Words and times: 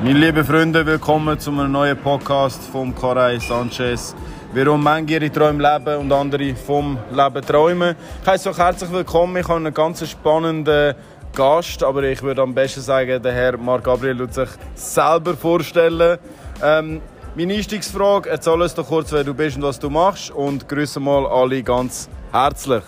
Meine 0.00 0.20
lieben 0.20 0.44
Freunde, 0.44 0.86
willkommen 0.86 1.40
zu 1.40 1.50
einem 1.50 1.72
neuen 1.72 1.96
Podcast 1.96 2.62
von 2.62 2.94
Karay 2.94 3.40
Sanchez. 3.40 4.14
Warum 4.54 4.84
manche 4.84 5.14
ihre 5.14 5.32
Träume 5.32 5.60
leben 5.60 5.98
und 5.98 6.12
andere 6.12 6.54
vom 6.54 6.96
Leben 7.10 7.44
träumen. 7.44 7.96
Ich 8.22 8.28
heiße 8.28 8.50
euch 8.50 8.58
herzlich 8.58 8.92
willkommen. 8.92 9.36
Ich 9.38 9.48
habe 9.48 9.56
einen 9.56 9.74
ganz 9.74 10.08
spannenden 10.08 10.94
Gast, 11.34 11.82
aber 11.82 12.04
ich 12.04 12.22
würde 12.22 12.42
am 12.42 12.54
besten 12.54 12.80
sagen, 12.80 13.20
der 13.20 13.32
Herr 13.32 13.56
Marc 13.56 13.82
Gabriel 13.82 14.20
wird 14.20 14.34
sich 14.34 14.48
selber 14.76 15.34
vorstellen. 15.36 16.18
Ähm, 16.62 17.00
meine 17.34 17.54
Einstiegsfrage, 17.54 18.30
erzähl 18.30 18.62
uns 18.62 18.74
doch 18.74 18.86
kurz, 18.86 19.10
wer 19.10 19.24
du 19.24 19.34
bist 19.34 19.56
und 19.56 19.64
was 19.64 19.80
du 19.80 19.90
machst 19.90 20.30
und 20.30 20.68
grüße 20.68 21.00
mal 21.00 21.26
alle 21.26 21.60
ganz 21.64 22.08
herzlich. 22.30 22.84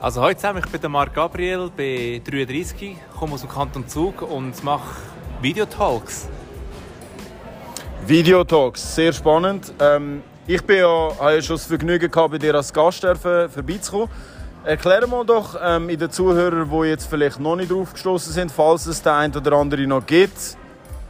Also 0.00 0.22
heute 0.22 0.40
zusammen, 0.40 0.60
ich 0.64 0.70
bin 0.72 0.80
der 0.80 0.90
Marc 0.90 1.14
Gabriel, 1.14 1.70
bin 1.70 2.22
33, 2.24 2.96
komme 3.16 3.34
aus 3.34 3.42
dem 3.42 3.50
Kanton 3.50 3.86
Zug 3.86 4.22
und 4.22 4.64
mache 4.64 4.96
Videotalks. 5.42 6.28
Videotalks, 8.06 8.94
sehr 8.94 9.12
spannend. 9.12 9.72
Ähm, 9.78 10.22
ich 10.46 10.62
bin 10.62 10.78
ja, 10.78 11.10
habe 11.20 11.34
ja 11.34 11.42
schon 11.42 11.56
das 11.56 11.66
Vergnügen 11.66 12.10
gehabt, 12.10 12.30
bei 12.30 12.38
dir 12.38 12.54
als 12.54 12.72
Gast 12.72 13.04
vorbeizukommen. 13.04 14.08
Erklär 14.64 15.06
mal 15.06 15.26
doch 15.26 15.54
ähm, 15.62 15.90
in 15.90 15.98
den 15.98 16.10
Zuhörern, 16.10 16.70
die 16.70 16.88
jetzt 16.88 17.06
vielleicht 17.06 17.38
noch 17.38 17.54
nicht 17.54 17.70
draufgestoßen 17.70 18.32
sind, 18.32 18.50
falls 18.50 18.86
es 18.86 19.02
der 19.02 19.14
ein 19.14 19.36
oder 19.36 19.52
andere 19.52 19.86
noch 19.86 20.04
gibt, 20.06 20.56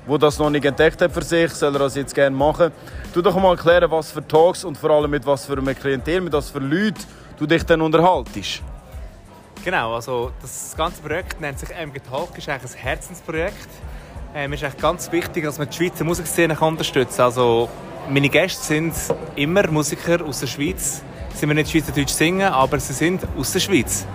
wo 0.06 0.18
das 0.18 0.38
noch 0.38 0.50
nicht 0.50 0.64
entdeckt 0.64 1.00
hat 1.00 1.12
für 1.12 1.22
sich, 1.22 1.52
soll 1.52 1.74
er 1.74 1.78
das 1.78 1.94
jetzt 1.94 2.14
gerne 2.14 2.34
machen. 2.34 2.72
Du 3.14 3.22
doch 3.22 3.36
mal 3.36 3.52
erklären, 3.52 3.90
was 3.90 4.10
für 4.10 4.26
Talks 4.26 4.64
und 4.64 4.76
vor 4.76 4.90
allem 4.90 5.10
mit 5.10 5.24
was 5.24 5.46
für 5.46 5.56
einem 5.56 5.74
Klientel, 5.74 6.20
mit 6.20 6.32
was 6.32 6.50
für 6.50 6.58
Leuten 6.58 7.04
du 7.38 7.46
dich 7.46 7.64
dann 7.64 7.80
unterhaltest. 7.80 8.62
Genau, 9.64 9.94
also 9.94 10.32
das 10.42 10.74
ganze 10.76 11.00
Projekt 11.00 11.40
nennt 11.40 11.58
sich 11.58 11.70
MG 11.70 12.00
Talk, 12.00 12.36
ist 12.36 12.48
eigentlich 12.48 12.72
ein 12.72 12.78
Herzensprojekt. 12.78 13.68
Ähm, 14.38 14.52
ist 14.52 14.62
echt 14.62 14.78
ganz 14.78 15.10
wichtig, 15.12 15.44
dass 15.44 15.56
man 15.56 15.66
die 15.70 15.74
Schweizer 15.74 16.04
Musikszene 16.04 16.60
unterstützen 16.60 17.16
kann. 17.16 17.24
Also 17.24 17.70
meine 18.10 18.28
Gäste 18.28 18.62
sind 18.62 18.92
immer 19.34 19.66
Musiker 19.68 20.22
aus 20.22 20.40
der 20.40 20.46
Schweiz. 20.46 21.00
Sie 21.32 21.46
wir 21.46 21.54
nicht 21.54 21.70
Schweizerdeutsch 21.70 22.10
singen, 22.10 22.52
aber 22.52 22.78
sie 22.78 22.92
sind 22.92 23.22
aus 23.38 23.52
der 23.52 23.60
Schweiz. 23.60 24.06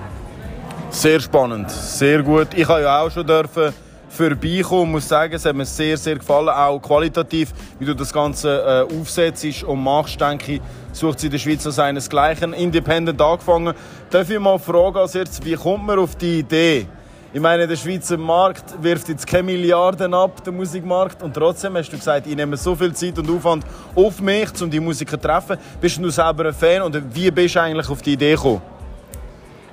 Sehr 0.91 1.19
spannend, 1.19 1.71
sehr 1.71 2.21
gut. 2.21 2.49
Ich 2.55 2.67
habe 2.67 2.83
ja 2.83 3.01
auch 3.01 3.09
schon 3.09 3.25
dürfen 3.25 3.73
vorbeikommen 4.09 4.83
und 4.83 4.91
muss 4.91 5.07
sagen, 5.07 5.33
es 5.33 5.43
hat 5.43 5.55
mir 5.55 5.65
sehr, 5.65 5.97
sehr 5.97 6.17
gefallen. 6.17 6.49
Auch 6.49 6.79
qualitativ, 6.79 7.51
wie 7.79 7.85
du 7.85 7.95
das 7.95 8.13
Ganze 8.13 8.87
äh, 8.91 8.95
aufsetzt 8.95 9.63
und 9.63 9.81
machst, 9.81 10.21
denke 10.21 10.53
ich, 10.53 10.61
sucht 10.91 11.19
sie 11.19 11.27
in 11.27 11.31
der 11.31 11.39
Schweiz 11.39 11.65
als 11.65 11.77
seinesgleichen. 11.77 12.53
Independent 12.53 13.19
angefangen. 13.19 13.73
Darf 14.11 14.29
ich 14.29 14.39
mal 14.39 14.59
fragen 14.59 14.97
als 14.97 15.15
erstes, 15.15 15.43
wie 15.43 15.55
kommt 15.55 15.87
man 15.87 15.97
auf 15.97 16.15
die 16.15 16.41
Idee? 16.41 16.85
Ich 17.33 17.39
meine, 17.39 17.65
der 17.65 17.77
Schweizer 17.77 18.17
Markt 18.17 18.83
wirft 18.83 19.07
jetzt 19.07 19.25
keine 19.25 19.43
Milliarden 19.43 20.13
ab, 20.13 20.43
der 20.43 20.51
Musikmarkt. 20.51 21.23
Und 21.23 21.33
trotzdem 21.33 21.77
hast 21.77 21.89
du 21.89 21.95
gesagt, 21.95 22.27
ich 22.27 22.35
nehme 22.35 22.57
so 22.57 22.75
viel 22.75 22.93
Zeit 22.93 23.17
und 23.19 23.29
Aufwand 23.29 23.65
auf 23.95 24.19
mich, 24.19 24.49
um 24.61 24.69
die 24.69 24.81
Musiker 24.81 25.17
zu 25.17 25.27
treffen. 25.27 25.57
Bist 25.79 25.97
du 25.97 26.09
selber 26.09 26.47
ein 26.47 26.53
Fan 26.53 26.81
oder 26.81 27.01
wie 27.13 27.31
bist 27.31 27.55
du 27.55 27.61
eigentlich 27.61 27.89
auf 27.89 28.01
die 28.01 28.13
Idee 28.13 28.35
gekommen? 28.35 28.61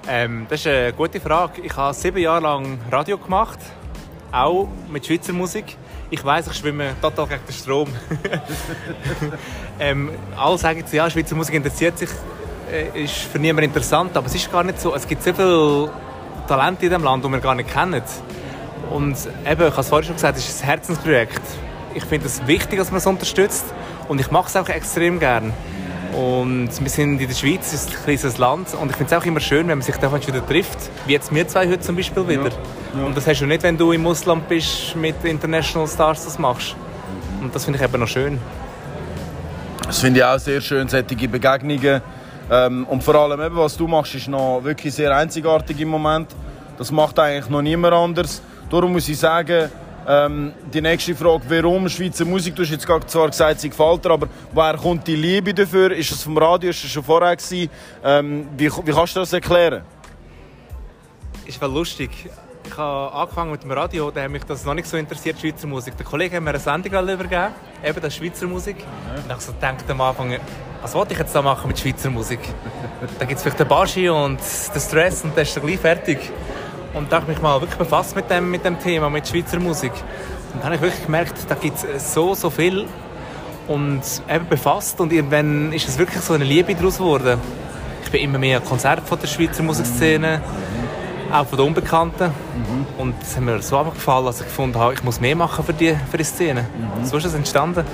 Ähm, 0.06 0.47
das 0.48 0.61
ist 0.61 0.69
eine 0.69 0.92
gute 0.92 1.19
Frage. 1.20 1.61
Ich 1.62 1.77
habe 1.77 1.92
sieben 1.95 2.19
Jahre 2.19 2.42
lang 2.42 2.79
Radio 2.92 3.19
gemacht, 3.19 3.59
auch 4.31 4.69
mit 4.89 5.05
Schweizer 5.05 5.33
Musik. 5.33 5.77
Ich 6.11 6.25
weiß, 6.25 6.47
ich 6.47 6.55
schwimme 6.55 6.95
total 7.03 7.27
gegen 7.27 7.45
den 7.45 7.53
Strom. 7.53 7.89
ähm, 9.81 10.11
alle 10.36 10.59
sagen, 10.59 10.84
ja, 10.92 11.11
Schweizer 11.11 11.34
Musik 11.34 11.56
interessiert 11.56 11.98
sich, 11.98 12.11
äh, 12.73 13.03
ist 13.03 13.14
für 13.14 13.41
niemanden 13.41 13.64
interessant, 13.64 14.17
aber 14.17 14.29
es 14.29 14.34
ist 14.36 14.51
gar 14.51 14.62
nicht 14.62 14.81
so. 14.81 14.95
Es 14.95 15.09
gibt 15.09 15.25
so 15.25 15.34
viele 15.34 15.91
Talente 16.48 16.86
in 16.86 16.91
diesem 16.91 17.04
Land, 17.04 17.24
die 17.24 17.28
wir 17.30 17.38
gar 17.38 17.54
nicht 17.54 17.70
kennen. 17.70 18.02
Und 18.91 19.16
eben, 19.46 19.62
ich 19.62 19.70
habe 19.70 19.80
es 19.80 19.88
vorhin 19.88 20.06
schon 20.06 20.16
gesagt, 20.16 20.38
es 20.38 20.48
ist 20.48 20.62
ein 20.62 20.66
Herzensprojekt. 20.66 21.42
Ich 21.95 22.05
finde 22.05 22.27
es 22.27 22.46
wichtig, 22.46 22.78
dass 22.78 22.90
man 22.90 22.98
es 22.98 23.06
unterstützt 23.06 23.67
und 24.08 24.20
ich 24.20 24.30
mache 24.30 24.48
es 24.48 24.56
auch 24.56 24.68
extrem 24.68 25.20
gern. 25.20 25.52
Und 26.12 26.70
wir 26.80 26.90
sind 26.90 27.20
in 27.20 27.28
der 27.28 27.34
Schweiz, 27.34 27.73
es 27.73 27.84
ist 27.84 27.90
ein 27.90 28.02
kleines 28.05 28.39
Land 28.39 28.68
und 28.80 28.90
ich 28.90 28.96
finde 28.96 29.14
es 29.14 29.20
auch 29.20 29.27
immer 29.27 29.40
schön, 29.40 29.68
wenn 29.68 29.78
man 29.78 29.83
sich 29.83 29.96
da 29.96 30.11
wieder 30.11 30.46
trifft, 30.46 30.78
wie 31.06 31.12
jetzt 31.12 31.34
wir 31.34 31.46
zwei 31.46 31.68
heute 31.68 31.80
zum 31.80 31.96
Beispiel 31.96 32.27
wieder. 32.27 32.45
Ja, 32.45 32.98
ja. 32.98 33.05
Und 33.05 33.17
das 33.17 33.27
hast 33.27 33.40
du 33.40 33.46
nicht, 33.46 33.62
wenn 33.62 33.77
du 33.77 33.92
im 33.92 34.06
Ausland 34.06 34.48
bist, 34.48 34.96
mit 34.96 35.23
International 35.23 35.86
Stars 35.86 36.24
das 36.24 36.39
machst. 36.39 36.74
Und 37.42 37.55
das 37.55 37.64
finde 37.64 37.78
ich 37.78 37.84
eben 37.84 38.00
noch 38.00 38.08
schön. 38.08 38.39
Das 39.86 40.00
finde 40.00 40.20
ich 40.20 40.24
auch 40.24 40.39
sehr 40.39 40.61
schön, 40.61 40.89
solche 40.89 41.28
Begegnungen 41.28 42.00
ähm, 42.51 42.86
und 42.86 43.03
vor 43.03 43.14
allem, 43.14 43.41
eben, 43.41 43.57
was 43.57 43.77
du 43.77 43.86
machst, 43.86 44.14
ist 44.14 44.29
noch 44.29 44.61
wirklich 44.63 44.95
sehr 44.95 45.14
einzigartig 45.14 45.79
im 45.81 45.89
Moment. 45.89 46.29
Das 46.79 46.91
macht 46.91 47.19
eigentlich 47.19 47.48
noch 47.51 47.63
niemand 47.63 47.95
anders. 47.95 48.42
Darum 48.70 48.92
muss 48.92 49.09
ich 49.09 49.19
sagen, 49.19 49.70
ähm, 50.07 50.53
die 50.73 50.81
nächste 50.81 51.14
Frage, 51.14 51.42
warum 51.48 51.89
Schweizer 51.89 52.25
Musik? 52.25 52.57
Du 52.57 52.63
hast 52.63 52.70
jetzt 52.70 52.86
zwar 52.86 53.29
gesagt, 53.29 53.61
sie 53.61 53.69
gefällt 53.69 54.05
dir, 54.05 54.11
aber 54.11 54.29
woher 54.53 54.77
kommt 54.77 55.07
die 55.07 55.17
Liebe 55.17 55.53
dafür? 55.53 55.92
Ist 55.92 56.11
es 56.11 56.23
vom 56.23 56.39
Radio? 56.39 56.70
Ist 56.70 56.83
es 56.83 56.91
schon 56.91 57.05
vorher? 57.05 57.36
Ähm, 58.03 58.48
wie, 58.57 58.70
wie 58.70 58.92
kannst 58.92 59.17
du 59.17 59.20
das 59.20 59.33
erklären? 59.33 59.83
Ist 61.45 61.61
wel 61.61 61.70
lustig. 61.70 62.11
Ich 62.70 62.77
habe 62.77 63.14
angefangen 63.14 63.51
mit 63.51 63.62
dem 63.62 63.70
Radio, 63.70 64.11
da 64.11 64.23
hat 64.23 64.30
mich 64.30 64.45
das 64.45 64.62
noch 64.67 64.74
nicht 64.74 64.86
so 64.86 64.98
interessiert, 64.98 65.40
Schweizer 65.40 65.67
Musik. 65.67 65.96
Der 65.96 66.05
Kollege 66.05 66.36
hat 66.36 66.42
mir 66.42 66.51
eine 66.51 66.58
Sendung 66.58 66.92
übergeben, 67.08 67.55
eben 67.83 68.01
das 68.01 68.14
Schweizer 68.14 68.46
Musik. 68.46 68.77
Und 69.17 69.33
ich 69.34 69.40
so 69.40 69.52
gedacht 69.52 69.84
am 69.89 70.01
Anfang, 70.02 70.36
was 70.83 70.95
wollte 70.95 71.14
ich 71.14 71.18
jetzt 71.18 71.34
da 71.34 71.40
machen 71.40 71.68
mit 71.68 71.79
Schweizer 71.79 72.11
Musik? 72.11 72.40
Da 73.18 73.24
gibt 73.24 73.39
es 73.39 73.42
vielleicht 73.42 73.58
den 73.58 73.68
Baschi 73.68 74.11
und 74.11 74.39
den 74.39 74.80
Stress 74.83 75.24
und 75.24 75.34
dann 75.34 75.45
ist 75.45 75.56
dann 75.56 75.64
gleich 75.64 75.79
fertig. 75.79 76.18
Und 76.92 77.11
da 77.11 77.17
habe 77.17 77.33
ich 77.33 77.39
mich 77.39 77.42
mal 77.42 77.58
wirklich 77.58 77.79
befasst 77.79 78.14
mit 78.14 78.29
dem, 78.29 78.51
mit 78.51 78.62
dem 78.67 78.79
Thema, 78.79 79.08
mit 79.08 79.27
Schweizer 79.27 79.58
Musik. 79.58 79.92
Und 80.52 80.62
dann 80.62 80.64
habe 80.64 80.74
ich 80.74 80.83
wirklich 80.83 81.05
gemerkt, 81.06 81.39
da 81.48 81.55
gibt 81.55 81.83
es 81.83 82.12
so, 82.12 82.35
so 82.35 82.50
viel 82.50 82.86
und 83.67 84.02
eben 84.29 84.46
befasst 84.46 85.00
und 85.00 85.11
irgendwann 85.11 85.73
ist 85.73 85.89
es 85.89 85.96
wirklich 85.96 86.23
so 86.23 86.35
eine 86.35 86.45
Liebe 86.45 86.74
daraus 86.74 86.98
geworden. 86.98 87.40
Ich 88.05 88.11
bin 88.11 88.20
immer 88.20 88.39
mehr 88.39 88.61
Konzert 88.61 89.08
von 89.08 89.18
der 89.18 89.27
Schweizer 89.27 89.62
Musikszene, 89.62 90.42
auch 91.33 91.46
von 91.46 91.58
den 91.58 91.66
Unbekannten. 91.66 92.27
Mhm. 92.27 92.86
Und 92.98 93.14
es 93.22 93.36
hat 93.36 93.42
mir 93.42 93.61
so 93.62 93.83
gefallen, 93.84 94.27
dass 94.27 94.40
ich 94.40 94.46
gefunden 94.46 94.78
habe, 94.78 94.94
ich 94.94 95.02
muss 95.02 95.20
mehr 95.20 95.36
machen 95.36 95.64
für 95.64 95.72
die, 95.72 95.96
für 96.11 96.16
die 96.16 96.24
Szene. 96.24 96.62
Mhm. 96.62 97.05
So 97.05 97.16
ist 97.16 97.27
es 97.27 97.34
entstanden. 97.34 97.84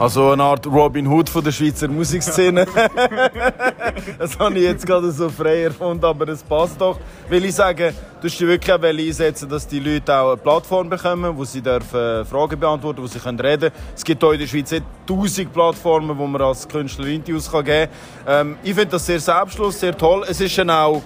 Also 0.00 0.30
eine 0.30 0.44
Art 0.44 0.64
Robin 0.64 1.08
Hood 1.08 1.28
von 1.28 1.42
der 1.42 1.50
Schweizer 1.50 1.88
Musikszene. 1.88 2.66
das 4.18 4.38
habe 4.38 4.54
ich 4.54 4.62
jetzt 4.62 4.86
gerade 4.86 5.10
so 5.10 5.28
frei 5.28 5.64
erfunden, 5.64 6.04
aber 6.04 6.28
es 6.28 6.40
passt 6.40 6.80
doch. 6.80 7.00
Will 7.28 7.44
ich 7.44 7.56
sagen, 7.56 7.92
du 8.20 8.28
dich 8.28 8.40
wirklich 8.40 8.72
auch 8.72 8.80
einsetzen, 8.80 9.48
dass 9.48 9.66
die 9.66 9.80
Leute 9.80 10.14
auch 10.14 10.28
eine 10.28 10.36
Plattform 10.36 10.88
bekommen, 10.88 11.36
wo 11.36 11.44
sie 11.44 11.60
dürfen 11.60 12.24
Fragen 12.26 12.60
beantworten, 12.60 13.02
wo 13.02 13.08
sie 13.08 13.18
können 13.18 13.40
reden 13.40 13.72
können. 13.72 13.84
Es 13.96 14.04
gibt 14.04 14.22
hier 14.22 14.32
in 14.34 14.38
der 14.38 14.46
Schweiz 14.46 14.72
tausend 15.04 15.52
Plattformen, 15.52 16.16
wo 16.16 16.28
man 16.28 16.42
als 16.42 16.68
Künstler 16.68 17.06
Interviews 17.06 17.50
geben 17.50 17.66
kann. 17.66 17.88
Ähm, 18.28 18.56
ich 18.62 18.74
finde 18.74 18.90
das 18.90 19.04
sehr 19.04 19.18
selbstlos, 19.18 19.80
sehr 19.80 19.98
toll. 19.98 20.24
Es 20.28 20.40
ist 20.40 20.56
dann 20.58 20.70
auch 20.70 21.02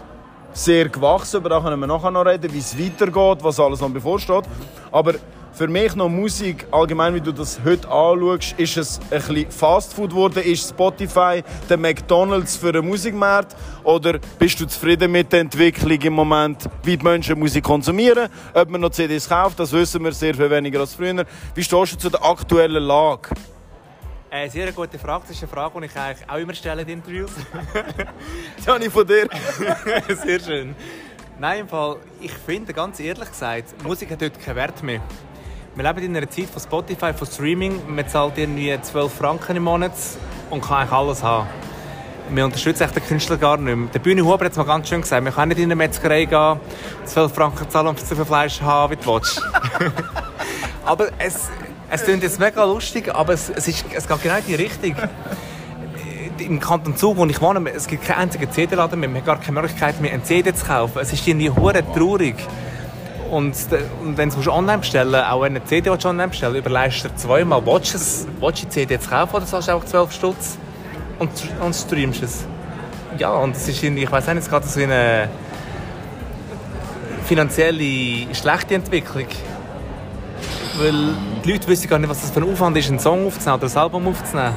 sehr 0.52 0.88
gewachsen, 0.88 1.36
aber 1.36 1.48
da 1.48 1.60
können 1.60 1.80
wir 1.80 1.86
nachher 1.86 2.10
noch 2.10 2.24
reden, 2.24 2.52
wie 2.52 2.58
es 2.58 2.78
weitergeht, 2.78 3.38
was 3.42 3.58
alles 3.58 3.80
noch 3.80 3.90
bevorsteht. 3.90 4.44
Aber 4.90 5.14
für 5.54 5.68
mich 5.68 5.94
noch 5.94 6.08
Musik, 6.08 6.66
allgemein 6.70 7.14
wie 7.14 7.20
du 7.20 7.30
das 7.30 7.60
heute 7.62 7.86
anschaust, 7.86 8.54
ist 8.56 8.76
es 8.78 9.00
ein 9.10 9.20
bisschen 9.20 9.50
Fastfood 9.50 10.10
geworden? 10.10 10.42
Ist 10.42 10.70
Spotify 10.70 11.42
der 11.68 11.76
McDonalds 11.76 12.56
für 12.56 12.72
den 12.72 12.86
Musikmarkt? 12.86 13.54
Oder 13.84 14.18
bist 14.38 14.58
du 14.60 14.66
zufrieden 14.66 15.12
mit 15.12 15.30
der 15.30 15.40
Entwicklung 15.40 16.00
im 16.00 16.14
Moment, 16.14 16.64
wie 16.82 16.96
die 16.96 17.04
Menschen 17.04 17.38
Musik 17.38 17.64
konsumieren? 17.64 18.30
Ob 18.54 18.70
man 18.70 18.80
noch 18.80 18.90
CDs 18.90 19.28
kauft, 19.28 19.58
das 19.60 19.72
wissen 19.72 20.02
wir 20.02 20.12
sehr 20.12 20.34
viel 20.34 20.48
weniger 20.48 20.80
als 20.80 20.94
früher. 20.94 21.26
Wie 21.54 21.62
stehst 21.62 21.92
du 21.92 21.98
zu 21.98 22.08
der 22.08 22.24
aktuellen 22.24 22.82
Lage? 22.82 23.28
Äh, 24.34 24.48
sehr 24.48 24.72
gute 24.72 24.98
Frage. 24.98 25.24
Das 25.28 25.36
ist 25.36 25.42
eine 25.42 25.52
Frage, 25.52 25.78
die 25.78 25.84
ich 25.84 25.94
eigentlich 25.94 26.30
auch 26.30 26.38
immer 26.38 26.54
stelle 26.54 26.80
in 26.80 26.88
Interviews. 26.88 27.32
ich 28.56 28.90
von 28.90 29.06
dir. 29.06 29.28
sehr 30.24 30.40
schön. 30.40 30.74
Nein, 31.38 31.60
im 31.60 31.68
Fall, 31.68 31.96
ich 32.18 32.32
finde, 32.32 32.72
ganz 32.72 32.98
ehrlich 32.98 33.28
gesagt, 33.28 33.84
Musik 33.84 34.10
hat 34.10 34.22
heute 34.22 34.40
keinen 34.40 34.56
Wert 34.56 34.82
mehr. 34.82 35.02
Wir 35.74 35.84
leben 35.84 36.06
in 36.06 36.16
einer 36.16 36.30
Zeit 36.30 36.46
von 36.46 36.62
Spotify, 36.62 37.12
von 37.12 37.26
Streaming. 37.26 37.94
Man 37.94 38.08
zahlt 38.08 38.38
irgendwie 38.38 38.74
12 38.80 39.12
Franken 39.12 39.56
im 39.56 39.64
Monat 39.64 39.92
und 40.48 40.62
kann 40.62 40.78
eigentlich 40.78 40.92
alles 40.92 41.22
haben. 41.22 41.46
Wir 42.30 42.46
unterstützen 42.46 42.88
den 42.90 43.04
Künstler 43.04 43.36
gar 43.36 43.58
nicht 43.58 43.76
mehr. 43.76 43.88
Der 43.92 43.98
Bühne 43.98 44.24
Huber 44.24 44.46
hat 44.46 44.52
es 44.52 44.56
mal 44.56 44.64
ganz 44.64 44.88
schön 44.88 45.02
gesagt, 45.02 45.22
wir 45.22 45.32
können 45.32 45.50
nicht 45.50 45.58
in 45.58 45.64
eine 45.64 45.76
Metzgerei 45.76 46.24
gehen, 46.24 46.58
12 47.04 47.34
Franken 47.34 47.68
zahlen 47.68 47.88
und 47.88 48.00
so 48.00 48.14
viel 48.14 48.24
Fleisch 48.24 48.62
haben, 48.62 48.92
wie 48.92 48.96
du 48.96 49.12
willst. 49.12 49.42
aber 50.86 51.08
es, 51.18 51.50
es 51.92 52.04
klingt 52.04 52.22
jetzt 52.22 52.40
mega 52.40 52.64
lustig, 52.64 53.14
aber 53.14 53.34
es, 53.34 53.50
es, 53.50 53.68
ist, 53.68 53.84
es 53.94 54.08
geht 54.08 54.22
genau 54.22 54.36
in 54.36 54.46
die 54.46 54.54
Richtung. 54.54 54.96
Im 56.38 56.58
Kanton 56.58 56.96
Zug, 56.96 57.18
wo 57.18 57.26
ich 57.26 57.40
wohne, 57.40 57.70
es 57.70 57.86
gibt 57.86 58.04
keinen 58.04 58.20
einzigen 58.20 58.50
CD-Laden 58.50 58.98
mehr, 58.98 59.10
man 59.10 59.18
hat 59.18 59.26
gar 59.26 59.38
keine 59.38 59.60
Möglichkeit 59.60 60.00
mehr, 60.00 60.10
eine 60.10 60.22
CD 60.22 60.54
zu 60.54 60.64
kaufen. 60.64 61.00
Es 61.00 61.12
ist 61.12 61.28
irgendwie 61.28 61.50
hure 61.50 61.84
traurig. 61.94 62.36
Und, 63.30 63.54
und 64.02 64.16
wenn 64.16 64.30
du 64.30 64.50
online 64.50 64.78
bestellen 64.78 65.22
auch 65.22 65.42
wenn 65.42 65.54
eine 65.54 65.64
CD 65.64 65.90
online 65.90 66.28
bestellen 66.28 66.56
überleist 66.56 67.04
du 67.04 67.14
zweimal, 67.14 67.64
willst 67.66 68.26
du 68.40 68.50
die 68.50 68.68
CD 68.70 68.94
jetzt 68.94 69.10
kaufen 69.10 69.36
oder 69.36 69.46
zahlst 69.46 69.68
du 69.68 69.72
einfach 69.72 69.86
12 69.86 70.12
Stutz 70.12 70.58
und, 71.18 71.30
und 71.60 71.74
streamst 71.74 72.22
es? 72.22 72.44
Ja, 73.18 73.32
und 73.34 73.54
es 73.54 73.68
ist 73.68 73.82
ich 73.82 74.10
weiß 74.10 74.26
nicht, 74.28 74.38
es 74.38 74.50
geht 74.50 74.64
so 74.64 74.80
eine 74.80 75.28
finanzielle 77.26 78.34
schlechte 78.34 78.76
Entwicklung. 78.76 79.26
Weil 80.78 81.14
die 81.44 81.52
Leute 81.52 81.66
wissen 81.68 81.88
gar 81.88 81.98
nicht, 81.98 82.08
was 82.08 82.20
das 82.20 82.30
für 82.30 82.40
ein 82.40 82.50
Aufwand 82.50 82.76
ist, 82.76 82.88
einen 82.88 82.98
Song 82.98 83.26
aufzunehmen 83.26 83.62
oder 83.62 83.72
ein 83.72 83.78
Album 83.78 84.08
aufzunehmen. 84.08 84.54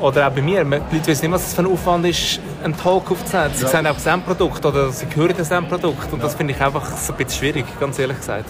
Oder 0.00 0.28
auch 0.28 0.32
bei 0.32 0.42
mir, 0.42 0.64
die 0.64 0.96
Leute 0.96 1.06
wissen 1.08 1.22
nicht, 1.22 1.32
was 1.32 1.48
es 1.48 1.54
für 1.54 1.62
ein 1.62 1.66
Aufwand 1.66 2.06
ist, 2.06 2.40
einen 2.62 2.76
Talk 2.76 3.10
aufzunehmen. 3.10 3.50
Sie 3.54 3.64
ja. 3.64 3.68
sehen 3.68 3.86
auch 3.86 3.94
das 3.94 4.06
Endprodukt 4.06 4.64
oder 4.64 4.90
sie 4.90 5.06
hören 5.14 5.34
das 5.36 5.50
Endprodukt. 5.50 6.12
Und 6.12 6.22
das 6.22 6.36
finde 6.36 6.54
ich 6.54 6.60
einfach 6.60 6.86
so 6.96 7.12
ein 7.12 7.16
bisschen 7.16 7.40
schwierig, 7.40 7.64
ganz 7.80 7.98
ehrlich 7.98 8.18
gesagt. 8.18 8.48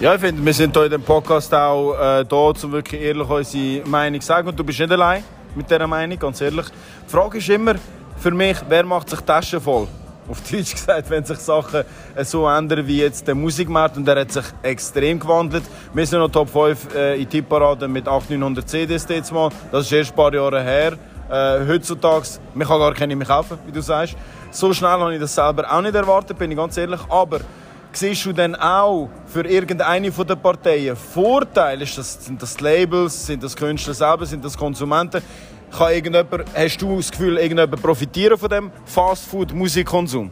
Ja, 0.00 0.14
ich 0.14 0.20
finde, 0.20 0.44
wir 0.44 0.52
sind 0.52 0.76
hier 0.76 0.86
in 0.86 0.90
dem 0.90 1.02
Podcast 1.02 1.54
auch 1.54 1.94
äh, 1.94 2.24
da, 2.24 2.36
um 2.36 2.72
wirklich 2.72 3.00
ehrlich 3.00 3.28
unsere 3.28 3.88
Meinung 3.88 4.20
zu 4.20 4.26
sagen. 4.26 4.48
Und 4.48 4.58
du 4.58 4.64
bist 4.64 4.80
nicht 4.80 4.90
allein 4.90 5.22
mit 5.54 5.70
dieser 5.70 5.86
Meinung, 5.86 6.18
ganz 6.18 6.40
ehrlich. 6.40 6.66
Die 7.06 7.10
Frage 7.10 7.38
ist 7.38 7.48
immer 7.48 7.76
für 8.16 8.32
mich, 8.32 8.56
wer 8.68 8.84
macht 8.84 9.08
sich 9.08 9.20
die 9.20 9.26
Taschen 9.26 9.60
voll? 9.60 9.86
Auf 10.28 10.40
Deutsch 10.50 10.72
gesagt, 10.72 11.08
wenn 11.08 11.24
sich 11.24 11.38
Sachen 11.38 11.84
äh, 12.14 12.24
so 12.24 12.48
ändern 12.48 12.86
wie 12.86 12.98
jetzt 13.00 13.28
der 13.28 13.34
Musikmarkt 13.34 13.96
und 13.96 14.04
der 14.04 14.20
hat 14.20 14.32
sich 14.32 14.44
extrem 14.62 15.20
gewandelt. 15.20 15.62
Wir 15.94 16.06
sind 16.06 16.18
noch 16.18 16.30
Top 16.30 16.48
5 16.48 16.94
äh, 16.94 17.22
in 17.22 17.28
Tipparade 17.28 17.86
mit 17.86 18.08
800, 18.08 18.30
900 18.30 18.68
CDs 18.68 19.06
jetzt 19.08 19.32
mal. 19.32 19.50
Das 19.70 19.86
ist 19.86 19.92
erst 19.92 20.10
ein 20.10 20.16
paar 20.16 20.34
Jahre 20.34 20.62
her. 20.62 20.94
Äh, 21.30 21.66
heutzutage, 21.68 22.26
man 22.54 22.66
kann 22.66 22.78
gar 22.80 22.94
keine 22.94 23.14
mehr 23.14 23.26
kaufen, 23.26 23.58
wie 23.66 23.72
du 23.72 23.80
sagst. 23.80 24.16
So 24.50 24.72
schnell 24.72 24.90
habe 24.90 25.14
ich 25.14 25.20
das 25.20 25.34
selber 25.34 25.72
auch 25.72 25.80
nicht 25.80 25.94
erwartet, 25.94 26.38
bin 26.38 26.50
ich 26.50 26.56
ganz 26.56 26.76
ehrlich. 26.76 27.00
Aber 27.08 27.40
siehst 27.92 28.24
du 28.26 28.32
dann 28.32 28.56
auch 28.56 29.08
für 29.26 29.46
irgendeine 29.46 30.10
von 30.10 30.26
den 30.26 30.38
Parteien 30.38 30.96
Vorteile? 30.96 31.84
Ist 31.84 31.98
das, 31.98 32.24
sind 32.24 32.42
das 32.42 32.60
Labels, 32.60 33.26
sind 33.26 33.42
das 33.42 33.54
Künstler 33.54 33.94
selber, 33.94 34.26
sind 34.26 34.44
das 34.44 34.56
Konsumenten? 34.56 35.22
Kann 35.70 35.92
irgendjemand, 35.92 36.44
hast 36.54 36.78
du 36.78 36.96
das 36.96 37.10
Gefühl, 37.10 37.36
irgendjemand 37.38 37.82
profitieren 37.82 38.38
von 38.38 38.48
dem 38.48 38.70
Fastfood-Musikkonsum? 38.84 40.30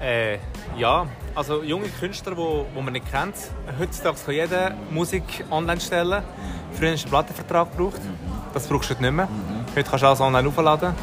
Äh, 0.00 0.38
ja, 0.76 1.06
also 1.34 1.62
junge 1.62 1.88
Künstler, 1.88 2.32
die 2.32 2.38
wo, 2.38 2.66
wo 2.74 2.80
man 2.80 2.92
nicht 2.92 3.10
kennt. 3.10 3.34
Heutzutage 3.78 4.16
kann 4.24 4.34
jeder 4.34 4.74
Musik 4.90 5.22
online 5.50 5.80
stellen. 5.80 6.22
Früher 6.72 6.92
hast 6.92 7.02
du 7.02 7.06
einen 7.06 7.10
Plattenvertrag 7.10 7.70
gebraucht. 7.76 8.00
Das 8.54 8.66
brauchst 8.66 8.90
du 8.90 8.94
heute 8.94 9.02
nicht 9.02 9.12
mehr. 9.12 9.28
Heute 9.74 9.88
kannst 9.88 10.02
du 10.02 10.06
alles 10.06 10.20
online 10.20 10.48
aufladen. 10.48 10.94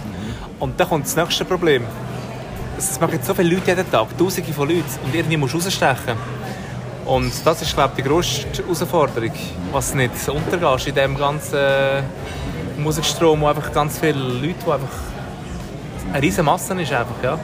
Und 0.60 0.80
dann 0.80 0.90
kommt 0.90 1.06
das 1.06 1.16
nächste 1.16 1.46
Problem 1.46 1.86
es 2.80 3.00
machen 3.00 3.20
so 3.22 3.34
viele 3.34 3.56
Leute 3.56 3.72
jeden 3.72 3.92
Tag, 3.92 4.18
tausende 4.18 4.54
von 4.54 4.68
Leuten 4.68 4.86
und 5.04 5.14
irgendwie 5.14 5.38
musst 5.38 5.54
du 5.54 5.58
rausstechen. 5.58 6.16
Und 7.06 7.32
das 7.46 7.62
ist, 7.62 7.74
glaube 7.74 7.94
ich, 7.98 8.04
die 8.04 8.10
grösste 8.10 8.64
Herausforderung, 8.64 9.32
was 9.72 9.94
nicht 9.94 10.12
untergehst 10.30 10.88
in 10.88 10.96
diesem 10.96 11.18
ganzen 11.18 11.58
Musikstrom, 12.80 13.42
wo 13.42 13.48
einfach 13.48 13.72
ganz 13.72 14.00
viele 14.00 14.20
Leute, 14.20 14.66
wo 14.66 14.72
einfach 14.72 14.88
eine 16.12 16.22
riesige 16.22 16.44
Masse 16.44 16.80
ist 16.82 16.92
einfach, 16.92 17.24
ja. 17.24 17.40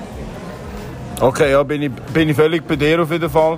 Okay, 1.19 1.51
ja, 1.51 1.63
bin 1.63 1.81
ich, 1.81 1.91
bin 1.91 2.29
ich 2.29 2.35
völlig 2.35 2.67
bei 2.67 2.75
dir 2.75 3.01
auf 3.01 3.11
jeden 3.11 3.29
Fall. 3.29 3.57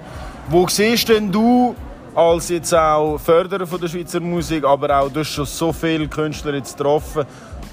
Wo 0.49 0.67
siehst 0.67 1.09
denn 1.09 1.31
du 1.31 1.75
als 2.13 2.49
jetzt 2.49 2.73
auch 2.73 3.17
Förderer 3.17 3.65
von 3.65 3.79
der 3.79 3.87
Schweizer 3.87 4.19
Musik, 4.19 4.63
aber 4.63 4.99
auch 4.99 5.09
du 5.09 5.19
hast 5.19 5.29
schon 5.29 5.45
so 5.45 5.71
viele 5.71 6.07
Künstler 6.07 6.55
jetzt 6.55 6.77
getroffen, 6.77 7.25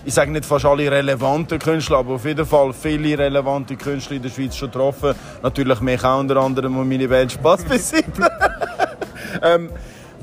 ich 0.07 0.13
sage 0.13 0.31
nicht 0.31 0.45
fast 0.45 0.67
alle 0.67 0.91
relevanten 0.91 1.59
Künstler, 1.59 1.99
aber 1.99 2.15
auf 2.15 2.25
jeden 2.27 2.45
Fall 2.45 2.75
viele 2.75 3.19
relevante 3.19 3.75
Künstler 3.75 4.17
in 4.17 4.23
der 4.23 4.29
Schweiz 4.29 4.55
schon 4.55 4.71
getroffen. 4.71 5.15
Natürlich 5.43 5.81
mich 5.81 6.05
auch 6.05 6.19
unter 6.19 6.37
anderem 6.37 6.77
und 6.77 6.89
meine 6.89 7.09
Band 7.09 7.33
Spaß 7.33 7.65
besitzen. 7.65 8.27
ähm, 9.43 9.71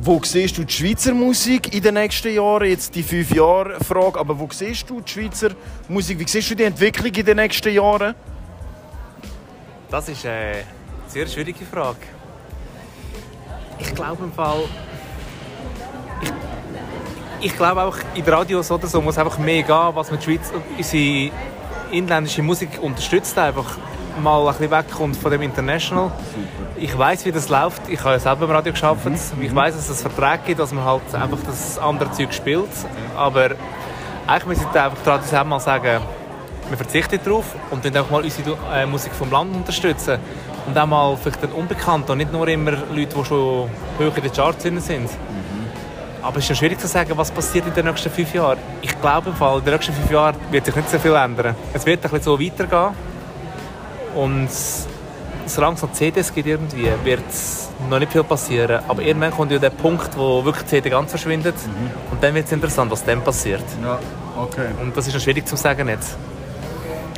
wo 0.03 0.19
siehst 0.23 0.57
du 0.57 0.63
die 0.63 0.73
Schweizer 0.73 1.13
Musik 1.13 1.75
in 1.75 1.83
den 1.83 1.93
nächsten 1.93 2.33
Jahren? 2.33 2.67
Jetzt 2.67 2.95
die 2.95 3.03
fünf 3.03 3.31
Jahre 3.31 3.79
Frage, 3.83 4.19
aber 4.19 4.37
wo 4.39 4.47
siehst 4.51 4.89
du 4.89 4.99
die 4.99 5.11
Schweizer 5.11 5.51
Musik? 5.87 6.17
Wie 6.17 6.27
siehst 6.27 6.49
du 6.49 6.55
die 6.55 6.63
Entwicklung 6.63 7.13
in 7.13 7.25
den 7.25 7.37
nächsten 7.37 7.71
Jahren? 7.71 8.15
Das 9.91 10.09
ist 10.09 10.25
eine 10.25 10.63
sehr 11.07 11.27
schwierige 11.27 11.65
Frage. 11.65 11.99
Ich 13.77 13.93
glaube 13.93 14.23
im 14.23 14.31
Fall, 14.31 14.63
ich 17.39 17.55
glaube 17.55 17.83
auch 17.83 17.97
in 18.15 18.23
den 18.25 18.33
Radios 18.33 18.71
oder 18.71 18.87
so 18.87 19.01
muss 19.01 19.19
einfach 19.19 19.37
mehr 19.37 19.61
gehen, 19.61 19.89
was 19.93 20.09
mit 20.09 20.23
Schweiz 20.23 20.51
unsere 20.77 21.31
inländische 21.91 22.41
Musik 22.41 22.69
unterstützt 22.81 23.37
einfach 23.37 23.77
mal 24.21 24.47
ein 24.47 24.53
bisschen 24.53 24.71
wegkommt 24.71 25.17
von 25.17 25.31
dem 25.31 25.43
International. 25.43 26.11
Ich 26.83 26.97
weiß, 26.97 27.25
wie 27.25 27.31
das 27.31 27.47
läuft. 27.47 27.83
Ich 27.89 27.99
habe 27.99 28.13
ja 28.13 28.19
selber 28.19 28.45
im 28.45 28.51
Radio 28.51 28.73
geschafft. 28.73 29.05
Mhm. 29.05 29.13
Ich 29.39 29.53
weiß, 29.53 29.75
dass 29.75 29.87
es 29.87 30.01
Verträge 30.01 30.39
gibt, 30.47 30.59
dass 30.59 30.73
man 30.73 30.83
halt 30.83 31.13
einfach 31.13 31.37
das 31.45 31.77
andere 31.77 32.11
Zeug 32.11 32.33
spielt. 32.33 32.71
Aber 33.15 33.51
eigentlich 34.25 34.45
müssen 34.47 34.65
wir 34.73 34.83
einfach 34.85 35.03
traditionell 35.03 35.45
mal 35.45 35.59
sagen, 35.59 36.01
wir 36.69 36.77
verzichten 36.77 37.19
darauf 37.23 37.45
und 37.69 37.85
dann 37.85 37.95
auch 37.97 38.09
mal 38.09 38.23
unsere 38.23 38.57
äh, 38.73 38.87
Musik 38.87 39.13
vom 39.13 39.29
Land 39.29 39.55
unterstützen. 39.55 40.17
Und 40.65 40.75
auch 40.75 40.87
mal 40.87 41.15
vielleicht 41.17 41.43
den 41.43 41.51
Unbekannten 41.51 42.13
und 42.13 42.17
nicht 42.17 42.33
nur 42.33 42.47
immer 42.47 42.71
Leute, 42.71 43.15
die 43.15 43.25
schon 43.25 43.69
hoch 43.99 44.17
in 44.17 44.23
den 44.23 44.31
Charts 44.31 44.63
sind. 44.63 44.75
Mhm. 44.87 45.07
Aber 46.23 46.37
es 46.37 46.45
ist 46.45 46.49
ja 46.49 46.55
schwierig 46.55 46.79
zu 46.79 46.87
sagen, 46.87 47.11
was 47.15 47.29
passiert 47.29 47.67
in 47.67 47.75
den 47.75 47.85
nächsten 47.85 48.09
fünf 48.09 48.33
Jahren. 48.33 48.57
Ich 48.81 48.99
glaube 48.99 49.29
im 49.29 49.35
Fall, 49.35 49.59
in 49.59 49.65
den 49.65 49.73
nächsten 49.75 49.93
fünf 49.93 50.09
Jahren 50.09 50.35
wird 50.49 50.65
sich 50.65 50.75
nicht 50.75 50.89
so 50.89 50.97
viel 50.97 51.13
ändern. 51.13 51.55
Es 51.73 51.85
wird 51.85 52.03
ein 52.03 52.09
bisschen 52.09 52.23
so 52.23 52.39
weitergehen. 52.39 52.95
Und 54.15 54.49
solange 55.53 55.75
es 55.75 55.81
noch 55.81 55.91
CDs 55.91 56.33
gibt 56.33 56.47
irgendwie, 56.47 56.89
wird 57.03 57.23
noch 57.89 57.99
nicht 57.99 58.11
viel 58.11 58.23
passieren. 58.23 58.81
Aber 58.87 59.01
irgendwann 59.01 59.31
kommt 59.31 59.51
ja 59.51 59.59
der 59.59 59.69
Punkt, 59.69 60.17
wo 60.17 60.43
wirklich 60.43 60.63
die 60.63 60.69
CD 60.69 60.89
ganz 60.89 61.09
verschwindet. 61.09 61.55
Mhm. 61.55 62.11
Und 62.11 62.23
dann 62.23 62.33
wird 62.33 62.45
es 62.45 62.51
interessant, 62.51 62.91
was 62.91 63.03
dann 63.03 63.21
passiert. 63.21 63.63
Ja, 63.83 63.99
okay. 64.37 64.67
Und 64.81 64.95
das 64.95 65.07
ist 65.07 65.13
noch 65.13 65.21
schwierig 65.21 65.47
zu 65.47 65.55
sagen 65.55 65.87
jetzt. 65.87 66.17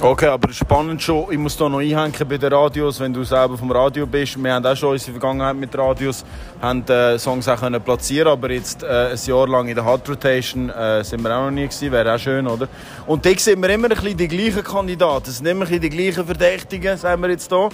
Okay, 0.03 0.25
aber 0.25 0.51
spannend 0.51 1.01
schon, 1.01 1.31
ich 1.31 1.37
muss 1.37 1.55
da 1.55 1.69
noch 1.69 1.79
einhängen 1.79 2.11
bei 2.27 2.37
den 2.37 2.51
Radios, 2.51 2.99
wenn 2.99 3.13
du 3.13 3.23
selber 3.23 3.57
vom 3.57 3.71
Radio 3.71 4.05
bist. 4.05 4.35
Wir 4.35 4.53
haben 4.53 4.65
auch 4.65 4.75
schon 4.75 4.89
unsere 4.89 5.13
Vergangenheit 5.13 5.55
mit 5.55 5.77
Radios, 5.77 6.25
haben 6.61 6.85
äh, 6.89 7.17
Songs 7.17 7.47
auch 7.47 7.57
können 7.57 7.81
platzieren 7.81 8.27
aber 8.27 8.51
jetzt 8.51 8.83
äh, 8.83 9.11
ein 9.11 9.19
Jahr 9.25 9.47
lang 9.47 9.69
in 9.69 9.75
der 9.75 9.85
Hot 9.85 10.09
Rotation 10.09 10.69
äh, 10.69 11.05
sind 11.05 11.23
wir 11.23 11.33
auch 11.33 11.45
noch 11.45 11.51
nie 11.51 11.67
gewesen, 11.67 11.89
wäre 11.93 12.15
auch 12.15 12.19
schön, 12.19 12.45
oder? 12.45 12.67
Und 13.07 13.25
da 13.25 13.29
sehen 13.37 13.61
wir 13.61 13.69
immer 13.69 13.89
ein 13.89 13.95
bisschen 13.95 14.17
die 14.17 14.27
gleichen 14.27 14.61
Kandidaten, 14.61 15.29
es 15.29 15.37
sind 15.37 15.47
immer 15.47 15.63
ein 15.63 15.69
bisschen 15.69 15.81
die 15.81 15.89
gleichen 15.89 16.25
Verdächtigen, 16.25 16.97
sagen 16.97 17.21
wir 17.21 17.29
jetzt 17.29 17.47
hier. 17.47 17.69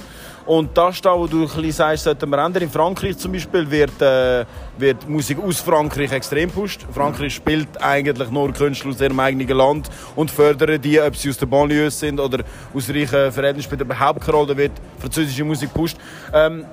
Und 0.46 0.76
das 0.78 0.96
ist 0.96 1.06
da, 1.06 1.18
wo 1.18 1.28
du 1.28 1.42
ein 1.42 1.48
bisschen 1.48 1.72
sagst, 1.72 2.04
sollten 2.04 2.30
wir 2.30 2.44
ändern. 2.44 2.64
In 2.64 2.70
Frankreich 2.70 3.18
zum 3.18 3.32
Beispiel 3.32 3.70
wird, 3.70 4.02
äh, 4.02 4.46
wird 4.78 5.08
Musik 5.08 5.38
aus 5.40 5.60
Frankreich 5.60 6.12
extrem 6.12 6.50
pusht. 6.50 6.86
Frankreich 6.94 7.36
spielt 7.36 7.82
eigentlich 7.82 8.30
nur 8.32 8.52
Künstler 8.54 8.92
aus 8.92 9.02
ihrem 9.02 9.20
eigenen 9.20 9.48
Land 9.50 9.90
und 10.16 10.32
fördern 10.32 10.82
die, 10.82 11.00
ob 11.00 11.16
sie 11.16 11.30
aus 11.30 11.38
der 11.38 11.46
Banlieue 11.46 11.92
sind 11.92 12.20
oder 12.20 12.44
aus 12.74 12.90
reichen 12.90 13.32
Verhältnissen, 13.32 13.68
spielt 13.68 13.82
überhaupt 13.82 14.22
keine 14.22 14.38
Rolle. 14.38 14.48
Da 14.48 14.58
wird 14.58 14.72
französische 15.00 15.44
Musik 15.44 15.74
pusht. 15.74 15.98
Ähm, 16.34 16.66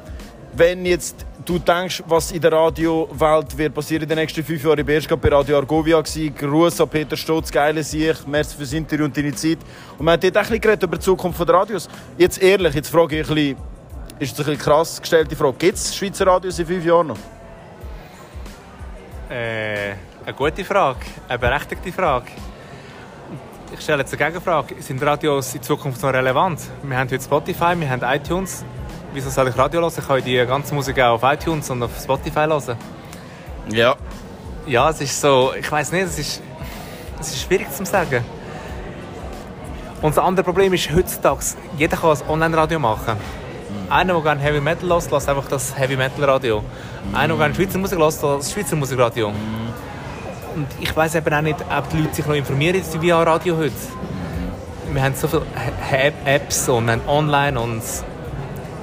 wenn 0.55 0.87
jetzt 0.87 1.27
du 1.47 1.59
denkst, 1.59 2.03
was 2.07 2.33
in 2.33 2.41
der 2.41 2.53
Radiowelt 2.53 3.57
wird 3.57 3.73
passieren 3.73 4.03
in 4.03 4.09
den 4.09 4.19
nächsten 4.19 4.45
fünf 4.45 4.63
Jahren, 4.63 4.79
ich 4.87 5.11
war 5.11 5.17
bei 5.17 5.29
Radio 5.29 5.57
Argovia, 5.57 6.03
Gruß 6.03 6.81
an 6.81 6.89
Peter 6.89 7.17
Stotz, 7.17 7.51
geile 7.51 7.83
Sieg, 7.83 8.27
merci 8.27 8.57
fürs 8.57 8.73
Interview 8.73 9.05
und 9.05 9.17
deine 9.17 9.35
Zeit. 9.35 9.59
Und 9.97 10.05
man 10.05 10.15
hat 10.15 10.25
dort 10.25 10.37
ein 10.37 10.61
bisschen 10.61 10.81
über 10.81 10.97
die 10.97 11.03
Zukunft 11.03 11.41
der 11.41 11.55
Radios. 11.55 11.89
Jetzt 12.19 12.43
ehrlich, 12.43 12.75
jetzt 12.75 12.91
frage 12.91 13.21
ich 13.21 13.29
ein 13.29 13.35
bisschen, 13.35 13.57
ist 14.19 14.39
das 14.39 14.47
eine 14.47 14.57
krass 14.57 15.01
gestellte 15.01 15.37
Frage, 15.37 15.57
gibt 15.59 15.79
es 15.79 15.97
Schweizer 15.97 16.27
Radios 16.27 16.59
in 16.59 16.67
fünf 16.67 16.85
Jahren 16.85 17.07
noch? 17.07 17.19
Äh, 19.31 19.93
eine 20.25 20.35
gute 20.37 20.65
Frage, 20.65 21.01
eine 21.29 21.39
berechtigte 21.39 21.93
Frage. 21.93 22.27
Ich 23.73 23.81
stelle 23.81 24.03
jetzt 24.03 24.15
eine 24.15 24.25
Gegenfrage. 24.25 24.81
Sind 24.81 25.03
Radios 25.03 25.55
in 25.55 25.63
Zukunft 25.63 26.03
noch 26.03 26.13
relevant? 26.13 26.61
Wir 26.83 26.97
haben 26.97 27.11
heute 27.11 27.23
Spotify, 27.23 27.75
wir 27.77 27.91
haben 27.91 28.03
iTunes 28.03 28.65
wieso 29.17 29.31
soll 29.31 29.49
ich 29.49 29.57
Radio 29.57 29.81
hören? 29.81 29.93
Ich 29.97 30.07
kann 30.07 30.23
die 30.23 30.37
ganze 30.47 30.75
Musik 30.75 31.01
auch 31.01 31.15
auf 31.15 31.23
iTunes 31.23 31.71
und 31.71 31.83
auf 31.83 31.91
Spotify 31.99 32.41
hören. 32.41 32.77
Ja. 33.71 33.97
Ja, 34.67 34.91
es 34.91 35.01
ist 35.01 35.19
so, 35.19 35.55
ich 35.59 35.73
weiß 35.73 35.93
nicht, 35.93 36.05
es 36.05 36.19
ist, 36.19 36.43
es 37.19 37.29
ist 37.29 37.43
schwierig 37.43 37.71
zu 37.73 37.85
sagen. 37.87 38.23
Und 40.03 40.15
das 40.15 40.23
andere 40.23 40.45
Problem 40.45 40.75
ist 40.75 40.95
heutzutage, 40.95 41.41
jeder 41.79 41.97
kann 41.97 42.11
ein 42.11 42.29
Online-Radio 42.29 42.79
machen. 42.79 43.15
Mhm. 43.15 43.93
Einer, 43.93 44.13
der 44.13 44.23
gerne 44.23 44.41
Heavy 44.43 44.61
Metal 44.61 44.89
hört, 44.89 45.11
lässt 45.11 45.29
einfach 45.29 45.49
das 45.49 45.77
Heavy 45.79 45.97
Metal 45.97 46.23
Radio. 46.23 46.61
Mhm. 46.61 47.15
Einer, 47.15 47.29
der 47.29 47.49
gerne 47.49 47.55
Schweizer 47.55 47.79
Musik 47.79 47.99
hört, 47.99 48.23
das 48.23 48.53
Schweizer 48.53 48.77
Musikradio. 48.77 49.31
Mhm. 49.31 49.37
Und 50.57 50.67
ich 50.79 50.95
weiß 50.95 51.15
eben 51.15 51.33
auch 51.33 51.41
nicht, 51.41 51.59
ob 51.61 51.89
die 51.89 51.99
Leute 51.99 52.15
sich 52.15 52.27
noch 52.27 52.35
informieren 52.35 52.83
via 53.01 53.23
Radio 53.23 53.57
heute. 53.57 53.73
Wir 54.93 55.03
haben 55.03 55.15
so 55.15 55.27
viele 55.27 55.43
Apps 56.27 56.69
und 56.69 56.91
haben 56.91 57.01
online 57.09 57.59
und 57.59 57.83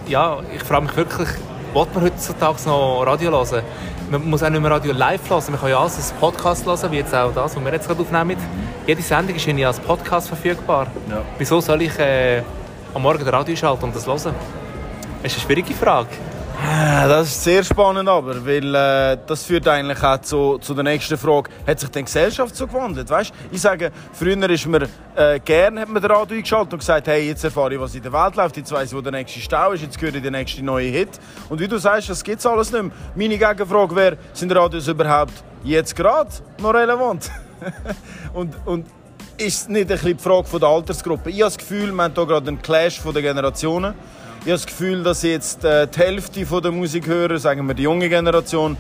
ja, 0.08 0.40
ich 0.56 0.64
frage 0.64 0.86
mich 0.86 0.96
wirklich, 0.96 1.30
will 1.74 1.88
man 1.94 2.04
heutzutage 2.04 2.58
noch 2.66 3.04
Radio 3.06 3.32
hören? 3.32 3.64
Man 4.10 4.30
muss 4.30 4.44
auch 4.44 4.50
nicht 4.50 4.62
mehr 4.62 4.72
Radio 4.72 4.94
live 4.94 5.30
hören, 5.30 5.44
man 5.50 5.60
kann 5.60 5.70
ja 5.70 5.80
alles 5.80 5.98
als 5.98 6.12
Podcast 6.14 6.66
hören, 6.66 6.92
wie 6.92 6.98
jetzt 6.98 7.14
auch 7.16 7.34
das, 7.34 7.56
was 7.56 7.64
wir 7.64 7.72
jetzt 7.72 7.88
gerade 7.88 8.02
aufnehmen. 8.02 8.38
Jede 8.86 9.02
Sendung 9.02 9.36
ist 9.36 9.46
ja 9.46 9.68
als 9.68 9.80
Podcast 9.80 10.28
verfügbar. 10.28 10.88
Ja. 11.10 11.22
Wieso 11.38 11.62
soll 11.62 11.82
ich 11.84 11.98
äh, 12.00 12.42
am 12.94 13.02
Morgen 13.02 13.24
das 13.24 13.34
Radio 13.34 13.56
schalten 13.56 13.86
und 13.86 13.96
das 13.96 14.06
hören? 14.06 14.36
Das 15.22 15.32
ist 15.32 15.38
eine 15.38 15.46
schwierige 15.46 15.74
Frage. 15.74 16.10
Äh, 16.64 17.10
das 17.10 17.28
ist 17.28 17.44
sehr 17.44 17.62
spannend, 17.62 18.08
aber 18.08 18.46
weil 18.46 18.74
äh, 18.74 19.18
das 19.28 19.44
führt 19.44 19.68
eigentlich 19.68 20.02
auch 20.02 20.22
zu, 20.22 20.58
zu 20.60 20.74
der 20.74 20.86
nächsten 20.86 21.18
Frage: 21.18 21.50
Hat 21.68 21.78
sich 21.78 21.90
die 21.90 22.04
Gesellschaft 22.04 22.56
so 22.56 22.68
gewandelt? 22.68 23.10
Weißt? 23.10 23.34
Ich 23.52 23.60
sage, 23.60 23.92
früher 24.14 24.50
ist 24.50 24.66
man 24.68 24.88
äh, 25.16 25.42
gern 25.44 25.78
hat 25.78 25.90
man 25.90 26.02
den 26.02 26.10
Radio 26.10 26.38
eingeschaltet 26.38 26.74
und 26.74 26.80
gesagt, 26.80 27.08
hey, 27.08 27.28
jetzt 27.28 27.44
erfahre 27.44 27.74
ich, 27.74 27.80
was 27.82 27.96
in 27.96 28.02
der 28.02 28.14
Welt 28.14 28.38
läuft, 28.38 28.56
jetzt 28.56 28.72
weiß 28.72 28.90
ich, 28.90 28.98
wo 28.98 29.02
der 29.02 29.12
nächste 29.12 29.42
Stau 29.42 29.74
ist, 29.74 29.82
jetzt 29.82 30.02
höre 30.02 30.16
ich 30.16 30.22
den 30.22 30.32
nächsten 30.32 30.64
neuen 30.64 30.94
Hit. 30.94 31.10
Und 31.50 31.60
wie 31.60 31.68
du 31.68 31.78
sagst, 31.78 32.10
das 32.10 32.24
gibt 32.24 32.40
es 32.40 32.46
alles 32.46 32.72
nicht 32.72 32.82
mehr. 32.82 32.92
Meine 33.14 33.38
Gegenfrage 33.38 33.94
wäre: 33.94 34.18
Sind 34.32 34.56
Radios 34.56 34.88
überhaupt 34.88 35.34
jetzt 35.66 35.94
gerade 35.98 36.30
noch 36.62 36.74
relevant? 36.74 37.30
und, 38.34 38.56
und 38.66 38.88
ist 39.38 39.64
es 39.64 39.68
nicht 39.68 39.82
ein 39.82 39.88
bisschen 39.98 40.16
die 40.16 40.24
Frage 40.24 40.48
von 40.48 40.62
der 40.62 40.70
Altersgruppe? 40.70 41.30
Ich 41.30 41.42
habe 41.42 41.46
das 41.46 41.58
Gefühl, 41.58 41.92
wir 41.92 42.04
haben 42.04 42.14
hier 42.14 42.26
gerade 42.26 42.48
einen 42.48 42.62
Clash 42.62 43.02
von 43.02 43.14
der 43.14 43.22
Generationen. 43.22 43.96
Ich 44.46 44.50
habe 44.50 44.58
das 44.58 44.66
Gefühl, 44.66 45.04
dass 45.04 45.24
jetzt 45.24 45.64
äh, 45.64 45.88
die 45.88 46.00
Hälfte 46.00 46.44
der 46.44 46.70
Musikhörer, 46.70 47.40
sagen 47.40 47.66
wir 47.66 47.74
die 47.74 47.84
junge 47.84 48.10
Generation, 48.10 48.76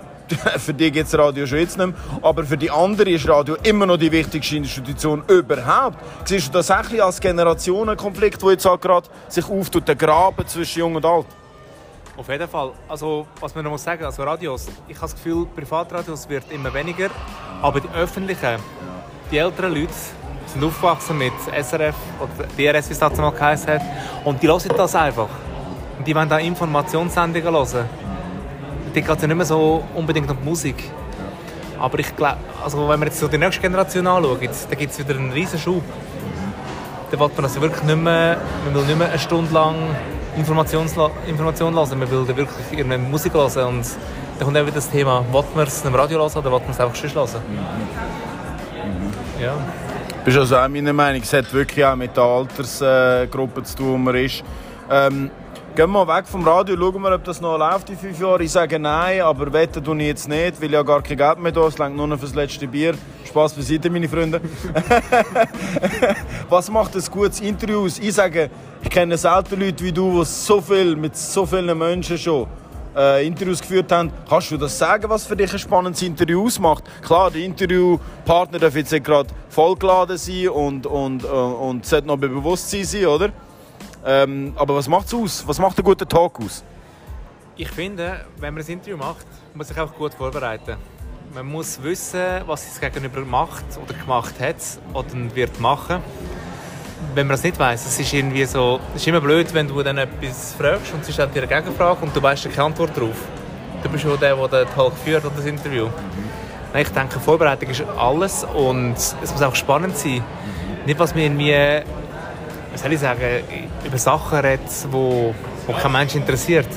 für 0.56 0.72
die 0.72 0.90
gibt 0.90 1.06
es 1.06 1.18
Radio 1.18 1.46
schon 1.46 1.58
jetzt 1.58 1.76
nicht 1.76 1.88
mehr, 1.88 1.96
aber 2.22 2.44
für 2.44 2.56
die 2.56 2.70
andere 2.70 3.10
ist 3.10 3.28
Radio 3.28 3.58
immer 3.62 3.84
noch 3.84 3.98
die 3.98 4.10
wichtigste 4.10 4.56
Institution 4.56 5.22
überhaupt. 5.28 5.98
Siehst 6.24 6.48
du 6.48 6.52
das 6.52 6.70
auch 6.70 6.90
als 6.98 7.20
Generationenkonflikt, 7.20 8.40
der 8.40 8.52
jetzt 8.52 8.64
gerade 8.64 9.06
sich 9.28 9.46
auftut, 9.50 9.86
der 9.86 9.96
Graben 9.96 10.46
zwischen 10.46 10.78
Jung 10.78 10.94
und 10.94 11.04
Alt? 11.04 11.26
Auf 12.16 12.28
jeden 12.30 12.48
Fall. 12.48 12.72
Also, 12.88 13.26
was 13.38 13.54
man 13.54 13.64
noch 13.64 13.72
muss 13.72 13.84
sagen, 13.84 14.06
also 14.06 14.22
Radios, 14.22 14.68
ich 14.88 14.96
habe 14.96 15.08
das 15.08 15.14
Gefühl, 15.14 15.44
Privatradios 15.54 16.26
wird 16.26 16.50
immer 16.50 16.72
weniger, 16.72 17.10
aber 17.60 17.80
die 17.80 17.88
öffentlichen, 17.94 18.60
die 19.30 19.36
älteren 19.36 19.74
Leute, 19.74 19.92
sind 20.46 20.64
aufgewachsen 20.64 21.18
mit 21.18 21.32
SRF 21.46 21.94
oder 22.20 22.46
DRS, 22.56 22.88
wie 22.88 22.92
es 22.92 22.98
damals 22.98 23.18
mal 23.18 23.30
geheißen 23.30 23.74
hat. 23.74 23.82
Und 24.24 24.42
die 24.42 24.48
hören 24.48 24.72
das 24.76 24.94
einfach. 24.94 25.28
Und 25.98 26.06
die 26.06 26.14
wollen 26.14 26.28
da 26.28 26.38
Informationssendungen 26.38 27.52
hören. 27.52 27.84
Die 28.94 29.00
geht 29.00 29.10
es 29.16 29.22
ja 29.22 29.28
nicht 29.28 29.36
mehr 29.36 29.46
so 29.46 29.84
unbedingt 29.94 30.30
um 30.30 30.36
die 30.36 30.48
Musik. 30.48 30.90
Aber 31.78 31.98
ich 31.98 32.14
glaube, 32.14 32.36
also 32.62 32.88
wenn 32.88 33.00
wir 33.00 33.06
jetzt 33.06 33.18
so 33.18 33.28
die 33.28 33.38
nächste 33.38 33.60
Generation 33.60 34.06
anschauen, 34.06 34.38
dann 34.40 34.78
gibt 34.78 34.92
es 34.92 34.98
wieder 34.98 35.18
einen 35.18 35.32
riesen 35.32 35.58
Schub. 35.58 35.82
Dann 37.10 37.20
will 37.20 37.30
man 37.34 37.44
also 37.44 37.60
wirklich 37.60 37.82
nicht 37.82 37.96
mehr, 37.96 38.38
man 38.64 38.74
will 38.74 38.84
nicht 38.84 38.98
mehr 38.98 39.08
eine 39.08 39.18
Stunde 39.18 39.52
lang 39.52 39.74
Information, 40.36 40.86
Information 41.26 41.74
hören, 41.74 41.98
man 41.98 42.10
will 42.10 42.26
wirklich 42.28 42.48
irgendeine 42.70 43.02
Musik 43.02 43.34
hören. 43.34 43.66
Und 43.66 43.86
dann 44.38 44.44
kommt 44.44 44.56
eben 44.56 44.74
das 44.74 44.90
Thema, 44.90 45.24
will 45.32 45.44
man 45.54 45.66
es 45.66 45.84
im 45.84 45.94
Radio 45.94 46.18
hören 46.20 46.32
oder 46.36 46.52
will 46.52 46.60
man 46.60 46.70
es 46.70 46.80
einfach 46.80 46.94
schon 46.94 47.14
hören? 47.14 47.42
Ja 49.40 49.54
bist 50.24 50.38
also 50.38 50.56
auch 50.56 50.68
meiner 50.68 50.92
Meinung, 50.92 51.22
es 51.22 51.32
hat 51.32 51.52
wirklich 51.52 51.84
auch 51.84 51.96
mit 51.96 52.16
der 52.16 52.22
Altersgruppe 52.22 53.62
zu 53.64 53.76
tun, 53.76 53.92
wo 53.92 53.98
man 53.98 54.14
ist. 54.14 54.44
Ähm, 54.90 55.30
gehen 55.74 55.90
wir 55.90 56.06
weg 56.06 56.26
vom 56.26 56.46
Radio, 56.46 56.76
schauen 56.76 57.02
wir, 57.02 57.14
ob 57.14 57.24
das 57.24 57.40
noch 57.40 57.58
läuft 57.58 57.90
in 57.90 57.96
fünf 57.96 58.20
Jahren. 58.20 58.42
Ich 58.42 58.52
sage 58.52 58.78
nein, 58.78 59.22
aber 59.22 59.52
wetten 59.52 59.82
tue 59.82 59.96
ich 59.98 60.06
jetzt 60.06 60.28
nicht, 60.28 60.60
weil 60.60 60.68
ich 60.68 60.72
ja 60.72 60.82
gar 60.82 61.02
kein 61.02 61.16
Geld 61.16 61.38
mehr 61.38 61.50
da 61.50 61.66
es 61.66 61.78
reicht 61.78 61.96
nur 61.96 62.06
noch 62.06 62.18
fürs 62.18 62.34
letzte 62.34 62.68
Bier. 62.68 62.94
Spaß 63.26 63.54
beiseite, 63.54 63.90
meine 63.90 64.08
Freunde. 64.08 64.40
Was 66.48 66.70
macht 66.70 66.94
ein 66.94 67.02
gutes 67.10 67.40
Interview 67.40 67.84
aus? 67.86 67.98
Ich 67.98 68.14
sage, 68.14 68.50
ich 68.82 68.90
kenne 68.90 69.16
selten 69.16 69.58
Leute 69.58 69.82
wie 69.82 69.92
du, 69.92 70.20
die 70.20 70.24
so 70.24 70.60
viel, 70.60 70.94
mit 70.94 71.16
so 71.16 71.46
vielen 71.46 71.76
Menschen 71.76 72.18
schon 72.18 72.46
äh, 72.96 73.26
Interviews 73.26 73.60
geführt 73.60 73.90
haben. 73.92 74.12
Kannst 74.28 74.50
du 74.50 74.56
das 74.56 74.78
sagen, 74.78 75.08
was 75.08 75.26
für 75.26 75.36
dich 75.36 75.52
ein 75.52 75.58
spannendes 75.58 76.02
Interview 76.02 76.44
ausmacht? 76.44 76.84
Klar, 77.02 77.30
der 77.30 77.42
Interviewpartner 77.42 78.58
darf 78.58 78.74
jetzt 78.74 78.92
nicht 78.92 79.04
gerade 79.04 79.28
vollgeladen 79.48 80.16
sein 80.16 80.48
und, 80.48 80.86
und, 80.86 81.24
äh, 81.24 81.26
und 81.26 81.86
sollte 81.86 82.06
noch 82.06 82.16
bei 82.16 82.28
Bewusstsein 82.28 82.84
sein, 82.84 83.06
oder? 83.06 83.30
Ähm, 84.04 84.52
aber 84.56 84.76
was 84.76 84.88
macht 84.88 85.06
es 85.06 85.14
aus? 85.14 85.44
Was 85.46 85.58
macht 85.58 85.78
einen 85.78 85.84
guten 85.84 86.08
Talk 86.08 86.40
aus? 86.40 86.64
Ich 87.56 87.70
finde, 87.70 88.24
wenn 88.38 88.54
man 88.54 88.62
ein 88.62 88.68
Interview 88.68 88.96
macht, 88.96 89.26
muss 89.54 89.54
man 89.54 89.66
sich 89.66 89.78
auch 89.78 89.94
gut 89.94 90.14
vorbereiten. 90.14 90.76
Man 91.34 91.46
muss 91.46 91.82
wissen, 91.82 92.42
was 92.46 92.66
das 92.66 92.80
Gegenüber 92.80 93.20
macht 93.20 93.64
oder 93.82 93.94
gemacht 93.94 94.34
hat 94.40 94.56
oder 94.92 95.34
wird 95.34 95.60
machen 95.60 96.02
wenn 97.14 97.26
man 97.26 97.34
das 97.34 97.42
nicht 97.42 97.58
weiß, 97.58 97.86
es 97.86 97.98
ist 97.98 98.12
irgendwie 98.12 98.44
so, 98.44 98.80
es 98.94 99.02
ist 99.02 99.08
immer 99.08 99.20
blöd, 99.20 99.52
wenn 99.52 99.68
du 99.68 99.82
dann 99.82 99.98
etwas 99.98 100.54
fragst 100.58 100.92
und 100.94 101.04
sie 101.04 101.12
stellt 101.12 101.34
dir 101.34 101.42
eine 101.42 101.62
Gegenfrage 101.62 101.98
und 102.02 102.14
du 102.14 102.22
weißt 102.22 102.50
keine 102.50 102.64
Antwort 102.64 102.96
darauf. 102.96 103.16
Du 103.82 103.88
bist 103.88 104.04
ja 104.04 104.16
der, 104.16 104.36
der 104.36 104.64
den 104.64 104.74
Talk 104.74 104.92
führt 105.04 105.24
oder 105.24 105.34
das 105.36 105.46
Interview. 105.46 105.86
Mhm. 105.86 106.78
Ich 106.78 106.88
denke, 106.88 107.20
Vorbereitung 107.20 107.68
ist 107.68 107.82
alles 107.98 108.44
und 108.44 108.94
es 108.96 109.32
muss 109.32 109.42
auch 109.42 109.54
spannend 109.54 109.96
sein. 109.96 110.16
Mhm. 110.16 110.86
Nicht, 110.86 110.98
was 110.98 111.14
mir 111.14 111.24
irgendwie, 111.24 111.82
was 112.72 112.82
soll 112.82 112.92
ich 112.92 113.00
sagen, 113.00 113.20
über 113.84 113.98
Sachen 113.98 114.38
redet, 114.38 114.60
wo, 114.90 115.34
wo 115.66 115.72
kein 115.72 115.92
Mensch 115.92 116.14
interessiert. 116.14 116.68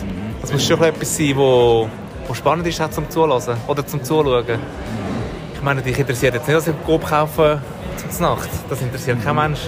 Es 0.44 0.51
muss 0.51 0.65
schon 0.65 0.82
etwas 0.84 1.15
sein, 1.15 1.34
wo, 1.36 1.89
wo 2.27 2.34
spannend 2.34 2.68
ist 2.68 2.82
auch 2.82 2.89
zum 2.89 3.10
Zuhören 3.10 3.58
oder 3.68 3.86
zum 3.86 4.04
Zuschauen. 4.04 4.60
Ich 5.54 5.62
meine, 5.62 5.82
dich 5.82 5.98
interessiert 5.98 6.34
jetzt 6.34 6.48
nicht, 6.48 6.58
dass 6.58 6.68
ich 6.68 6.75
Coop 6.86 7.08
kaufe 7.08 7.62
zur 8.10 8.22
Nacht. 8.22 8.50
Das 8.70 8.82
interessiert 8.82 9.24
kein 9.24 9.36
Mensch. 9.36 9.60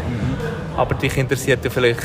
Aber 0.78 0.94
dich 0.94 1.18
interessiert 1.18 1.66
ja 1.66 1.72
vielleicht, 1.72 2.04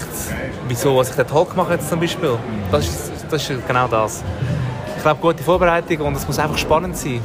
wieso 0.66 0.96
was 0.96 1.10
ich 1.10 1.16
den 1.16 1.26
Talk 1.26 1.54
mache 1.54 1.74
jetzt 1.74 1.90
zum 1.90 2.00
Beispiel. 2.00 2.38
Das 2.70 2.88
ist, 2.88 3.12
das 3.30 3.50
ist 3.50 3.68
genau 3.68 3.86
das. 3.86 4.24
Ich 4.96 5.02
glaube, 5.02 5.20
gute 5.20 5.42
Vorbereitung 5.42 6.00
und 6.06 6.16
es 6.16 6.26
muss 6.26 6.38
einfach 6.38 6.56
spannend 6.56 6.96
sein. 6.96 7.20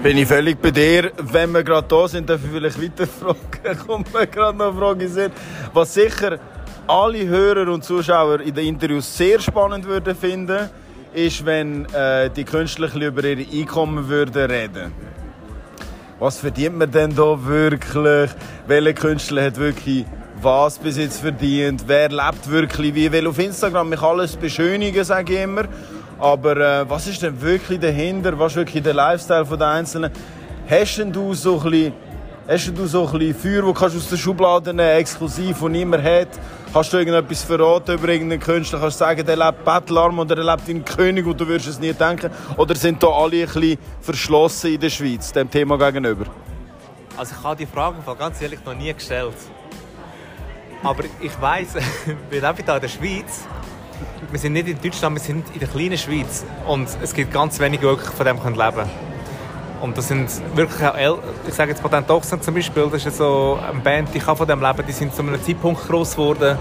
Bin 0.00 0.16
ich 0.16 0.28
völlig 0.28 0.62
bei 0.62 0.70
dir. 0.70 1.10
Wenn 1.20 1.50
wir 1.50 1.64
gerade 1.64 1.88
da 1.88 2.06
sind, 2.06 2.28
dürfen 2.28 2.52
wir 2.52 2.60
vielleicht 2.60 2.80
weiter 2.80 3.06
fragen. 3.08 3.78
Kommt 3.86 4.14
mir 4.14 4.28
gerade 4.28 4.56
noch 4.56 4.68
eine 4.68 4.78
Frage 4.78 5.04
in 5.06 5.32
Was 5.74 5.94
sicher 5.94 6.38
alle 6.86 7.26
Hörer 7.26 7.72
und 7.72 7.82
Zuschauer 7.82 8.40
in 8.40 8.54
den 8.54 8.66
Interviews 8.66 9.16
sehr 9.16 9.40
spannend 9.40 9.86
würden 9.86 10.14
finden, 10.14 10.70
ist, 11.12 11.44
wenn 11.44 11.84
äh, 11.86 12.30
die 12.30 12.44
Künstler 12.44 12.94
über 12.94 13.24
ihre 13.24 13.44
Einkommen 13.50 14.08
würden 14.08 14.48
reden 14.48 15.07
was 16.18 16.38
verdient 16.38 16.76
man 16.76 16.90
denn 16.90 17.14
da 17.14 17.38
wirklich? 17.44 18.30
Welcher 18.66 18.92
Künstler 18.92 19.44
hat 19.44 19.56
wirklich 19.56 20.04
was 20.40 20.78
bis 20.78 20.96
jetzt 20.96 21.20
verdient? 21.20 21.84
Wer 21.86 22.08
lebt 22.08 22.50
wirklich 22.50 22.94
wie? 22.94 23.12
Weil 23.12 23.26
auf 23.26 23.38
Instagram 23.38 23.88
mich 23.88 24.02
alles 24.02 24.36
beschönigen, 24.36 25.04
sage 25.04 25.34
ich 25.34 25.42
immer. 25.42 25.64
Aber 26.18 26.56
äh, 26.56 26.90
was 26.90 27.06
ist 27.06 27.22
denn 27.22 27.40
wirklich 27.40 27.78
dahinter? 27.78 28.38
Was 28.38 28.52
ist 28.52 28.56
wirklich 28.56 28.82
der 28.82 28.94
Lifestyle 28.94 29.44
der 29.44 29.66
Einzelnen? 29.68 30.10
Hast 30.68 30.98
denn 30.98 31.12
du 31.12 31.34
so 31.34 31.60
ein 31.60 31.70
bisschen 31.70 31.92
Hast 32.50 32.66
du 32.74 32.86
so 32.86 33.06
ein 33.06 33.34
Feuer, 33.34 33.60
das 33.60 33.78
kannst 33.78 33.94
du 33.94 33.98
aus 33.98 34.08
der 34.08 34.16
Schublade 34.16 34.72
nehmen, 34.72 34.96
exklusiv, 34.96 35.60
das 35.60 35.68
niemand 35.68 36.02
hat? 36.02 36.28
Kannst 36.72 36.90
du 36.90 36.96
irgendetwas 36.96 37.42
verraten 37.42 37.98
über 37.98 38.08
irgendeinen 38.08 38.40
Künstler? 38.40 38.80
Kannst 38.80 38.98
du 38.98 39.04
sagen, 39.04 39.26
der 39.26 39.36
lebt 39.36 39.66
Bettelarm 39.66 40.18
oder 40.18 40.38
er 40.38 40.56
lebt 40.56 40.66
in 40.66 40.82
König 40.82 41.26
und 41.26 41.38
du 41.38 41.46
würdest 41.46 41.68
es 41.68 41.78
nie 41.78 41.92
denken? 41.92 42.30
Oder 42.56 42.74
sind 42.74 43.02
da 43.02 43.08
alle 43.08 43.46
ein 43.46 43.78
verschlossen 44.00 44.72
in 44.72 44.80
der 44.80 44.88
Schweiz, 44.88 45.30
dem 45.30 45.50
Thema 45.50 45.76
gegenüber? 45.76 46.24
Also 47.18 47.34
ich 47.38 47.44
habe 47.44 47.56
die 47.56 47.66
Frage 47.66 47.96
ganz 48.18 48.40
ehrlich 48.40 48.64
noch 48.64 48.74
nie 48.74 48.94
gestellt. 48.94 49.36
Aber 50.82 51.04
ich 51.20 51.38
weiss, 51.42 51.74
wir 52.30 52.40
leben 52.40 52.64
hier 52.64 52.74
in 52.74 52.80
der 52.80 52.88
Schweiz. 52.88 53.46
Wir 54.30 54.38
sind 54.38 54.54
nicht 54.54 54.68
in 54.68 54.80
Deutschland, 54.80 55.16
wir 55.16 55.22
sind 55.22 55.44
in 55.52 55.60
der 55.60 55.68
kleinen 55.68 55.98
Schweiz. 55.98 56.46
Und 56.66 56.88
es 57.02 57.12
gibt 57.12 57.30
ganz 57.30 57.60
wenige, 57.60 57.82
die 57.82 57.88
wirklich 57.88 58.08
von 58.08 58.24
dem 58.24 58.36
leben 58.36 58.56
können. 58.56 59.17
Und 59.80 59.96
das 59.96 60.08
sind 60.08 60.28
wirklich 60.56 60.84
auch, 60.84 60.96
El 60.96 61.18
ich 61.46 61.54
sage 61.54 61.70
jetzt 61.70 61.82
Patent 61.82 62.10
Ochsen 62.10 62.42
zum 62.42 62.54
Beispiel, 62.54 62.88
das 62.90 63.06
ist 63.06 63.16
so 63.16 63.58
eine 63.62 63.80
Band, 63.80 64.12
die 64.12 64.18
kann 64.18 64.36
von 64.36 64.46
dem 64.46 64.60
leben, 64.60 64.84
die 64.86 64.92
sind 64.92 65.14
zu 65.14 65.22
einem 65.22 65.40
Zeitpunkt 65.42 65.86
groß 65.86 66.12
geworden, 66.12 66.58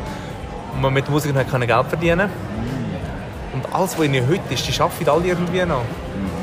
wo 0.75 0.81
man 0.81 0.93
mit 0.93 1.09
Musik 1.09 1.33
noch 1.33 1.59
Geld 1.59 1.87
verdienen 1.87 2.29
Und 3.53 3.73
alles, 3.73 3.97
was 3.97 4.05
ihnen 4.05 4.27
heute 4.27 4.53
ist, 4.53 4.67
die 4.67 4.81
arbeiten 4.81 5.09
alle 5.09 5.25
irgendwie 5.25 5.65
noch. 5.65 5.81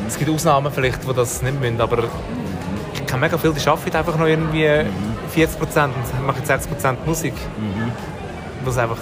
Es 0.08 0.18
gibt 0.18 0.30
Ausnahmen 0.30 0.72
vielleicht, 0.72 1.08
die 1.08 1.14
das 1.14 1.42
nicht 1.42 1.60
müssen, 1.60 1.80
aber 1.80 2.04
ich 2.92 3.06
kenne 3.06 3.20
mega 3.20 3.38
viele, 3.38 3.52
die 3.52 3.68
arbeiten 3.68 3.96
einfach 3.96 4.18
noch 4.18 4.26
irgendwie 4.26 4.68
40 5.30 5.58
Prozent 5.58 5.94
und 5.94 6.26
machen 6.26 6.44
60 6.44 6.70
Prozent 6.70 7.06
Musik. 7.06 7.34
Und 8.58 8.66
das 8.66 8.78
einfach... 8.78 8.98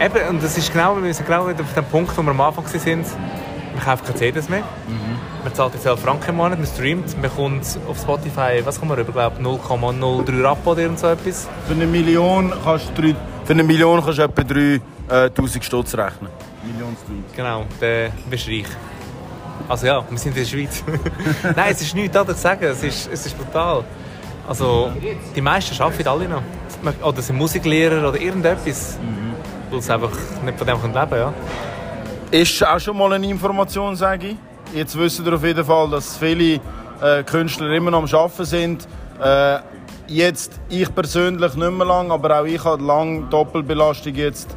Eben, 0.00 0.28
und 0.28 0.42
das 0.42 0.58
ist 0.58 0.72
genau, 0.72 1.00
wir 1.00 1.14
sind 1.14 1.24
genau 1.24 1.48
auf 1.48 1.74
dem 1.76 1.84
Punkt, 1.84 2.16
wo 2.18 2.22
wir 2.22 2.30
am 2.30 2.40
Anfang 2.40 2.64
waren. 2.64 3.04
Wir 3.80 3.86
kaufen 3.86 4.04
keine 4.04 4.18
CDs 4.18 4.48
mehr. 4.50 4.60
Mhm. 4.60 5.18
Man 5.42 5.54
zahlt 5.54 5.72
jetzt 5.72 5.84
12 5.84 6.00
Franken 6.00 6.30
im 6.30 6.36
Monat, 6.36 6.58
man 6.58 6.68
streamt, 6.68 7.18
man 7.18 7.34
kommt 7.34 7.78
auf 7.88 7.98
Spotify, 7.98 8.60
was 8.62 8.78
kommt 8.78 8.90
man 8.90 8.98
rüber, 8.98 9.12
glaube 9.12 9.42
0,03 9.42 10.44
Rapp 10.44 10.66
oder 10.66 10.82
irgend 10.82 10.98
so 10.98 11.06
etwas. 11.06 11.48
Für 11.66 11.72
eine 11.72 11.86
Million 11.86 12.52
kannst 12.62 12.90
du, 12.94 13.00
drei, 13.00 13.16
für 13.46 13.52
eine 13.54 13.64
Million 13.64 14.04
kannst 14.04 14.18
du 14.18 14.22
etwa 14.22 14.42
3000 15.08 15.56
äh, 15.56 15.62
Stutz 15.64 15.94
rechnen. 15.94 16.30
Million 16.62 16.94
Streams. 17.02 17.32
Genau, 17.34 17.64
dann 17.80 18.12
bist 18.28 18.46
du 18.46 18.50
reich. 18.50 18.66
Also 19.66 19.86
ja, 19.86 20.04
wir 20.10 20.18
sind 20.18 20.36
in 20.36 20.42
der 20.42 20.50
Schweiz. 20.50 20.84
Nein, 21.42 21.72
es 21.72 21.80
ist 21.80 21.94
nichts 21.94 22.12
da 22.12 22.26
zu 22.26 22.34
sagen, 22.34 22.64
es 22.64 22.82
ist, 22.82 23.08
es 23.10 23.24
ist 23.24 23.38
brutal. 23.38 23.84
Also, 24.46 24.92
die 25.34 25.40
meisten 25.40 25.80
arbeiten 25.82 26.06
alle 26.06 26.28
noch. 26.28 26.42
Oder 27.02 27.22
sind 27.22 27.36
Musiklehrer 27.36 28.06
oder 28.06 28.20
irgendetwas. 28.20 28.98
Mhm. 28.98 29.72
Weil 29.72 29.80
sie 29.80 29.94
einfach 29.94 30.10
nicht 30.44 30.58
von 30.58 30.66
dem 30.66 30.76
leben 30.76 30.92
können, 30.92 31.12
ja. 31.12 31.32
Ist 32.30 32.64
auch 32.64 32.78
schon 32.78 32.96
mal 32.96 33.12
eine 33.12 33.28
Information, 33.28 33.96
sage 33.96 34.28
ich. 34.28 34.36
Jetzt 34.72 34.96
wissen 34.96 35.24
wir 35.26 35.34
auf 35.34 35.42
jeden 35.42 35.64
Fall, 35.64 35.90
dass 35.90 36.16
viele 36.16 36.60
äh, 37.02 37.24
Künstler 37.24 37.72
immer 37.72 37.90
noch 37.90 38.04
am 38.04 38.14
Arbeiten 38.14 38.44
sind. 38.44 38.86
Äh, 39.20 39.58
jetzt, 40.06 40.60
ich 40.68 40.94
persönlich 40.94 41.54
nicht 41.56 41.72
mehr 41.72 41.86
lang, 41.86 42.12
aber 42.12 42.40
auch 42.40 42.44
ich 42.44 42.64
habe 42.64 42.84
lange 42.84 43.22
Doppelbelastung 43.22 44.14
jetzt 44.14 44.54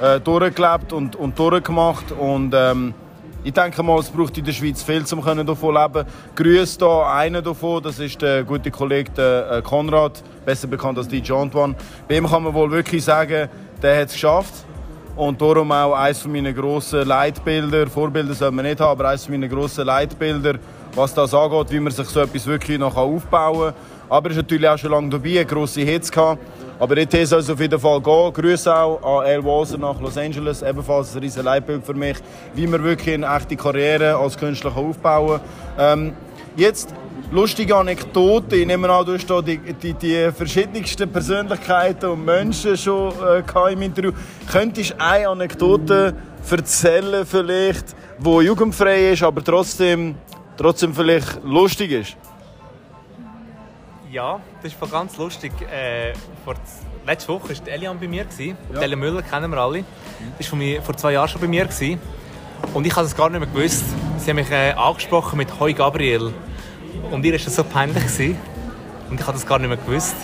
äh, 0.00 0.20
durchgelebt 0.20 0.92
und, 0.92 1.16
und 1.16 1.36
durchgemacht. 1.36 2.12
Und 2.12 2.54
ähm, 2.54 2.94
ich 3.42 3.52
denke 3.52 3.82
mal, 3.82 3.98
es 3.98 4.08
braucht 4.08 4.38
in 4.38 4.44
der 4.44 4.52
Schweiz 4.52 4.84
viel, 4.84 5.02
um 5.12 5.46
davon 5.46 5.74
leben 5.74 5.92
können. 5.94 6.06
Grüße 6.36 6.78
hier 6.78 7.06
einen 7.08 7.42
davon, 7.42 7.82
das 7.82 7.98
ist 7.98 8.22
der 8.22 8.44
gute 8.44 8.70
Kollege 8.70 9.10
der, 9.10 9.50
äh, 9.50 9.62
Konrad, 9.62 10.22
besser 10.44 10.68
bekannt 10.68 10.96
als 10.96 11.08
DJ 11.08 11.32
Antoine. 11.32 11.74
Bei 12.06 12.18
ihm 12.18 12.28
kann 12.28 12.44
man 12.44 12.54
wohl 12.54 12.70
wirklich 12.70 13.02
sagen, 13.02 13.48
der 13.82 14.00
hat 14.00 14.06
es 14.06 14.12
geschafft. 14.12 14.65
Und 15.16 15.40
darum 15.40 15.72
auch 15.72 15.94
eines 15.94 16.26
meiner 16.26 16.52
grossen 16.52 17.08
Leitbilder, 17.08 17.86
Vorbilder 17.86 18.34
soll 18.34 18.50
man 18.50 18.66
nicht 18.66 18.80
haben, 18.80 18.90
aber 18.90 19.08
eines 19.08 19.26
meiner 19.30 19.48
grossen 19.48 19.86
Leitbilder, 19.86 20.58
was 20.94 21.14
das 21.14 21.32
angeht, 21.32 21.70
wie 21.70 21.80
man 21.80 21.90
sich 21.90 22.06
so 22.06 22.20
etwas 22.20 22.46
wirklich 22.46 22.78
noch 22.78 22.94
aufbauen 22.94 23.72
kann. 23.72 23.74
Aber 24.10 24.28
er 24.28 24.32
ist 24.32 24.36
natürlich 24.36 24.68
auch 24.68 24.76
schon 24.76 24.90
lange 24.90 25.08
dabei, 25.08 25.42
grosse 25.44 25.80
Hits 25.80 26.12
gehabt. 26.12 26.42
Aber 26.78 26.94
dort 26.94 27.12
soll 27.26 27.38
es 27.38 27.48
auf 27.48 27.58
jeden 27.58 27.80
Fall 27.80 28.00
gehen. 28.02 28.32
Grüße 28.34 28.74
auch 28.74 29.20
an 29.20 29.26
El 29.26 29.42
Walser 29.42 29.78
nach 29.78 29.98
Los 30.00 30.18
Angeles. 30.18 30.62
Ebenfalls 30.62 31.16
ein 31.16 31.22
riesen 31.22 31.44
Leitbild 31.44 31.82
für 31.84 31.94
mich, 31.94 32.18
wie 32.54 32.66
man 32.66 32.84
wirklich 32.84 33.14
eine 33.14 33.34
echte 33.34 33.56
Karriere 33.56 34.16
als 34.16 34.36
Künstler 34.36 34.76
aufbauen 34.76 35.40
kann. 35.76 35.98
Ähm, 35.98 36.12
jetzt 36.56 36.94
lustige 37.30 37.76
Anekdote. 37.76 38.56
Ich 38.56 38.66
nehme 38.66 38.88
an, 38.90 39.04
du 39.04 39.14
hast 39.14 39.28
die, 39.46 39.58
die, 39.58 39.94
die 39.94 40.30
verschiedensten 40.32 41.10
Persönlichkeiten 41.10 42.10
und 42.10 42.24
Menschen 42.24 42.76
schon 42.76 43.12
äh, 43.22 43.72
im 43.72 43.82
Interview. 43.82 44.12
Könntest 44.50 44.92
du 44.92 45.00
eine 45.00 45.28
Anekdote 45.28 46.14
erzählen, 46.50 47.26
vielleicht, 47.26 47.96
die 48.18 48.40
jugendfrei 48.40 49.12
ist, 49.12 49.22
aber 49.22 49.42
trotzdem, 49.42 50.14
trotzdem 50.56 50.94
vielleicht 50.94 51.42
lustig 51.44 51.90
ist? 51.90 52.16
Ja, 54.10 54.40
das 54.62 54.72
ist 54.72 54.90
ganz 54.90 55.16
lustig. 55.18 55.52
Äh, 55.62 56.14
vor, 56.44 56.54
letzte 57.06 57.28
Woche 57.28 57.50
war 57.50 57.68
Elian 57.68 57.98
bei 57.98 58.08
mir. 58.08 58.24
Ja. 58.38 58.80
Elian 58.80 59.00
Müller 59.00 59.22
kennen 59.22 59.50
wir 59.50 59.58
alle. 59.58 59.84
Das 60.38 60.50
war 60.52 60.58
vor, 60.58 60.82
vor 60.82 60.96
zwei 60.96 61.12
Jahren 61.12 61.28
schon 61.28 61.40
bei 61.40 61.48
mir. 61.48 61.64
Gewesen. 61.64 62.00
Und 62.72 62.86
ich 62.86 62.94
habe 62.94 63.06
es 63.06 63.16
gar 63.16 63.28
nicht 63.28 63.40
mehr 63.40 63.48
gewusst. 63.48 63.84
Sie 64.18 64.30
haben 64.30 64.36
mich 64.36 64.50
äh, 64.50 64.72
angesprochen 64.72 65.36
mit 65.36 65.60
«Hoi 65.60 65.72
Gabriel». 65.72 66.32
Und 67.10 67.24
ihr 67.24 67.32
war 67.32 67.38
das 67.38 67.54
so 67.54 67.64
peinlich. 67.64 68.02
Gewesen. 68.02 68.36
Und 69.10 69.20
ich 69.20 69.26
habe 69.26 69.36
das 69.36 69.46
gar 69.46 69.58
nicht 69.58 69.68
mehr 69.68 69.78
gewusst. 69.78 70.16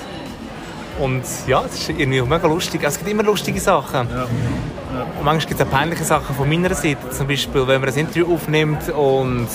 Und 0.98 1.22
ja, 1.46 1.62
es 1.64 1.74
ist 1.74 1.88
irgendwie 1.88 2.20
mega 2.20 2.46
lustig. 2.46 2.82
Es 2.84 2.98
gibt 2.98 3.10
immer 3.10 3.22
lustige 3.22 3.60
Sachen. 3.60 4.08
Ja. 4.10 4.16
Ja. 4.16 5.02
Und 5.18 5.24
manchmal 5.24 5.48
gibt 5.48 5.60
es 5.60 5.66
auch 5.66 5.70
peinliche 5.70 6.04
Sachen 6.04 6.34
von 6.36 6.48
meiner 6.48 6.74
Seite. 6.74 7.10
Zum 7.10 7.26
Beispiel, 7.26 7.66
wenn 7.66 7.80
man 7.80 7.90
ein 7.90 7.96
Interview 7.96 8.34
aufnimmt 8.34 8.90
und 8.90 9.48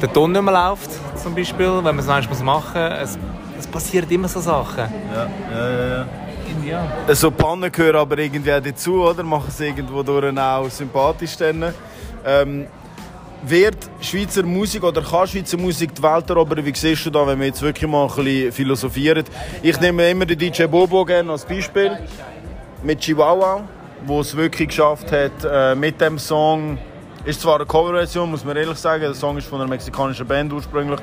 der 0.00 0.12
Ton 0.12 0.32
nicht 0.32 0.42
mehr 0.42 0.52
läuft 0.54 0.90
zum 1.26 1.34
Beispiel, 1.34 1.66
wenn 1.66 1.82
man 1.82 1.98
es 1.98 2.06
manchmal 2.06 2.42
machen 2.44 2.82
muss. 2.82 2.92
Es, 3.02 3.18
es 3.58 3.66
passiert 3.66 4.10
immer 4.10 4.28
so 4.28 4.40
Sachen. 4.40 4.84
Ja, 5.12 5.28
ja, 5.50 5.88
ja. 5.88 6.06
ja. 7.08 7.14
So 7.14 7.30
Pannen 7.30 7.72
gehören 7.72 7.96
aber 7.96 8.18
irgendwie 8.18 8.52
auch 8.52 8.62
dazu, 8.62 9.02
oder? 9.02 9.22
Machen 9.22 9.48
es 9.48 9.58
irgendwo 9.60 10.02
durch 10.02 10.38
auch 10.38 10.70
sympathisch 10.70 11.36
dann. 11.36 11.74
Ähm, 12.24 12.66
wird 13.48 13.76
Schweizer 14.00 14.42
Musik 14.42 14.82
oder 14.82 15.02
kann 15.02 15.26
Schweizer 15.26 15.56
Musik 15.56 15.94
die 15.94 16.02
Welt 16.02 16.28
erobern? 16.28 16.64
Wie 16.64 16.74
siehst 16.74 17.06
du 17.06 17.10
da, 17.10 17.26
wenn 17.26 17.38
wir 17.38 17.46
jetzt 17.46 17.62
wirklich 17.62 17.88
mal 17.88 18.08
ein 18.08 18.14
bisschen 18.14 18.52
philosophieren? 18.52 19.24
Ich 19.62 19.80
nehme 19.80 20.10
immer 20.10 20.26
den 20.26 20.38
DJ 20.38 20.64
Bobo 20.64 21.04
gerne 21.04 21.30
als 21.30 21.44
Beispiel 21.44 21.96
mit 22.82 23.00
Chihuahua, 23.00 23.68
wo 24.04 24.20
es 24.20 24.36
wirklich 24.36 24.68
geschafft 24.68 25.12
hat, 25.12 25.32
äh, 25.44 25.74
mit 25.74 26.00
dem 26.00 26.18
Song 26.18 26.78
ist 27.26 27.40
zwar 27.40 27.56
eine 27.56 27.66
Coverversion, 27.66 28.30
muss 28.30 28.44
man 28.44 28.56
ehrlich 28.56 28.78
sagen. 28.78 29.02
Der 29.02 29.14
Song 29.14 29.36
ist 29.36 29.48
von 29.48 29.60
einer 29.60 29.68
mexikanischen 29.68 30.26
Band 30.26 30.52
ursprünglich. 30.52 31.00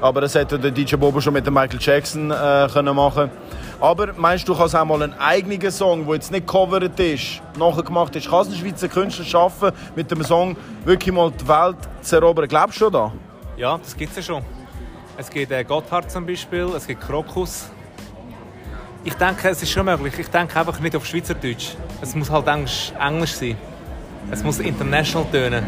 Aber 0.00 0.20
das 0.20 0.34
hätte 0.34 0.58
der 0.58 0.70
DJ 0.70 0.94
Bobo 0.94 1.20
schon 1.20 1.32
mit 1.32 1.50
Michael 1.50 1.80
Jackson 1.80 2.30
äh, 2.30 2.68
können 2.72 2.94
machen 2.94 3.30
Aber 3.80 4.12
meinst 4.16 4.46
du, 4.46 4.52
du 4.52 4.58
kannst 4.58 4.76
auch 4.76 4.84
mal 4.84 5.02
einen 5.02 5.14
eigenen 5.14 5.72
Song, 5.72 6.06
der 6.06 6.14
jetzt 6.14 6.30
nicht 6.30 6.46
covered 6.46 6.98
ist, 7.00 7.42
nachher 7.58 7.82
gemacht 7.82 8.14
ist, 8.14 8.30
kann 8.30 8.46
ein 8.46 8.54
Schweizer 8.54 8.88
Künstler 8.88 9.24
schaffen, 9.24 9.72
mit 9.96 10.10
dem 10.10 10.22
Song 10.22 10.56
wirklich 10.84 11.12
mal 11.12 11.32
die 11.32 11.48
Welt 11.48 11.76
zu 12.02 12.16
erobern? 12.16 12.46
Glaubst 12.46 12.76
du 12.76 12.84
schon 12.84 12.92
da? 12.92 13.12
Ja, 13.56 13.78
das 13.78 13.96
gibt 13.96 14.10
es 14.10 14.16
ja 14.16 14.34
schon. 14.34 14.44
Es 15.16 15.28
gibt 15.28 15.50
äh, 15.50 15.64
Gotthard 15.64 16.08
zum 16.10 16.24
Beispiel, 16.24 16.70
es 16.76 16.86
gibt 16.86 17.00
Krokus. 17.00 17.68
Ich 19.02 19.14
denke, 19.14 19.48
es 19.48 19.62
ist 19.62 19.70
schon 19.70 19.86
möglich. 19.86 20.14
Ich 20.18 20.28
denke 20.28 20.58
einfach 20.58 20.78
nicht 20.78 20.94
auf 20.94 21.04
Schweizerdeutsch. 21.04 21.74
Es 22.00 22.14
muss 22.14 22.30
halt 22.30 22.46
Englisch, 22.46 22.92
Englisch 22.98 23.32
sein. 23.32 23.56
Es 24.30 24.42
muss 24.42 24.58
international 24.58 25.26
tönen. 25.30 25.66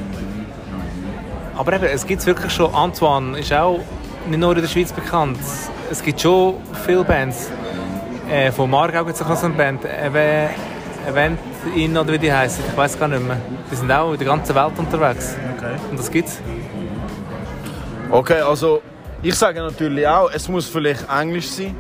Aber 1.57 1.73
eben, 1.73 1.85
es 1.85 2.07
gibt 2.07 2.25
wirklich 2.27 2.53
schon. 2.53 2.75
Antoine 2.75 3.39
ist 3.39 3.53
auch 3.53 3.81
nicht 4.29 4.39
nur 4.39 4.55
in 4.55 4.63
der 4.63 4.69
Schweiz 4.69 4.93
bekannt. 4.93 5.39
Es 5.91 6.03
gibt 6.03 6.21
schon 6.21 6.55
viele 6.85 7.05
Bands. 7.05 7.51
Äh, 8.31 8.51
von 8.51 8.69
Margau 8.69 9.05
gibt 9.05 9.17
es 9.17 9.23
auch 9.23 9.37
so 9.37 9.47
eine 9.47 9.55
Band. 9.55 9.85
Ev 9.85 10.51
Event 11.07 11.39
In 11.77 11.97
oder 11.97 12.13
wie 12.13 12.19
die 12.19 12.33
heißen. 12.33 12.65
Ich 12.69 12.77
weiß 12.77 12.99
gar 12.99 13.07
nicht 13.07 13.25
mehr. 13.25 13.37
Die 13.71 13.77
sind 13.77 13.91
auch 13.93 14.13
in 14.13 14.19
der 14.19 14.27
ganzen 14.27 14.55
Welt 14.57 14.73
unterwegs. 14.77 15.37
Okay. 15.57 15.77
Und 15.91 15.99
das 15.99 16.11
gibt's. 16.11 16.41
Okay, 18.11 18.41
also 18.41 18.83
ich 19.23 19.35
sage 19.35 19.61
natürlich 19.61 20.07
auch, 20.07 20.31
es 20.33 20.49
muss 20.49 20.67
vielleicht 20.67 21.09
Englisch 21.09 21.49
sein. 21.49 21.77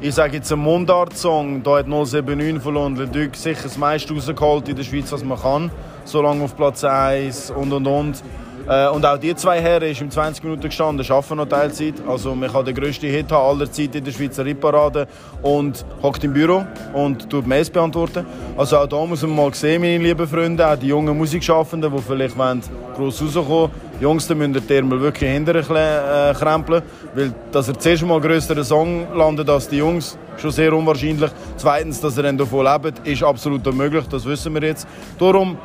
Ich 0.00 0.14
sage 0.14 0.36
jetzt 0.36 0.52
ein 0.52 0.58
Mundart-Song, 0.58 1.62
da 1.62 1.78
hat 1.78 1.86
079 1.86 2.62
von 2.62 2.74
London 2.74 3.10
Duc 3.10 3.34
sicher 3.34 3.62
das 3.62 3.78
meiste 3.78 4.12
rausgeholt 4.12 4.68
in 4.68 4.76
der 4.76 4.84
Schweiz, 4.84 5.10
was 5.12 5.24
man 5.24 5.40
kann. 5.40 5.70
So 6.06 6.22
lange 6.22 6.44
auf 6.44 6.56
Platz 6.56 6.84
1 6.84 7.50
und 7.50 7.72
und 7.72 7.86
und. 7.86 8.22
Äh, 8.68 8.88
und 8.90 9.04
auch 9.04 9.18
die 9.18 9.34
zwei 9.34 9.60
Herren 9.60 9.90
ist 9.90 10.00
im 10.00 10.08
20 10.10 10.44
Minuten 10.44 10.62
gestanden, 10.62 11.04
arbeiten 11.10 11.36
noch 11.36 11.48
Teilzeit. 11.48 11.94
Also 12.08 12.32
man 12.36 12.50
kann 12.50 12.64
den 12.64 12.76
grössten 12.76 13.10
Hit 13.10 13.32
haben 13.32 13.60
aller 13.60 13.70
Zeit 13.70 13.96
in 13.96 14.04
der 14.04 14.12
Schweizer 14.12 14.44
Hitparade 14.44 15.08
und 15.42 15.84
hockt 16.02 16.22
im 16.22 16.32
Büro 16.32 16.64
und 16.92 17.28
tut 17.28 17.44
Mails 17.44 17.70
beantworten. 17.70 18.24
Also 18.56 18.78
auch 18.78 18.86
da 18.86 19.04
muss 19.04 19.22
man 19.22 19.34
mal 19.34 19.52
sehen, 19.54 19.82
meine 19.82 19.98
lieben 19.98 20.28
Freunde, 20.28 20.64
auch 20.64 20.76
die 20.76 20.88
jungen 20.88 21.16
Musikschaffenden, 21.18 21.92
die 21.92 22.02
vielleicht 22.02 22.38
wollen, 22.38 22.62
gross 22.96 23.20
rauskommen 23.20 23.70
Jungs, 23.98 24.26
da 24.26 24.34
müssen 24.34 24.52
die 24.52 24.74
Ärmel 24.74 25.00
wirklich 25.00 25.30
hinterher 25.30 26.30
äh, 26.30 26.34
krempeln, 26.34 26.82
weil 27.14 27.32
dass 27.50 27.68
er 27.68 27.78
zuerst 27.78 28.04
mal 28.04 28.20
größeren 28.20 28.62
Song 28.62 29.06
landet 29.14 29.48
als 29.48 29.70
die 29.70 29.78
Jungs, 29.78 30.18
schon 30.36 30.50
sehr 30.50 30.74
unwahrscheinlich. 30.74 31.30
Zweitens, 31.56 32.02
dass 32.02 32.18
er 32.18 32.24
dann 32.24 32.36
davon 32.36 32.66
lebt, 32.66 33.06
ist 33.06 33.22
absolut 33.22 33.66
unmöglich, 33.66 34.04
das 34.08 34.26
wissen 34.26 34.52
wir 34.52 34.62
jetzt. 34.62 34.86
Darum 35.18 35.56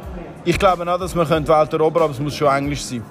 ich 0.44 0.58
glaube 0.58 0.92
auch, 0.92 1.00
dass 1.00 1.16
wir 1.16 1.26
die 1.26 1.48
Welt 1.48 1.74
erobern 1.74 2.04
aber 2.04 2.12
es 2.12 2.20
muss 2.20 2.36
schon 2.36 2.48
Englisch 2.48 2.84
sein. 2.84 3.04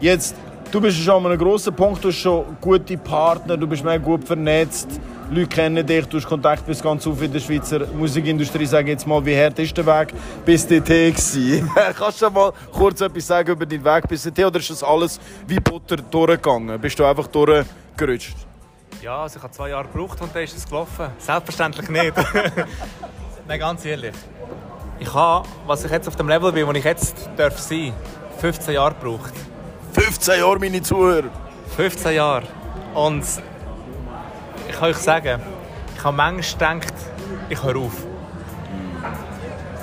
Jetzt, 0.00 0.34
du 0.70 0.80
bist 0.80 0.98
schon 0.98 1.24
an 1.24 1.32
einem 1.32 1.38
grossen 1.38 1.74
Punkt, 1.74 2.02
du 2.02 2.08
hast 2.08 2.16
schon 2.18 2.44
gute 2.60 2.96
Partner, 2.96 3.56
du 3.56 3.66
bist 3.66 3.84
mehr 3.84 3.98
gut 3.98 4.24
vernetzt, 4.24 5.00
Leute 5.30 5.48
kennen 5.48 5.86
dich, 5.86 6.06
du 6.06 6.16
hast 6.16 6.26
Kontakt 6.26 6.64
bis 6.64 6.82
ganz 6.82 7.06
auf 7.06 7.20
in 7.20 7.30
der 7.30 7.40
Schweizer 7.40 7.86
Musikindustrie. 7.88 8.64
Sag 8.64 8.86
jetzt 8.86 9.06
mal, 9.06 9.24
wie 9.26 9.36
hart 9.36 9.58
ist 9.58 9.76
der 9.76 9.84
Weg 9.84 10.14
bis 10.44 10.66
dorthin 10.66 11.14
Kannst 11.98 12.22
du 12.22 12.30
mal 12.30 12.52
kurz 12.72 13.02
etwas 13.02 13.26
sagen 13.26 13.50
über 13.50 13.66
deinen 13.66 13.84
Weg 13.84 14.08
bis 14.08 14.22
dorthin 14.22 14.46
oder 14.46 14.58
ist 14.58 14.70
das 14.70 14.82
alles 14.82 15.20
wie 15.46 15.60
Butter 15.60 15.96
durchgegangen? 15.96 16.80
Bist 16.80 16.98
du 16.98 17.04
einfach 17.04 17.26
durchgerutscht? 17.26 18.36
Ja, 19.02 19.22
also 19.22 19.36
ich 19.36 19.42
habe 19.42 19.52
zwei 19.52 19.68
Jahre 19.68 19.86
gebraucht 19.86 20.20
und 20.22 20.34
dann 20.34 20.42
ist 20.42 20.56
es 20.56 20.66
gelaufen. 20.66 21.08
Selbstverständlich 21.18 21.88
nicht. 21.90 22.14
Nein, 23.46 23.58
ganz 23.58 23.84
ehrlich. 23.84 24.14
Ich 25.00 25.14
habe, 25.14 25.48
was 25.66 25.84
ich 25.84 25.90
jetzt 25.90 26.08
auf 26.08 26.16
dem 26.16 26.28
Level 26.28 26.52
bin, 26.52 26.66
wo 26.66 26.72
ich 26.72 26.84
jetzt 26.84 27.28
darf 27.36 27.58
sein, 27.58 27.92
15 28.40 28.74
Jahre 28.74 28.94
gebraucht. 28.94 29.32
15 29.92 30.40
Jahre, 30.40 30.58
meine 30.58 30.82
Zuhörer? 30.82 31.28
15 31.76 32.14
Jahre. 32.14 32.42
Und 32.94 33.24
ich 34.68 34.76
kann 34.76 34.90
euch 34.90 34.96
sagen, 34.96 35.40
ich 35.96 36.04
habe 36.04 36.16
manchmal 36.16 36.78
gedacht, 36.80 36.94
ich 37.48 37.62
höre 37.62 37.76
auf. 37.76 37.92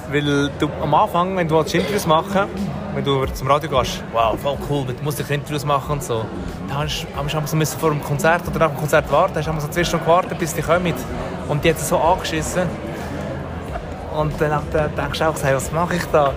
Weil 0.09 0.51
du 0.59 0.69
am 0.81 0.93
Anfang, 0.93 1.35
wenn 1.37 1.47
du 1.47 1.59
Interviews 1.59 2.05
machen 2.05 2.49
wenn 2.95 3.03
du 3.03 3.25
zum 3.25 3.49
Radio 3.49 3.69
gehst, 3.69 4.01
wow, 4.13 4.39
voll 4.39 4.57
cool, 4.69 4.85
du 4.85 5.03
musst 5.03 5.19
Interviews 5.19 5.65
machen 5.65 5.93
und 5.93 6.03
so, 6.03 6.25
dann 6.69 6.77
hast 6.77 7.05
du 7.05 7.65
so 7.65 7.77
vor 7.77 7.89
dem 7.89 8.01
Konzert 8.01 8.47
oder 8.47 8.59
nach 8.59 8.69
dem 8.69 8.77
Konzert 8.77 9.11
warten, 9.11 9.35
hast 9.35 9.47
du 9.47 9.59
so 9.59 9.67
zwei 9.67 9.83
Stunden 9.83 10.05
gewartet, 10.05 10.39
bis 10.39 10.53
die 10.53 10.61
kommen. 10.61 10.93
Und 11.49 11.63
die 11.63 11.71
hat 11.71 11.79
so 11.79 11.97
angeschissen. 11.97 12.69
Und 14.15 14.33
dann 14.39 14.61
denkst 14.97 15.19
du 15.19 15.27
auch, 15.27 15.35
hey, 15.43 15.55
was 15.55 15.71
mache 15.71 15.95
ich 15.95 16.05
da? 16.11 16.33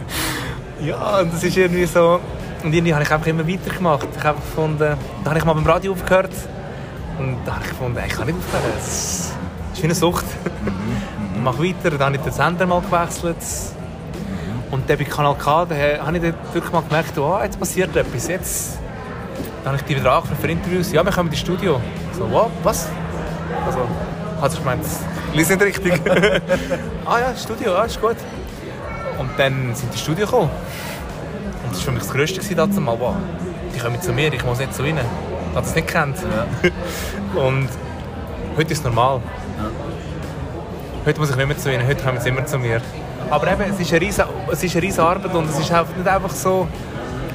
ja, 0.80 1.20
und 1.20 1.32
das 1.32 1.42
ist 1.42 1.56
irgendwie 1.56 1.86
so... 1.86 2.20
Und 2.62 2.72
irgendwie 2.72 2.94
habe 2.94 3.02
ich 3.02 3.10
einfach 3.10 3.26
immer 3.26 3.46
weitergemacht. 3.46 4.06
Ich 4.16 4.22
habe 4.22 4.38
gefunden, 4.38 4.96
da 5.24 5.30
habe 5.30 5.38
ich 5.38 5.44
mal 5.44 5.54
beim 5.54 5.66
Radio 5.66 5.92
aufgehört. 5.92 6.30
Und 7.18 7.38
da 7.44 7.54
habe 7.54 7.64
ich 7.64 7.70
gefunden, 7.70 7.98
ich 8.06 8.12
kann 8.12 8.26
nicht 8.26 8.38
aufhören. 8.38 8.72
Das 8.76 9.32
ist 9.72 9.82
wie 9.82 9.84
eine 9.84 9.94
Sucht. 9.94 10.24
Mhm. 10.44 11.34
ich 11.34 11.42
mache 11.42 11.62
weiter. 11.62 11.90
Dann 11.90 12.06
habe 12.06 12.16
ich 12.16 12.22
den 12.22 12.32
Sender 12.32 12.66
mal 12.66 12.80
gewechselt. 12.80 13.36
Und 14.70 14.88
dann 14.88 14.96
bei 14.96 15.04
Kanal 15.04 15.34
K 15.34 15.66
da 15.66 15.74
habe 15.74 16.16
ich 16.16 16.22
dann 16.22 16.34
wirklich 16.52 16.72
mal 16.72 16.82
gemerkt, 16.82 17.18
oh, 17.18 17.38
jetzt 17.42 17.58
passiert 17.58 17.94
etwas. 17.96 18.28
Jetzt 18.28 18.78
dann 19.64 19.74
habe 19.74 19.82
ich 19.82 19.84
die 19.84 20.00
wieder 20.00 20.12
angefangen 20.12 20.40
für 20.40 20.48
Interviews. 20.48 20.92
Ja, 20.92 21.04
wir 21.04 21.12
kommen 21.12 21.28
ins 21.28 21.38
Studio. 21.38 21.80
So, 22.18 22.28
wow, 22.30 22.50
was? 22.64 22.88
Also, 23.64 23.80
hat 24.40 24.50
sich 24.50 24.60
gemeint, 24.60 24.84
lies 25.34 25.48
nicht 25.48 25.62
richtig. 25.62 25.92
ah 27.04 27.18
ja, 27.18 27.36
Studio, 27.36 27.76
ah, 27.76 27.84
ist 27.84 28.00
gut. 28.00 28.16
Und 29.18 29.30
dann 29.36 29.74
sind 29.74 29.92
die 29.92 29.98
Studio 29.98 30.26
gekommen. 30.26 30.50
Und 31.64 31.72
das 31.72 31.78
war 31.78 31.84
für 31.84 31.92
mich 31.92 32.02
das 32.02 32.12
Größte 32.12 32.54
damals. 32.54 32.80
Mal, 32.80 32.96
wow, 32.98 33.14
die 33.74 33.78
kommen 33.78 34.00
zu 34.00 34.12
mir, 34.12 34.32
ich 34.32 34.44
muss 34.44 34.58
nicht 34.58 34.74
zu 34.74 34.84
ihnen. 34.84 34.98
Ich 34.98 35.56
habe 35.56 35.66
das 35.66 35.74
nicht 35.74 35.86
gekannt. 35.86 36.16
Ja. 36.22 37.40
Und 37.42 37.68
heute 38.56 38.72
ist 38.72 38.78
es 38.78 38.84
normal. 38.84 39.20
Ja. 39.58 39.70
Heute 41.04 41.20
muss 41.20 41.30
ich 41.30 41.36
nicht 41.36 41.46
mehr 41.46 41.58
zu 41.58 41.72
ihnen, 41.72 41.86
heute 41.86 42.02
kommen 42.02 42.20
sie 42.20 42.28
immer 42.28 42.46
zu 42.46 42.58
mir. 42.58 42.80
Aber 43.28 43.50
eben, 43.50 43.62
es 43.62 43.80
ist 43.80 43.90
eine 43.92 44.00
riesige, 44.00 44.28
es 44.50 44.62
ist 44.62 44.74
eine 44.76 44.82
riesige 44.82 45.02
Arbeit 45.02 45.34
und 45.34 45.48
es 45.48 45.58
ist 45.58 45.70
halt 45.70 45.96
nicht 45.96 46.08
einfach 46.08 46.30
so, 46.30 46.68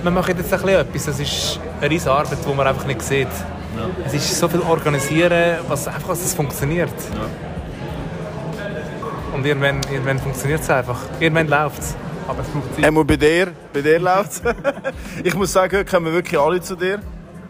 wir 0.04 0.12
machen 0.12 0.38
jetzt 0.38 0.54
ein 0.54 0.62
bisschen 0.62 0.80
etwas, 0.80 1.08
es 1.08 1.20
ist 1.20 1.60
eine 1.82 1.90
riesige 1.90 2.12
Arbeit, 2.12 2.38
die 2.48 2.54
man 2.54 2.68
einfach 2.68 2.86
nicht 2.86 3.02
sieht. 3.02 3.28
Ja. 3.28 4.06
Es 4.06 4.14
ist 4.14 4.40
so 4.40 4.48
viel 4.48 4.62
organisieren, 4.62 5.58
was 5.68 5.88
einfach, 5.88 6.10
dass 6.10 6.24
es 6.24 6.34
funktioniert. 6.34 6.90
Ja. 6.90 7.57
Und 9.38 9.46
irgendwann, 9.46 9.80
irgendwann 9.92 10.18
funktioniert 10.18 10.62
es 10.62 10.70
einfach. 10.70 10.98
Irgendwann 11.20 11.48
läuft 11.48 11.80
es. 11.80 11.96
Aber 12.28 12.42
es 12.42 12.76
Zeit. 12.76 12.86
Einmal 12.86 13.06
bei 13.06 13.18
dir, 13.18 13.52
bei 13.72 13.82
dir 13.82 14.00
läuft 14.00 14.32
es. 14.32 14.42
ich 15.24 15.36
muss 15.36 15.54
sagen, 15.54 15.78
heute 15.78 15.86
kommen 15.86 16.12
wirklich 16.12 16.40
alle 16.40 16.60
zu 16.60 16.76
dir. 16.76 17.00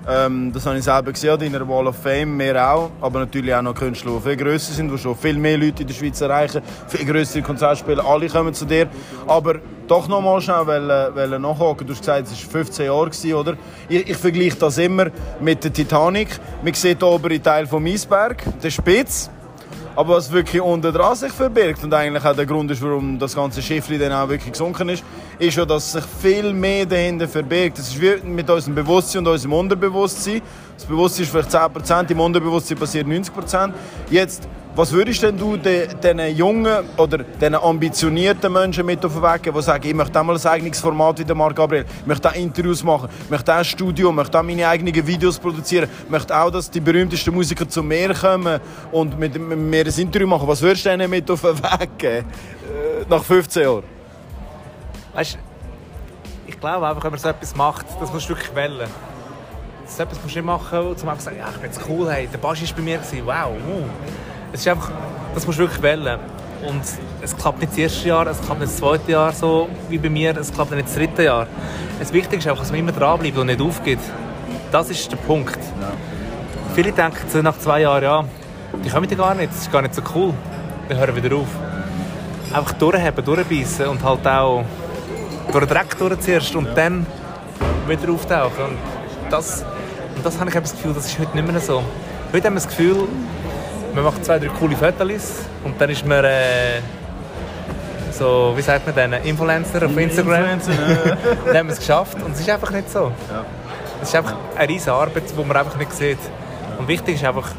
Ähm, 0.06 0.52
das 0.52 0.66
habe 0.66 0.78
ich 0.78 0.84
selber 0.84 1.14
gesehen 1.14 1.40
in 1.40 1.54
der 1.54 1.66
Wall 1.66 1.88
of 1.88 1.96
Fame, 1.96 2.38
wir 2.40 2.62
auch. 2.62 2.92
Aber 3.00 3.20
natürlich 3.20 3.56
auch 3.56 3.62
noch 3.62 3.74
Künstler, 3.74 4.12
die 4.18 4.22
viel 4.22 4.36
grösser 4.36 4.74
sind, 4.74 4.92
die 4.92 4.98
schon 4.98 5.16
viel 5.16 5.38
mehr 5.38 5.58
Leute 5.58 5.84
in 5.84 5.88
der 5.88 5.96
Schweiz 5.96 6.20
erreichen, 6.20 6.62
viel 6.90 7.06
größere 7.06 7.42
Konzertspiele, 7.42 8.04
alle 8.04 8.28
kommen 8.28 8.54
zu 8.54 8.66
dir. 8.66 8.88
Aber 9.26 9.56
doch 9.88 10.10
noch 10.10 10.20
mal 10.20 10.42
schnell 10.42 10.68
wollen, 10.68 11.16
wollen 11.16 11.42
nachhaken. 11.42 11.88
Du 11.88 11.94
hast 11.94 12.02
gesagt, 12.02 12.28
es 12.28 12.44
war 12.44 12.52
15 12.52 12.86
Jahre, 12.86 13.40
oder? 13.40 13.58
Ich, 13.88 14.10
ich 14.10 14.18
vergleiche 14.18 14.58
das 14.58 14.78
immer 14.78 15.08
mit 15.40 15.64
der 15.64 15.72
Titanic. 15.72 16.38
Man 16.62 16.74
sieht 16.74 17.02
den 17.02 17.08
oberen 17.08 17.42
Teil 17.42 17.66
vom 17.66 17.86
Eisberg, 17.86 18.44
der 18.62 18.72
Spitz. 18.72 19.30
Aber 19.98 20.18
was 20.18 20.32
wirklich 20.32 20.62
unter 20.62 20.92
dran 20.92 21.16
sich 21.16 21.32
verbirgt 21.32 21.84
und 21.84 21.92
eigentlich 21.92 22.24
auch 22.24 22.36
der 22.36 22.46
Grund 22.46 22.70
ist, 22.70 22.84
warum 22.84 23.18
das 23.18 23.34
ganze 23.34 23.64
Schiff 23.64 23.88
dann 23.88 24.12
auch 24.14 24.30
wirklich 24.30 24.52
gesunken 24.52 24.90
ist, 24.90 25.04
ist 25.40 25.58
ja, 25.58 25.66
dass 25.66 25.92
sich 25.94 26.04
viel 26.22 26.54
mehr 26.54 26.86
dahinter 26.86 27.28
verbirgt. 27.28 27.80
Das 27.80 27.88
ist 27.88 28.00
wie 28.00 28.24
mit 28.24 28.48
unserem 28.48 28.76
Bewusstsein 28.76 29.26
und 29.26 29.34
unserem 29.34 29.54
Unterbewusstsein. 29.54 30.44
Das 30.76 30.86
Bewusstsein 30.86 31.24
ist 31.24 31.32
vielleicht 31.32 31.50
10%, 31.50 32.12
im 32.12 32.20
Unterbewusstsein 32.20 32.78
passiert 32.78 33.08
90%. 33.08 33.74
Jetzt 34.12 34.48
was 34.78 34.92
würdest 34.92 35.24
denn 35.24 35.36
du 35.36 35.58
diesen 35.58 36.36
jungen 36.36 36.86
oder 36.98 37.18
diesen 37.18 37.56
ambitionierten 37.56 38.54
Menschen 38.54 38.86
mit 38.86 39.04
auf 39.04 39.14
den 39.14 39.24
Weg 39.24 39.42
geben, 39.42 39.58
die 39.58 39.64
sagen, 39.64 39.88
ich 39.88 39.94
möchte 39.96 40.20
auch 40.20 40.24
mal 40.24 40.38
ein 40.38 40.46
eigenes 40.46 40.80
Format 40.80 41.18
wie 41.18 41.26
der 41.26 41.36
Marc 41.36 41.56
Gabriel, 41.56 41.84
ich 42.02 42.06
möchte 42.06 42.30
auch 42.30 42.36
Interviews 42.36 42.84
machen, 42.84 43.10
ich 43.24 43.30
möchte 43.32 43.52
auch 43.52 43.58
ein 43.58 43.66
Studio, 43.66 44.10
ich 44.10 44.16
möchte 44.16 44.40
auch 44.40 44.44
meine 44.44 44.68
eigenen 44.68 45.08
Videos 45.08 45.40
produzieren, 45.40 45.90
ich 46.04 46.10
möchte 46.12 46.40
auch, 46.40 46.52
dass 46.52 46.70
die 46.70 46.80
berühmtesten 46.80 47.34
Musiker 47.34 47.68
zu 47.68 47.82
mir 47.82 48.14
kommen 48.14 48.60
und 48.92 49.18
mit, 49.18 49.40
mir 49.40 49.84
ein 49.84 49.94
Interview 50.00 50.28
machen. 50.28 50.48
Was 50.48 50.62
würdest 50.62 50.86
du 50.86 50.90
denen 50.90 51.10
mit 51.10 51.30
auf 51.32 51.42
den 51.42 51.58
Weg 51.58 51.98
geben, 51.98 52.28
äh, 52.28 53.06
nach 53.10 53.24
15 53.24 53.64
Jahren? 53.64 53.84
Weißt, 55.16 55.40
ich 56.46 56.60
glaube 56.60 56.88
einfach, 56.88 57.04
wenn 57.04 57.12
man 57.12 57.20
so 57.20 57.30
etwas 57.30 57.56
macht, 57.56 57.88
das 58.00 58.14
musst 58.14 58.30
du 58.30 58.36
wirklich 58.36 58.54
wählen. 58.56 58.88
Ist 59.88 60.00
etwas, 60.00 60.22
musst 60.22 60.36
du 60.36 60.40
nicht 60.40 60.46
machen, 60.46 60.80
um 60.80 60.92
einfach 60.92 61.18
zu 61.18 61.24
sagen, 61.24 61.38
ja, 61.40 61.50
ich 61.50 61.58
bin 61.58 61.72
jetzt 61.72 61.82
cool, 61.90 62.12
hey, 62.12 62.28
der 62.28 62.38
Basch 62.38 62.62
war 62.62 62.76
bei 62.76 62.82
mir, 62.84 63.00
wow, 63.26 63.50
uh. 63.50 63.84
Es 64.58 64.62
ist 64.62 64.70
einfach, 64.70 64.90
das 65.36 65.46
musst 65.46 65.60
du 65.60 65.64
wirklich 65.66 65.84
wählen. 65.84 66.18
Und 66.68 66.82
es 67.22 67.38
klappt 67.38 67.60
nicht 67.60 67.74
das 67.74 67.78
erste 67.78 68.08
Jahr, 68.08 68.26
es 68.26 68.42
klappt 68.42 68.60
nicht 68.60 68.72
das 68.72 68.78
zweite 68.80 69.12
Jahr 69.12 69.32
so 69.32 69.70
wie 69.88 70.00
bei 70.00 70.10
mir, 70.10 70.36
es 70.36 70.52
klappt 70.52 70.72
nicht 70.72 70.88
das 70.88 70.96
dritte 70.96 71.26
Jahr. 71.26 71.46
Das 72.00 72.12
Wichtige 72.12 72.38
ist 72.38 72.48
einfach, 72.48 72.64
dass 72.64 72.72
man 72.72 72.80
immer 72.80 72.92
dranbleibt 72.92 73.38
und 73.38 73.46
nicht 73.46 73.62
aufgibt. 73.62 74.02
Das 74.72 74.90
ist 74.90 75.12
der 75.12 75.18
Punkt. 75.18 75.60
Ja. 75.80 75.92
Viele 76.74 76.92
denken 76.92 77.44
nach 77.44 77.60
zwei 77.60 77.82
Jahren, 77.82 78.04
ja, 78.04 78.26
die 78.84 78.90
kommen 78.90 79.08
ja 79.08 79.16
gar 79.16 79.36
nicht, 79.36 79.52
das 79.52 79.62
ist 79.62 79.72
gar 79.72 79.84
nicht 79.84 79.94
so 79.94 80.02
cool. 80.16 80.34
Wir 80.88 80.98
hören 80.98 81.16
wieder 81.16 81.36
auf. 81.36 81.48
Einfach 82.52 82.74
durchheben, 82.74 83.24
durchbeissen 83.24 83.86
und 83.90 84.04
halt 84.04 84.26
auch 84.26 84.66
durch 85.52 85.66
den 85.66 85.70
Dreck 85.76 85.96
durchziehst 86.00 86.56
und 86.56 86.76
dann 86.76 87.06
wieder 87.88 88.12
auftauchen. 88.12 88.66
Und 88.66 89.32
das, 89.32 89.64
und 90.16 90.26
das 90.26 90.40
habe 90.40 90.50
ich 90.50 90.56
das 90.56 90.72
Gefühl, 90.72 90.96
das 90.96 91.06
ist 91.06 91.20
heute 91.20 91.38
nicht 91.38 91.48
mehr 91.48 91.62
so. 91.62 91.84
Heute 92.34 92.48
haben 92.48 92.56
wir 92.56 92.62
das 92.62 92.68
Gefühl, 92.68 93.08
man 93.98 94.06
macht 94.06 94.24
zwei, 94.24 94.38
drei 94.38 94.48
coole 94.48 94.76
Fotos 94.76 95.48
und 95.64 95.82
dann 95.82 95.90
ist 95.90 96.06
man 96.06 96.24
äh, 96.24 96.82
so, 98.12 98.54
wie 98.56 98.62
sagt 98.62 98.86
man 98.86 98.94
denn, 98.94 99.14
Influencer 99.24 99.84
auf 99.84 99.98
Instagram. 99.98 100.52
Influencer, 100.54 100.72
ja. 100.72 101.18
dann 101.48 101.58
haben 101.58 101.68
wir 101.68 101.74
es 101.74 101.80
geschafft 101.80 102.16
und 102.24 102.34
es 102.34 102.42
ist 102.42 102.50
einfach 102.50 102.70
nicht 102.70 102.92
so. 102.92 103.12
Ja. 103.32 103.44
Es 104.00 104.10
ist 104.10 104.16
einfach 104.16 104.36
eine 104.56 104.70
riesige 104.70 104.94
Arbeit, 104.94 105.24
die 105.36 105.44
man 105.44 105.58
einfach 105.58 105.78
nicht 105.78 105.92
sieht. 105.94 106.20
Und 106.78 106.88
wichtig 106.88 107.16
ist 107.16 107.26
einfach, 107.26 107.50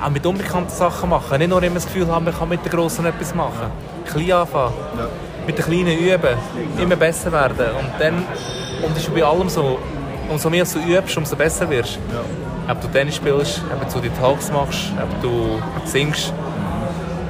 auch 0.00 0.10
mit 0.10 0.24
unbekannten 0.24 0.70
Sachen 0.70 1.10
machen. 1.10 1.38
Nicht 1.38 1.50
nur 1.50 1.60
immer 1.60 1.74
das 1.74 1.86
Gefühl 1.86 2.06
haben, 2.06 2.24
man 2.24 2.38
kann 2.38 2.48
mit 2.48 2.64
den 2.64 2.70
Grossen 2.70 3.04
etwas 3.06 3.34
machen. 3.34 3.72
Klein 4.06 4.30
anfangen. 4.30 4.74
Ja. 4.96 5.08
Mit 5.44 5.58
den 5.58 5.64
Kleinen 5.64 5.98
üben. 5.98 6.38
Immer 6.80 6.96
besser 6.96 7.32
werden. 7.32 7.66
Und 7.80 7.90
dann, 7.98 8.14
und 8.14 8.94
das 8.94 9.02
ist 9.02 9.12
bei 9.12 9.24
allem 9.24 9.48
so, 9.48 9.80
umso 10.28 10.48
mehr 10.50 10.64
du 10.64 10.78
übst, 10.78 11.16
umso 11.16 11.34
besser 11.34 11.68
wirst. 11.68 11.96
Ja 11.96 12.39
ob 12.68 12.80
du 12.80 12.88
Tennis 12.88 13.16
spielst, 13.16 13.62
ob 13.72 13.92
du 13.92 14.00
die 14.00 14.10
Talks 14.10 14.50
machst, 14.50 14.92
ob 15.02 15.22
du 15.22 15.60
singst. 15.84 16.32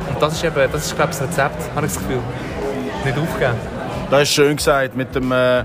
Und 0.09 0.21
das 0.21 0.35
ist 0.35 0.45
eben, 0.45 0.73
das 0.73 0.87
ist 0.87 0.97
glaube 0.97 1.13
ich 1.13 1.19
das 1.19 1.29
Rezept, 1.29 1.75
habe 1.75 1.87
ich 1.87 1.93
das 1.93 2.03
Gefühl. 2.03 2.23
Nicht 3.05 3.19
aufgeben. 3.19 3.55
Das 4.11 4.23
ist 4.23 4.31
schön 4.31 4.57
gesagt 4.57 4.97
mit 4.97 5.15
dem 5.15 5.33
äh, 5.33 5.65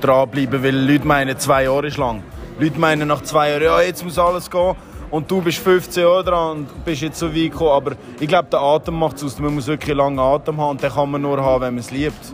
dranbleiben, 0.00 0.62
weil 0.62 0.76
Leute 0.76 1.06
meinen, 1.06 1.38
zwei 1.38 1.64
Jahre 1.64 1.86
ist 1.86 1.96
lang. 1.96 2.22
Leute 2.58 2.78
meinen 2.78 3.08
nach 3.08 3.22
zwei 3.22 3.50
Jahren, 3.50 3.62
ja, 3.62 3.80
jetzt 3.80 4.04
muss 4.04 4.18
alles 4.18 4.50
gehen. 4.50 4.74
Und 5.10 5.30
du 5.30 5.42
bist 5.42 5.58
15 5.58 6.02
Jahre 6.02 6.24
dran 6.24 6.56
und 6.58 6.84
bist 6.86 7.02
jetzt 7.02 7.18
so 7.18 7.28
weit 7.28 7.52
gekommen. 7.52 7.70
Aber 7.70 7.92
ich 8.18 8.26
glaube, 8.26 8.48
der 8.50 8.60
Atem 8.60 8.98
macht 8.98 9.16
es 9.16 9.24
aus. 9.24 9.38
Man 9.38 9.54
muss 9.54 9.66
wirklich 9.66 9.94
langen 9.94 10.18
Atem 10.18 10.58
haben 10.58 10.70
und 10.70 10.82
den 10.82 10.90
kann 10.90 11.10
man 11.10 11.20
nur 11.20 11.42
haben, 11.44 11.60
wenn 11.60 11.74
man 11.74 11.80
es 11.80 11.90
liebt. 11.90 12.32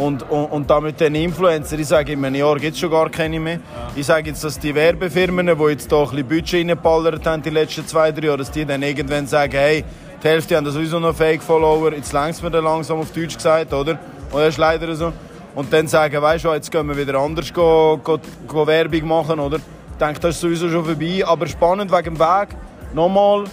Und, 0.00 0.22
und, 0.30 0.46
und 0.46 0.70
da 0.70 0.80
mit 0.80 0.98
den 0.98 1.14
Influencer, 1.14 1.78
ich 1.78 1.86
sage, 1.86 2.12
in 2.12 2.24
einem 2.24 2.34
Jahr 2.34 2.58
gibt 2.58 2.72
es 2.72 2.80
schon 2.80 2.90
gar 2.90 3.10
keine 3.10 3.38
mehr. 3.38 3.56
Ja. 3.56 3.60
Ich 3.94 4.06
sage 4.06 4.30
jetzt, 4.30 4.42
dass 4.42 4.58
die 4.58 4.74
Werbefirmen, 4.74 5.46
die 5.46 5.64
jetzt 5.64 5.90
hier 5.90 5.98
ein 5.98 6.04
bisschen 6.08 6.26
Budget 6.26 6.54
reingeballert 6.54 7.26
haben 7.26 7.42
die 7.42 7.50
letzten 7.50 7.86
zwei, 7.86 8.10
drei 8.10 8.28
Jahre, 8.28 8.38
dass 8.38 8.50
die 8.50 8.64
dann 8.64 8.82
irgendwann 8.82 9.26
sagen, 9.26 9.52
hey, 9.52 9.84
die 10.22 10.26
Hälfte 10.26 10.56
haben 10.56 10.70
sowieso 10.70 10.98
noch 10.98 11.14
Fake-Follower, 11.14 11.92
jetzt 11.92 12.14
längst 12.14 12.42
mir 12.42 12.50
dann 12.50 12.64
langsam 12.64 12.98
auf 12.98 13.12
Deutsch 13.12 13.36
gesagt, 13.36 13.74
oder? 13.74 13.98
Und 14.32 14.40
das 14.40 14.48
ist 14.48 14.58
leider 14.58 14.94
so. 14.94 15.12
Und 15.54 15.70
dann 15.70 15.86
sagen, 15.86 16.22
weißt 16.22 16.44
du, 16.46 16.52
jetzt 16.54 16.70
gehen 16.70 16.88
wir 16.88 16.96
wieder 16.96 17.18
anders 17.18 17.52
go, 17.52 18.00
go, 18.02 18.18
go 18.46 18.66
Werbung 18.66 19.06
machen, 19.06 19.38
oder? 19.38 19.58
Ich 19.58 19.98
denke, 19.98 20.18
das 20.18 20.36
ist 20.36 20.40
sowieso 20.40 20.70
schon 20.70 20.84
vorbei. 20.84 21.22
Aber 21.26 21.46
spannend 21.46 21.92
wegen 21.92 22.14
dem 22.14 22.18
Weg. 22.18 22.48
Nochmal, 22.94 23.44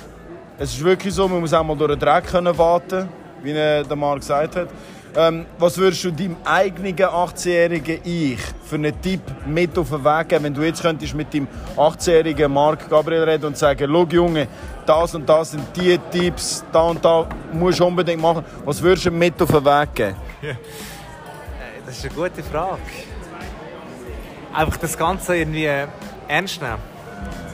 es 0.58 0.74
ist 0.74 0.84
wirklich 0.84 1.14
so, 1.14 1.28
man 1.28 1.42
muss 1.42 1.54
auch 1.54 1.64
mal 1.64 1.76
durch 1.76 1.92
den 1.92 2.00
Dreck 2.00 2.26
können 2.28 2.58
warten, 2.58 3.10
wie 3.44 3.52
der 3.52 3.84
Marc 3.98 4.20
gesagt 4.20 4.56
hat. 4.56 4.70
Ähm, 5.16 5.46
was 5.58 5.78
würdest 5.78 6.04
du 6.04 6.12
deinem 6.12 6.36
eigenen 6.46 6.96
18-jährigen 6.96 8.00
Ich 8.04 8.40
für 8.66 8.76
einen 8.76 9.02
Tipp 9.02 9.22
mit 9.46 9.78
auf 9.78 9.90
den 9.90 10.04
Weg 10.04 10.30
geben, 10.30 10.44
wenn 10.44 10.54
du 10.54 10.62
jetzt 10.62 10.82
könntest 10.82 11.16
mit 11.16 11.34
deinem 11.34 11.48
18-jährigen 11.76 12.52
Marc 12.52 12.90
Gabriel 12.90 13.24
reden 13.24 13.46
und 13.46 13.58
sagen, 13.58 13.90
schau 13.92 14.06
Junge, 14.06 14.48
das 14.86 15.16
und 15.16 15.28
das 15.28 15.52
sind 15.52 15.64
die 15.76 15.98
Tipps, 16.12 16.64
da 16.72 16.82
und 16.82 17.04
da 17.04 17.28
musst 17.52 17.80
du 17.80 17.86
unbedingt 17.86 18.22
machen. 18.22 18.46
Was 18.66 18.82
würdest 18.82 19.08
du 19.08 19.12
mit 19.12 19.42
auf 19.42 19.50
den 19.50 19.66
Weg 19.66 19.96
geben? 19.96 20.16
Ja. 20.42 20.54
Das 21.86 21.98
ist 21.98 22.06
eine 22.06 22.14
gute 22.14 22.44
Frage. 22.44 22.82
Einfach 24.54 24.78
das 24.78 24.98
Ganze 24.98 25.38
irgendwie 25.38 25.70
ernst 26.28 26.62
nehmen. 26.62 26.80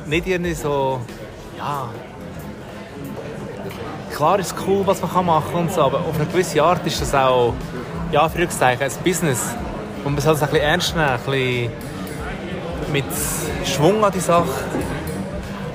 Nicht 0.08 0.28
irgendwie 0.28 0.54
so, 0.54 1.02
ja, 1.58 1.90
klar 4.14 4.40
ist 4.40 4.54
es 4.56 4.56
cool, 4.68 4.86
was 4.86 5.02
man 5.02 5.26
machen 5.26 5.52
kann 5.52 5.62
und 5.64 5.74
so, 5.74 5.82
aber 5.82 6.00
auf 6.00 6.16
eine 6.16 6.26
gewisse 6.26 6.62
Art 6.64 6.86
ist 6.86 7.02
das 7.02 7.14
auch, 7.16 7.54
ja, 8.12 8.30
Frühzeichen, 8.30 8.84
ein 8.84 8.92
Business. 9.04 9.56
Und 10.04 10.14
man 10.14 10.22
soll 10.22 10.36
es 10.36 10.44
ein 10.44 10.50
bisschen 10.50 10.66
ernst 10.66 10.96
nehmen, 10.96 11.10
ein 11.10 11.20
bisschen 11.20 11.72
mit 12.92 13.06
Schwung 13.66 14.04
an 14.04 14.12
die 14.12 14.20
Sache. 14.20 14.48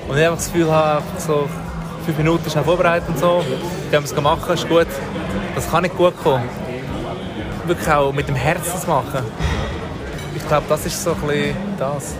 Und 0.07 0.17
ich 0.17 0.23
einfach 0.23 0.37
das 0.37 0.51
Gefühl 0.51 0.71
habe, 0.71 1.03
so 1.17 1.49
fünf 2.05 2.17
Minuten 2.17 2.49
schnell 2.49 2.63
vorbereitet 2.63 3.09
und 3.09 3.19
so, 3.19 3.43
die 3.91 3.95
haben 3.95 4.05
es 4.05 4.15
gemacht, 4.15 4.49
ist 4.49 4.67
gut. 4.67 4.87
Das 5.55 5.69
kann 5.69 5.83
nicht 5.83 5.97
gut 5.97 6.13
kommen. 6.23 6.43
Wirklich 7.65 7.89
auch 7.89 8.13
mit 8.13 8.27
dem 8.27 8.35
Herzen 8.35 8.87
machen. 8.87 9.25
Ich 10.35 10.47
glaube, 10.47 10.65
das 10.69 10.85
ist 10.85 11.03
so 11.03 11.11
ein 11.11 11.21
bisschen 11.21 11.55
das 11.77 12.15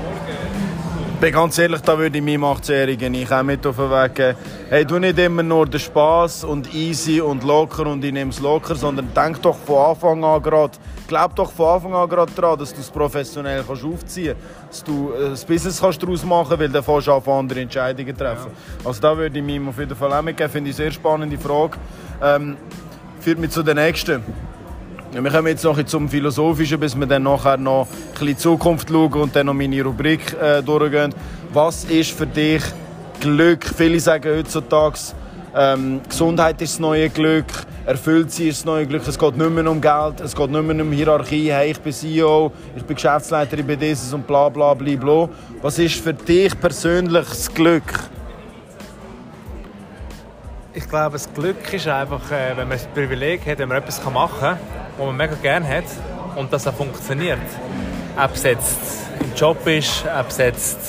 bin 1.20 1.34
ganz 1.34 1.58
ehrlich, 1.58 1.82
da 1.82 1.98
würde 1.98 2.18
ich 2.18 2.24
meinem 2.24 2.46
18-Jährigen 2.46 3.14
ich 3.14 3.30
auch 3.30 3.44
mit 3.44 3.66
auf 3.68 3.76
den 3.76 3.92
Weg 3.92 4.16
geben. 4.16 4.38
Hey, 4.70 4.86
du 4.86 5.00
nicht 5.00 5.20
immer 5.20 5.44
nur 5.44 5.66
den 5.66 5.80
Spass 5.80 6.46
und 6.46 6.74
easy 6.74 7.20
und 7.20 7.44
locker 7.44 7.88
und 7.88 8.04
ich 8.06 8.14
nehme 8.14 8.32
es 8.32 8.40
locker, 8.40 8.76
sondern 8.76 9.14
denk 9.14 9.42
doch 9.42 9.58
von 9.58 9.90
Anfang 9.90 10.24
an 10.24 10.42
gerade, 10.42 10.78
glaub 11.08 11.36
doch 11.36 11.52
von 11.52 11.76
Anfang 11.76 11.94
an 11.94 12.08
gerade 12.08 12.32
daran, 12.32 12.60
dass 12.60 12.74
du 12.74 12.80
es 12.80 12.90
professionell 12.90 13.64
kannst 13.68 13.84
aufziehen 13.84 14.36
kannst, 14.38 14.82
dass 14.82 14.84
du 14.86 15.14
ein 15.14 15.34
äh, 15.34 15.46
Business 15.46 15.82
kannst 15.82 16.02
daraus 16.02 16.24
machen 16.24 16.48
kannst, 16.50 16.62
weil 16.62 16.70
dann 16.70 16.84
fährst 16.84 17.08
du 17.08 17.12
auf 17.12 17.28
andere 17.28 17.62
Entscheidungen 17.62 18.18
treffen. 18.18 18.52
Ja. 18.84 18.88
Also 18.88 19.02
da 19.02 19.18
würde 19.18 19.38
ich 19.38 19.46
meinem 19.46 19.70
auf 19.70 19.78
jeden 19.78 19.96
Fall 19.96 20.14
auch 20.14 20.22
mitgeben, 20.22 20.52
finde 20.52 20.70
ich 20.70 20.78
eine 20.78 20.86
sehr 20.86 20.92
spannende 20.92 21.38
Frage. 21.38 21.78
Ähm, 22.24 22.56
führt 23.20 23.40
mich 23.40 23.52
zu 23.52 23.62
der 23.62 23.76
nächsten. 23.76 24.24
Ja, 25.12 25.24
wir 25.24 25.32
kommen 25.32 25.48
jetzt 25.48 25.64
noch 25.64 25.84
zum 25.86 26.08
Philosophischen, 26.08 26.80
bis 26.80 26.96
wir 26.96 27.08
dann 27.08 27.24
nachher 27.24 27.58
noch 27.58 27.88
ein 27.88 28.12
bisschen 28.12 28.28
in 28.28 28.34
die 28.36 28.38
Zukunft 28.38 28.90
schauen 28.90 29.14
und 29.14 29.36
dann 29.36 29.48
noch 29.48 29.56
meine 29.56 29.82
Rubrik 29.82 30.38
äh, 30.40 30.62
durchgehen. 30.62 31.16
Was 31.52 31.84
ist 31.86 32.12
für 32.12 32.28
dich 32.28 32.62
Glück? 33.20 33.66
Viele 33.76 34.00
sagen 34.00 34.38
heutzutage, 34.38 35.00
ähm, 35.56 36.02
Gesundheit 36.08 36.62
ist 36.62 36.74
das 36.74 36.80
neue 36.80 37.10
Glück, 37.10 37.48
erfüllt 37.88 38.32
sie 38.32 38.50
ist 38.50 38.60
das 38.60 38.66
neue 38.66 38.86
Glück. 38.86 39.02
Es 39.08 39.18
geht 39.18 39.36
nicht 39.36 39.50
mehr 39.50 39.72
um 39.72 39.82
Geld, 39.82 40.22
es 40.24 40.36
geht 40.36 40.52
nicht 40.52 40.64
mehr 40.64 40.86
um 40.86 40.92
Hierarchie. 40.92 41.52
Hey, 41.52 41.72
ich 41.72 41.80
bin 41.80 41.92
CEO, 41.92 42.52
ich 42.76 42.84
bin 42.84 42.96
Geschäftsleiter, 42.96 43.58
ich 43.58 43.66
bin 43.66 43.80
dieses 43.80 44.14
und 44.14 44.28
bla 44.28 44.48
bla 44.48 44.76
bla 44.76 44.96
bla. 44.96 45.28
Was 45.64 45.80
ist 45.80 45.96
für 45.96 46.14
dich 46.14 46.58
persönlich 46.60 47.28
das 47.28 47.52
Glück? 47.52 48.10
Ich 50.80 50.88
glaube, 50.88 51.12
das 51.12 51.34
Glück 51.34 51.74
ist 51.74 51.90
einfach, 51.90 52.32
äh, 52.32 52.56
wenn 52.56 52.70
man 52.70 52.78
das 52.78 52.88
Privileg 52.88 53.46
hat, 53.46 53.60
wenn 53.60 53.68
man 53.68 53.80
etwas 53.80 54.02
machen 54.06 54.40
kann, 54.40 54.58
was 54.98 55.06
man 55.08 55.18
mega 55.18 55.36
gerne 55.36 55.68
hat 55.68 55.84
und 56.38 56.54
das 56.54 56.66
auch 56.68 56.74
funktioniert. 56.74 57.38
Ob 58.16 58.34
es 58.34 58.44
jetzt 58.44 58.80
im 59.20 59.36
Job 59.36 59.68
ist, 59.68 60.06
ob 60.06 60.30
es 60.30 60.38
jetzt 60.38 60.80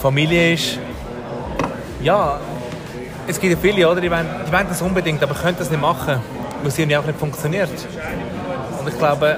Familie 0.00 0.54
ist. 0.54 0.78
Ja, 2.02 2.40
es 3.26 3.38
gibt 3.38 3.52
ja 3.52 3.58
viele, 3.60 3.90
oder? 3.90 4.00
Die 4.00 4.10
wollen, 4.10 4.26
die 4.48 4.52
wollen 4.52 4.66
das 4.66 4.80
unbedingt, 4.80 5.22
aber 5.22 5.34
können 5.34 5.56
das 5.58 5.70
nicht 5.70 5.82
machen, 5.82 6.16
weil 6.62 6.68
es 6.68 6.78
irgendwie 6.78 6.96
auch 6.96 7.04
nicht 7.04 7.18
funktioniert. 7.18 7.68
Und 8.80 8.88
ich 8.88 8.96
glaube, 8.96 9.36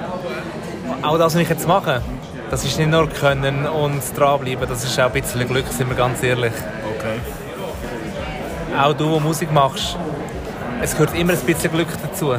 auch 1.01 1.17
das, 1.17 1.35
was 1.35 1.41
ich 1.41 1.49
jetzt 1.49 1.67
mache, 1.67 2.01
das 2.49 2.63
ist 2.63 2.79
nicht 2.79 2.89
nur 2.89 3.09
können 3.09 3.67
und 3.67 4.01
dranbleiben, 4.17 4.65
das 4.65 4.85
ist 4.85 4.97
auch 4.97 5.13
ein 5.13 5.21
bisschen 5.21 5.45
Glück, 5.45 5.67
sind 5.67 5.89
wir 5.89 5.97
ganz 5.97 6.23
ehrlich. 6.23 6.53
Okay. 6.95 7.32
Auch 8.77 8.93
du, 8.93 9.11
der 9.11 9.19
Musik 9.19 9.51
machst, 9.51 9.97
es 10.81 10.93
gehört 10.93 11.15
immer 11.15 11.33
ein 11.33 11.39
bisschen 11.39 11.71
Glück 11.71 11.87
dazu. 12.01 12.33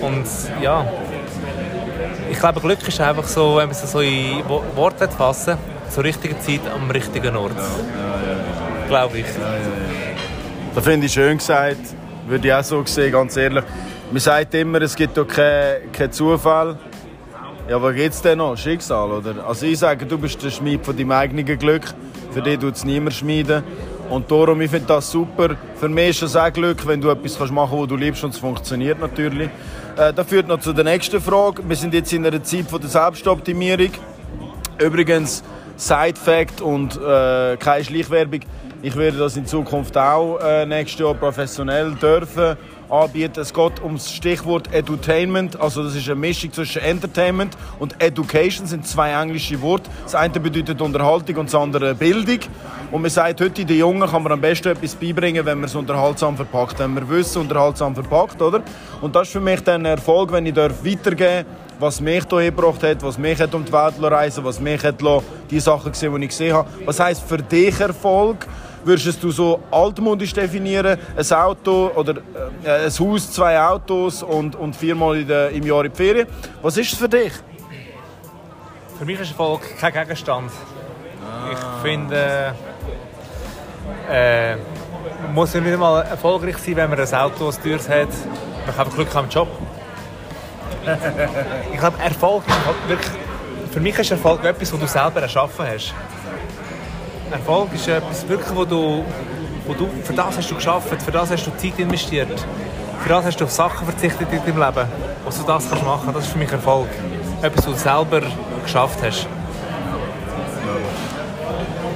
Und 0.00 0.26
ja, 0.60 0.86
ich 2.30 2.38
glaube, 2.38 2.60
Glück 2.60 2.86
ist 2.86 3.00
einfach 3.00 3.26
so, 3.26 3.56
wenn 3.56 3.68
man 3.68 3.70
es 3.70 3.90
so 3.90 4.00
in 4.00 4.42
Worte 4.74 5.08
fassen 5.08 5.56
zur 5.88 6.04
richtigen 6.04 6.38
Zeit 6.40 6.60
am 6.74 6.90
richtigen 6.90 7.36
Ort. 7.36 7.56
Ja, 7.56 7.62
ja, 7.62 8.32
ja. 8.82 8.86
Glaube 8.88 9.18
ich. 9.18 9.26
Das 10.74 10.84
finde 10.84 11.06
ich 11.06 11.12
schön 11.12 11.38
gesagt. 11.38 11.78
Würde 12.26 12.48
ich 12.48 12.54
auch 12.54 12.64
so 12.64 12.84
sehen, 12.84 13.12
ganz 13.12 13.36
ehrlich. 13.36 13.64
Man 14.10 14.20
sagt 14.20 14.54
immer, 14.54 14.82
es 14.82 14.94
gibt 14.94 15.16
doch 15.16 15.26
keinen 15.26 15.92
kein 15.92 16.12
Zufall. 16.12 16.76
Ja, 17.68 17.80
was 17.80 17.94
gibt 17.94 18.14
es 18.14 18.20
denn 18.20 18.38
noch? 18.38 18.56
Schicksal, 18.56 19.10
oder? 19.10 19.46
Also 19.46 19.66
ich 19.66 19.78
sage, 19.78 20.04
du 20.04 20.18
bist 20.18 20.42
der 20.42 20.50
Schmied 20.50 20.84
von 20.84 20.96
deinem 20.96 21.12
eigenen 21.12 21.46
Glück. 21.58 21.82
Für 22.32 22.42
dich 22.42 22.58
tut 22.58 22.74
es 22.74 22.84
niemand 22.84 23.14
schmieden. 23.14 23.62
Und 24.10 24.30
darum, 24.30 24.60
ich 24.60 24.70
finde 24.70 24.86
das 24.86 25.10
super. 25.10 25.56
Für 25.76 25.88
mich 25.88 26.10
ist 26.10 26.22
es 26.22 26.36
auch 26.36 26.52
Glück, 26.52 26.86
wenn 26.86 27.00
du 27.00 27.10
etwas 27.10 27.38
machen 27.50 27.70
kannst, 27.70 27.82
was 27.82 27.88
du 27.88 27.96
liebst 27.96 28.24
und 28.24 28.34
es 28.34 28.38
funktioniert 28.38 29.00
natürlich. 29.00 29.48
Äh, 29.96 30.12
das 30.12 30.26
führt 30.26 30.48
noch 30.48 30.60
zu 30.60 30.72
der 30.72 30.84
nächsten 30.84 31.20
Frage. 31.20 31.62
Wir 31.66 31.76
sind 31.76 31.94
jetzt 31.94 32.12
in 32.12 32.26
einer 32.26 32.42
Zeit 32.42 32.68
von 32.68 32.80
der 32.80 32.90
Selbstoptimierung. 32.90 33.90
Übrigens, 34.78 35.42
Side-Fact 35.76 36.60
und 36.60 36.96
äh, 36.96 37.56
keine 37.56 37.84
Schleichwerbung. 37.84 38.40
Ich 38.84 38.96
werde 38.96 39.16
das 39.16 39.34
in 39.38 39.46
Zukunft 39.46 39.96
auch 39.96 40.38
äh, 40.40 40.66
nächstes 40.66 41.00
Jahr 41.00 41.14
professionell 41.14 41.94
dürfen 41.94 42.54
anbieten. 42.90 43.40
Es 43.40 43.54
geht 43.54 43.82
um 43.82 43.94
das 43.94 44.12
Stichwort 44.12 44.74
Edutainment, 44.74 45.58
also 45.58 45.82
das 45.82 45.94
ist 45.94 46.06
eine 46.06 46.16
Mischung 46.16 46.52
zwischen 46.52 46.82
Entertainment 46.82 47.56
und 47.78 47.98
Education, 47.98 48.64
das 48.64 48.72
sind 48.72 48.86
zwei 48.86 49.12
englische 49.12 49.58
Worte. 49.62 49.88
Das 50.02 50.14
eine 50.14 50.38
bedeutet 50.38 50.82
Unterhaltung 50.82 51.36
und 51.36 51.46
das 51.46 51.54
andere 51.54 51.94
Bildung. 51.94 52.40
Und 52.90 53.00
man 53.00 53.10
sagt, 53.10 53.40
heute 53.40 53.64
den 53.64 53.78
Jungen 53.78 54.06
kann 54.06 54.22
man 54.22 54.32
am 54.32 54.42
besten 54.42 54.68
etwas 54.68 54.94
beibringen, 54.94 55.46
wenn 55.46 55.60
man 55.60 55.64
es 55.64 55.74
unterhaltsam 55.74 56.36
verpackt, 56.36 56.78
wenn 56.78 56.92
man 56.92 57.08
Wissen 57.08 57.40
unterhaltsam 57.40 57.94
verpackt, 57.94 58.42
oder? 58.42 58.60
Und 59.00 59.16
das 59.16 59.28
ist 59.28 59.32
für 59.32 59.40
mich 59.40 59.60
dann 59.60 59.86
ein 59.86 59.96
Erfolg, 59.96 60.30
wenn 60.30 60.44
ich 60.44 60.54
weitergeben 60.54 61.46
darf, 61.46 61.80
was 61.80 62.02
mich 62.02 62.24
hierher 62.28 62.50
gebracht 62.50 62.82
hat, 62.82 63.02
was 63.02 63.16
mich 63.16 63.40
hat 63.40 63.54
um 63.54 63.64
die 63.64 63.72
Welt 63.72 63.94
reisen 63.98 64.44
was 64.44 64.60
mich 64.60 64.84
hat 64.84 64.96
die 65.50 65.60
Sachen 65.60 65.90
gesehen, 65.90 66.14
die 66.14 66.24
ich 66.24 66.30
gesehen 66.30 66.54
habe. 66.54 66.68
Was 66.84 67.00
heisst 67.00 67.22
für 67.22 67.38
dich 67.38 67.80
Erfolg? 67.80 68.46
Würdest 68.84 69.22
du 69.22 69.30
so 69.30 69.60
altmodisch 69.70 70.34
definieren? 70.34 70.98
Ein 71.16 71.32
Auto 71.32 71.90
oder 71.94 72.16
äh, 72.64 72.84
ein 72.86 72.90
Haus, 72.90 73.32
zwei 73.32 73.58
Autos 73.60 74.22
und, 74.22 74.56
und 74.56 74.76
viermal 74.76 75.24
der, 75.24 75.50
im 75.50 75.66
Jahr 75.66 75.84
in 75.84 75.90
die 75.90 75.96
Ferien. 75.96 76.28
Was 76.60 76.76
ist 76.76 76.92
es 76.92 76.98
für 76.98 77.08
dich? 77.08 77.32
Für 78.98 79.04
mich 79.04 79.18
ist 79.18 79.30
Erfolg 79.30 79.62
kein 79.78 79.92
Gegenstand. 79.92 80.50
Ah. 81.22 81.50
Ich 81.52 81.82
finde, 81.82 82.54
äh, 84.10 84.56
muss 85.32 85.54
ja 85.54 85.60
nicht 85.60 85.78
mal 85.78 86.02
erfolgreich 86.02 86.58
sein, 86.58 86.76
wenn 86.76 86.90
man 86.90 87.00
ein 87.00 87.14
Auto, 87.14 87.46
das 87.46 87.60
teures 87.60 87.88
hat. 87.88 88.08
Man 88.66 88.76
kann 88.76 88.90
Glück 88.90 89.08
im 89.14 89.28
Job. 89.28 89.48
ich 91.72 91.78
glaube, 91.78 91.98
Erfolg 92.02 92.42
wirklich, 92.86 93.10
für 93.72 93.80
mich 93.80 93.98
ist 93.98 94.10
Erfolg 94.10 94.44
etwas, 94.44 94.72
was 94.72 94.80
du 94.80 94.86
selber 94.86 95.22
erschaffen 95.22 95.66
hast. 95.66 95.94
Erfolg 97.34 97.74
ist 97.74 97.88
etwas 97.88 98.28
wirklich, 98.28 98.54
wo 98.54 98.64
du, 98.64 99.04
wo 99.66 99.74
du, 99.74 99.88
für 100.04 100.12
das 100.12 100.36
hast 100.36 100.48
du 100.48 100.54
geschafft, 100.54 101.02
für 101.02 101.10
das 101.10 101.32
hast 101.32 101.44
du 101.44 101.50
Zeit 101.56 101.76
investiert, 101.80 102.28
für 103.02 103.08
das 103.08 103.24
hast 103.24 103.40
du 103.40 103.44
auf 103.44 103.50
Sachen 103.50 103.88
verzichtet 103.88 104.28
in 104.30 104.38
deinem 104.38 104.60
Leben, 104.60 104.88
was 105.24 105.40
du 105.40 105.44
das 105.44 105.68
kannst 105.68 105.84
machen, 105.84 106.10
das 106.14 106.26
ist 106.26 106.32
für 106.32 106.38
mich 106.38 106.52
Erfolg. 106.52 106.86
Etwas, 107.42 107.66
was 107.66 107.74
du 107.74 107.80
selber 107.80 108.22
geschafft 108.62 109.00
hast. 109.02 109.26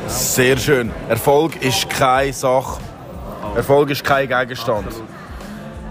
Sehr 0.09 0.57
schön. 0.57 0.91
Erfolg 1.09 1.63
ist 1.63 1.89
keine 1.89 2.33
Sache. 2.33 2.81
Erfolg 3.55 3.91
ist 3.91 4.03
kein 4.03 4.27
Gegenstand. 4.27 4.89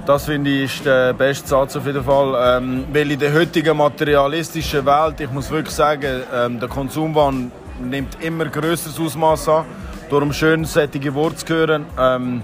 Das 0.05 0.25
finde 0.25 0.49
ich 0.49 0.75
ist 0.75 0.85
der 0.85 1.13
beste 1.13 1.47
Satz 1.47 1.73
auf 1.77 1.85
jeden 1.85 2.03
Fall. 2.03 2.59
Ähm, 2.59 2.83
weil 2.91 3.09
in 3.09 3.19
der 3.19 3.33
heutigen 3.33 3.77
materialistischen 3.77 4.85
Welt, 4.85 5.21
ich 5.21 5.31
muss 5.31 5.49
wirklich 5.49 5.73
sagen, 5.73 6.23
ähm, 6.35 6.59
der 6.59 6.67
Konsumwahn 6.67 7.49
nimmt 7.81 8.17
immer 8.23 8.45
größeres 8.45 8.99
Ausmaß 8.99 9.49
an. 9.49 9.65
Darum 10.09 10.31
schön, 10.33 10.65
solche 10.65 11.13
Worte 11.13 11.37
zu 11.37 11.53
hören. 11.53 11.85
Ähm, 11.99 12.41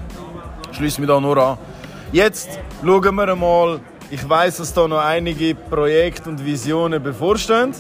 schließe 0.72 1.00
mich 1.00 1.08
da 1.08 1.20
nur 1.20 1.38
an. 1.38 1.58
Jetzt 2.12 2.60
schauen 2.84 3.16
wir 3.16 3.30
einmal. 3.30 3.80
Ich 4.12 4.28
weiß, 4.28 4.58
dass 4.58 4.74
da 4.74 4.88
noch 4.88 5.00
einige 5.00 5.56
Projekte 5.56 6.30
und 6.30 6.46
Visionen 6.46 7.02
bevorstehen. 7.02 7.74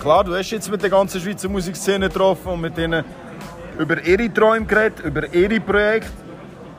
Klar, 0.00 0.24
du 0.24 0.34
hast 0.34 0.50
jetzt 0.50 0.70
mit 0.70 0.82
der 0.82 0.90
ganzen 0.90 1.20
Schweizer 1.20 1.48
Musikszene 1.48 2.08
getroffen 2.08 2.48
und 2.48 2.62
mit 2.62 2.76
ihnen 2.78 3.04
über 3.78 4.02
ihre 4.02 4.32
Träume 4.32 4.66
geredet, 4.66 5.00
über 5.04 5.32
ihre 5.32 5.60
Projekte, 5.60 6.10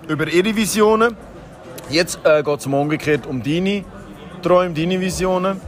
über 0.08 0.28
ihre 0.28 0.56
Visionen. 0.56 1.16
Jetzt 1.90 2.20
äh, 2.24 2.44
geht 2.44 2.60
es 2.60 2.66
umgekehrt 2.66 3.28
um 3.28 3.42
deine 3.42 3.86
Träume, 4.42 4.74
deine 4.74 5.00
Visionen. 5.00 5.62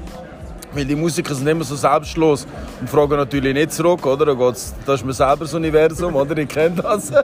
Weil 0.74 0.86
die 0.86 0.96
Musiker 0.96 1.36
sind 1.36 1.48
immer 1.48 1.64
so 1.64 1.76
selbstlos 1.76 2.48
und 2.80 2.90
fragen 2.90 3.18
natürlich 3.18 3.54
nicht 3.54 3.72
zurück, 3.72 4.06
oder? 4.06 4.36
Das 4.36 4.74
ist 4.88 5.06
mir 5.06 5.14
selber 5.14 5.46
das 5.46 5.54
Universum, 5.54 6.16
oder? 6.16 6.38
Ich 6.38 6.50
kenne 6.50 6.76
das. 6.82 7.12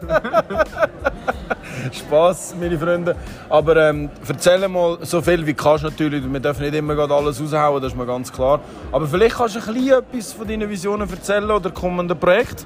Spaß, 1.91 2.55
meine 2.59 2.77
Freunde. 2.77 3.15
Aber 3.49 3.75
ähm, 3.77 4.09
erzähl 4.27 4.67
mal 4.67 4.97
so 5.01 5.21
viel 5.21 5.45
wie 5.45 5.53
kannst 5.53 5.83
natürlich. 5.83 6.23
Wir 6.31 6.39
dürfen 6.39 6.63
nicht 6.63 6.75
immer 6.75 6.97
alles 7.09 7.41
raushauen, 7.41 7.81
das 7.81 7.93
ist 7.93 7.97
mir 7.97 8.05
ganz 8.05 8.31
klar. 8.31 8.59
Aber 8.91 9.07
vielleicht 9.07 9.35
kannst 9.35 9.55
du 9.55 9.59
ein 9.59 9.73
bisschen 9.73 9.99
etwas 9.99 10.33
von 10.33 10.47
deinen 10.47 10.69
Visionen 10.69 11.09
erzählen 11.09 11.49
oder 11.49 11.71
kommenden 11.71 12.19
Projekt. 12.19 12.65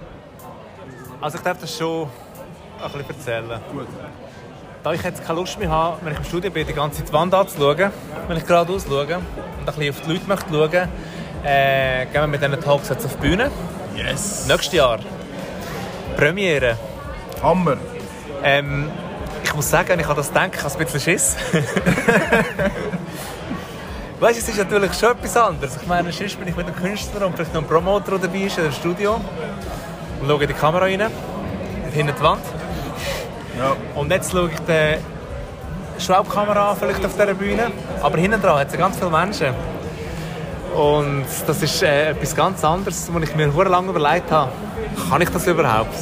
Also 1.21 1.37
ich 1.37 1.43
darf 1.43 1.57
das 1.59 1.77
schon 1.77 2.07
ein 2.83 2.91
bisschen 2.91 3.09
erzählen. 3.09 3.61
Gut. 3.71 3.87
Da 4.83 4.91
ich 4.91 5.01
jetzt 5.01 5.23
keine 5.25 5.39
Lust 5.39 5.57
mehr 5.57 5.69
habe, 5.69 5.97
wenn 6.01 6.11
ich 6.11 6.19
im 6.19 6.25
Studio 6.25 6.51
bin, 6.51 6.67
die 6.67 6.73
ganze 6.73 6.97
Zeit 6.97 7.07
die 7.07 7.13
Wand 7.13 7.33
anzuschauen, 7.33 7.91
wenn 8.27 8.37
ich 8.37 8.45
geradeaus 8.45 8.85
schaue, 8.85 9.21
und 9.63 9.69
ein 9.69 9.75
bisschen 9.75 9.95
auf 9.95 10.01
die 10.01 10.11
Leute 10.11 10.27
möchte 10.27 10.49
schauen, 10.49 10.89
äh, 11.45 12.05
gehen 12.05 12.21
wir 12.21 12.27
mit 12.27 12.41
diesen 12.41 12.59
Talks 12.59 12.89
jetzt 12.89 13.05
auf 13.05 13.15
die 13.15 13.21
Bühne. 13.27 13.49
Yes. 13.95 14.45
Nächstes 14.47 14.73
Jahr. 14.73 14.99
Premiere. 16.17 16.77
Hammer. 17.41 17.77
Ähm, 18.43 18.91
ich 19.43 19.53
muss 19.53 19.69
sagen, 19.69 19.99
ich 19.99 20.05
habe 20.05 20.15
das 20.15 20.29
gedacht, 20.29 20.51
ich 20.53 20.63
habe 20.63 20.73
ein 20.73 20.79
bisschen 20.79 20.99
Schiss. 20.99 21.35
weißt 24.19 24.35
du, 24.35 24.41
es 24.41 24.49
ist 24.49 24.57
natürlich 24.57 24.93
schon 24.93 25.11
etwas 25.11 25.37
anderes. 25.37 25.77
Ich 25.81 25.87
meine, 25.87 26.11
sonst 26.11 26.37
bin 26.37 26.47
ich 26.47 26.55
mit 26.55 26.65
einem 26.67 26.75
Künstler 26.75 27.25
und 27.25 27.35
vielleicht 27.35 27.53
noch 27.53 27.61
einem 27.61 27.69
Promoter 27.69 28.17
dabei 28.17 28.39
ist 28.39 28.57
in 28.57 28.65
dem 28.65 28.73
Studio 28.73 29.21
und 30.21 30.27
schaue 30.27 30.41
in 30.41 30.47
die 30.47 30.53
Kamera 30.53 30.85
rein, 30.85 31.03
hinter 31.93 32.13
die 32.13 32.21
Wand. 32.21 32.43
Ja. 33.57 33.75
Und 33.95 34.11
jetzt 34.11 34.31
schaue 34.31 34.49
ich 34.49 34.59
die 34.59 34.97
Schraubkamera 35.99 36.75
vielleicht 36.75 37.05
auf 37.05 37.13
dieser 37.13 37.33
Bühne. 37.33 37.71
Aber 38.01 38.17
hinten 38.17 38.41
dran 38.41 38.59
hat 38.59 38.71
es 38.71 38.77
ganz 38.77 38.97
viele 38.97 39.09
Menschen. 39.09 39.53
Und 40.75 41.25
das 41.45 41.61
ist 41.61 41.83
äh, 41.83 42.09
etwas 42.09 42.35
ganz 42.35 42.63
anderes, 42.63 43.09
was 43.11 43.23
ich 43.23 43.35
mir 43.35 43.51
sehr 43.51 43.65
lange 43.65 43.89
überlegt 43.89 44.31
habe. 44.31 44.51
Kann 45.09 45.21
ich 45.21 45.29
das 45.29 45.45
überhaupt? 45.45 45.93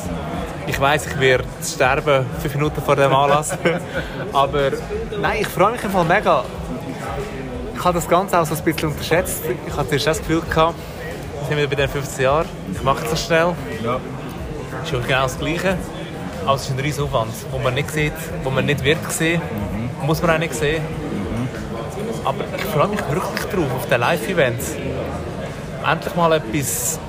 Ich 0.68 0.80
weiß, 0.80 1.08
ich 1.08 1.20
werde 1.20 1.44
sterben, 1.62 2.26
fünf 2.40 2.56
Minuten 2.56 2.82
vor 2.82 2.96
dem 2.96 3.14
Anlass. 3.14 3.58
Aber 4.34 4.72
nein, 5.20 5.40
ich 5.42 5.48
freue 5.48 5.74
mich 5.74 5.84
einfach 5.84 6.06
mega. 6.06 6.46
Ich 7.76 7.84
habe 7.84 7.96
das 7.96 8.08
Ganze 8.08 8.40
auch 8.40 8.46
so 8.46 8.56
ein 8.56 8.64
bisschen 8.64 8.90
unterschätzt. 8.90 9.44
Ich 9.68 9.76
hatte 9.76 9.90
zuerst 9.90 10.08
das 10.08 10.20
Gefühl, 10.20 10.42
gehabt, 10.42 10.76
wir 11.50 11.58
sind 11.58 11.70
bei 11.70 11.76
den 11.76 11.90
15 11.90 12.24
Jahren, 12.24 12.48
ich 12.74 12.84
mache 12.84 13.04
es 13.04 13.10
so 13.10 13.16
schnell. 13.18 13.54
Ja. 13.84 14.00
Das 14.84 14.92
ist 14.92 15.08
genau 15.08 15.24
das 15.24 15.38
Gleiche. 15.38 15.78
Aber 16.46 16.56
es 16.56 16.64
ist 16.64 16.72
ein 16.72 16.80
riesiger 16.80 17.06
Aufwand, 17.06 17.34
den 17.54 17.64
man 17.64 17.74
nicht 17.74 17.92
sieht, 17.92 18.14
den 18.46 18.54
man 18.54 18.66
nicht 18.66 18.84
wird 18.84 19.12
sehen. 19.12 19.42
Mhm 20.02 20.08
muss 20.08 20.22
man 20.22 20.32
auch 20.32 20.40
nicht 20.40 20.54
sehen. 20.54 20.84
Aber 22.24 22.44
ich 22.56 22.64
freue 22.66 22.88
mich 22.88 23.00
wirklich 23.10 23.46
drauf, 23.52 23.76
auf 23.76 23.88
den 23.88 24.00
Live-Events. 24.00 24.76
Endlich 25.90 26.16
mal 26.16 26.34
etwas. 26.34 27.00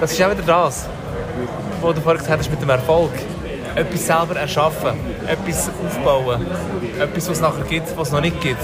Das 0.00 0.12
ist 0.12 0.22
auch 0.22 0.30
wieder 0.30 0.42
das, 0.42 0.86
was 1.82 1.94
du 1.94 2.00
vorhin 2.00 2.20
gesagt 2.20 2.40
hast 2.40 2.50
mit 2.50 2.62
dem 2.62 2.70
Erfolg. 2.70 3.10
Etwas 3.74 4.06
selber 4.06 4.36
erschaffen, 4.36 4.98
etwas 5.26 5.68
aufbauen, 5.84 6.46
etwas, 6.98 7.28
was 7.28 7.36
es 7.36 7.40
nachher 7.40 7.64
gibt, 7.64 7.94
was 7.96 8.08
es 8.08 8.14
noch 8.14 8.22
nicht 8.22 8.40
gibt. 8.40 8.62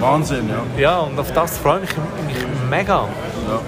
Wahnsinn, 0.00 0.48
ja. 0.48 0.80
Ja, 0.80 0.98
und 1.00 1.18
auf 1.18 1.32
das 1.32 1.58
freue 1.58 1.82
ich 1.84 1.96
mich 2.26 2.44
mega. 2.68 3.04
Ja. 3.04 3.60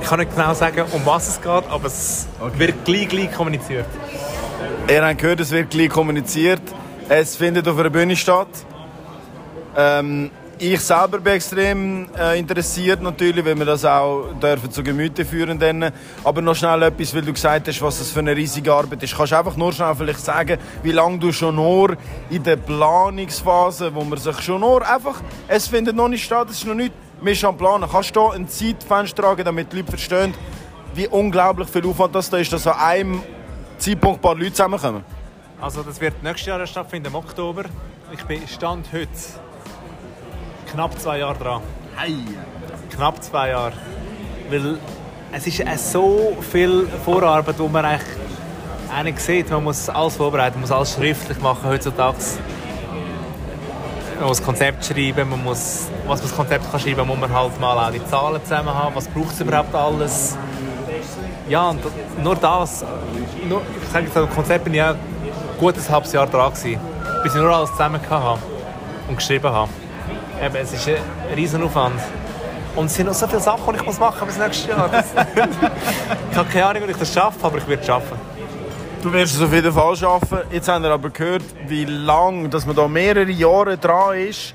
Ich 0.00 0.08
kann 0.08 0.20
nicht 0.20 0.34
genau 0.34 0.54
sagen, 0.54 0.84
um 0.92 1.02
was 1.04 1.28
es 1.28 1.40
geht, 1.40 1.50
aber 1.70 1.86
es 1.86 2.26
okay. 2.40 2.58
wird 2.58 2.84
gleich, 2.86 3.08
gleich 3.08 3.32
kommuniziert. 3.32 3.86
Ihr 4.88 5.04
habt 5.04 5.18
gehört, 5.18 5.40
es 5.40 5.50
wird 5.50 5.70
gleich 5.70 5.90
kommuniziert. 5.90 6.62
Es 7.14 7.36
findet 7.36 7.68
auf 7.68 7.78
einer 7.78 7.90
Bühne 7.90 8.16
statt. 8.16 8.48
Ähm, 9.76 10.30
ich 10.58 10.80
selber 10.80 11.18
bin 11.18 11.34
extrem 11.34 12.08
äh, 12.18 12.38
interessiert 12.38 13.02
natürlich, 13.02 13.44
weil 13.44 13.58
wir 13.58 13.66
das 13.66 13.84
auch 13.84 14.28
dürfen 14.42 14.70
zu 14.70 14.82
Gemüte 14.82 15.26
führen 15.26 15.58
dürfen. 15.58 15.92
Aber 16.24 16.40
noch 16.40 16.54
schnell 16.54 16.82
etwas, 16.84 17.14
weil 17.14 17.20
du 17.20 17.34
gesagt 17.34 17.68
hast, 17.68 17.82
was 17.82 17.98
das 17.98 18.08
für 18.08 18.20
eine 18.20 18.34
riesige 18.34 18.72
Arbeit 18.72 19.02
ist. 19.02 19.14
Kannst 19.14 19.32
du 19.32 19.36
einfach 19.36 19.58
nur 19.58 19.74
schnell 19.74 19.94
vielleicht 19.94 20.20
sagen, 20.20 20.56
wie 20.82 20.92
lange 20.92 21.18
du 21.18 21.32
schon 21.32 21.56
nur 21.56 21.98
in 22.30 22.42
der 22.42 22.56
Planungsphase, 22.56 23.94
wo 23.94 24.04
man 24.04 24.18
sich 24.18 24.40
schon 24.40 24.62
nur 24.62 24.80
einfach, 24.88 25.20
es 25.48 25.68
findet 25.68 25.94
noch 25.94 26.08
nicht 26.08 26.24
statt, 26.24 26.48
es 26.48 26.60
ist 26.60 26.66
noch 26.66 26.74
nicht, 26.74 26.94
wir 27.20 27.34
sind 27.34 27.58
Planen. 27.58 27.90
Kannst 27.92 28.16
du 28.16 28.30
ein 28.30 28.48
Zeitfenster 28.48 29.22
tragen, 29.22 29.44
damit 29.44 29.70
die 29.70 29.76
Leute 29.76 29.90
verstehen, 29.90 30.32
wie 30.94 31.08
unglaublich 31.08 31.68
viel 31.68 31.84
Aufwand 31.84 32.14
das 32.14 32.30
da 32.30 32.38
ist, 32.38 32.50
dass 32.54 32.66
an 32.66 32.78
einem 32.78 33.22
Zeitpunkt 33.76 34.20
ein 34.20 34.22
paar 34.22 34.34
Leute 34.34 34.52
zusammenkommen? 34.52 35.11
Also 35.62 35.84
das 35.84 36.00
wird 36.00 36.20
nächstes 36.24 36.46
Jahr 36.48 36.66
stattfinden, 36.66 37.06
im 37.06 37.14
Oktober. 37.14 37.62
Ich 38.12 38.24
bin 38.24 38.48
Stand 38.48 38.88
heute 38.92 39.08
knapp 40.72 40.98
zwei 40.98 41.18
Jahre 41.20 41.38
dran. 41.38 41.62
Hey. 41.94 42.16
Knapp 42.92 43.22
zwei 43.22 43.50
Jahre. 43.50 43.72
Weil 44.50 44.78
es 45.30 45.46
ist 45.46 45.92
so 45.92 46.36
viel 46.50 46.88
Vorarbeit, 47.04 47.56
wo 47.60 47.68
man 47.68 47.84
eigentlich, 48.90 49.20
sieht. 49.20 49.50
Man 49.50 49.62
muss 49.62 49.88
alles 49.88 50.16
vorbereiten, 50.16 50.54
man 50.54 50.62
muss 50.62 50.72
alles 50.72 50.94
schriftlich 50.94 51.40
machen 51.40 51.70
heutzutage. 51.70 52.16
Man 54.18 54.28
muss 54.28 54.38
das 54.38 54.44
Konzept 54.44 54.84
schreiben, 54.84 55.30
man 55.30 55.44
muss, 55.44 55.86
was 56.08 56.20
man 56.20 56.28
das 56.28 56.36
Konzept 56.36 56.72
kann 56.72 56.80
schreiben, 56.80 57.06
muss 57.06 57.18
man 57.20 57.32
halt 57.32 57.60
mal 57.60 57.86
auch 57.86 57.92
die 57.92 58.04
Zahlen 58.06 58.42
zusammen 58.42 58.74
haben. 58.74 58.96
Was 58.96 59.06
braucht 59.06 59.34
es 59.34 59.40
überhaupt 59.40 59.72
alles? 59.76 60.36
Ja, 61.48 61.70
und 61.70 61.80
nur 62.20 62.34
das, 62.34 62.84
nur, 63.48 63.62
ich 63.80 63.88
sage 63.92 64.06
jetzt, 64.06 64.16
das 64.16 64.30
Konzept 64.30 64.64
bin 64.64 64.74
ich 64.74 64.82
auch 64.82 64.96
gut 65.62 65.76
ein 65.76 65.88
halbes 65.90 66.12
Jahr 66.12 66.26
dran 66.26 66.52
gewesen, 66.52 66.80
bis 67.22 67.36
ich 67.36 67.40
nur 67.40 67.54
alles 67.54 67.70
zusammen 67.70 68.00
habe 68.10 68.40
und 69.06 69.14
geschrieben 69.14 69.48
habe. 69.48 69.70
Eben, 70.44 70.56
es 70.56 70.72
ist 70.72 70.88
ein 70.88 70.96
Riesenaufwand. 71.36 72.00
Und 72.74 72.86
es 72.86 72.94
sind 72.96 73.06
noch 73.06 73.14
so 73.14 73.28
viele 73.28 73.38
Sachen, 73.40 73.72
die 73.72 73.78
ich 73.78 73.86
muss 73.86 73.96
bis 74.26 74.38
nächstes 74.38 74.66
Jahr. 74.66 74.90
ich 76.32 76.36
habe 76.36 76.48
keine 76.48 76.66
Ahnung, 76.66 76.82
wie 76.88 76.90
ich 76.90 76.96
das 76.96 77.14
schaffe, 77.14 77.38
aber 77.46 77.58
ich 77.58 77.68
werde 77.68 77.80
es 77.80 77.86
schaffen. 77.86 78.18
Du 79.04 79.12
wirst 79.12 79.36
es 79.36 79.40
auf 79.40 79.52
jeden 79.52 79.72
Fall 79.72 79.94
schaffen. 79.94 80.38
Jetzt 80.50 80.66
haben 80.66 80.82
wir 80.82 80.90
aber 80.90 81.10
gehört, 81.10 81.44
wie 81.68 81.84
lange, 81.84 82.48
dass 82.48 82.66
man 82.66 82.74
da 82.74 82.88
mehrere 82.88 83.30
Jahre 83.30 83.78
dran 83.78 84.18
ist, 84.18 84.54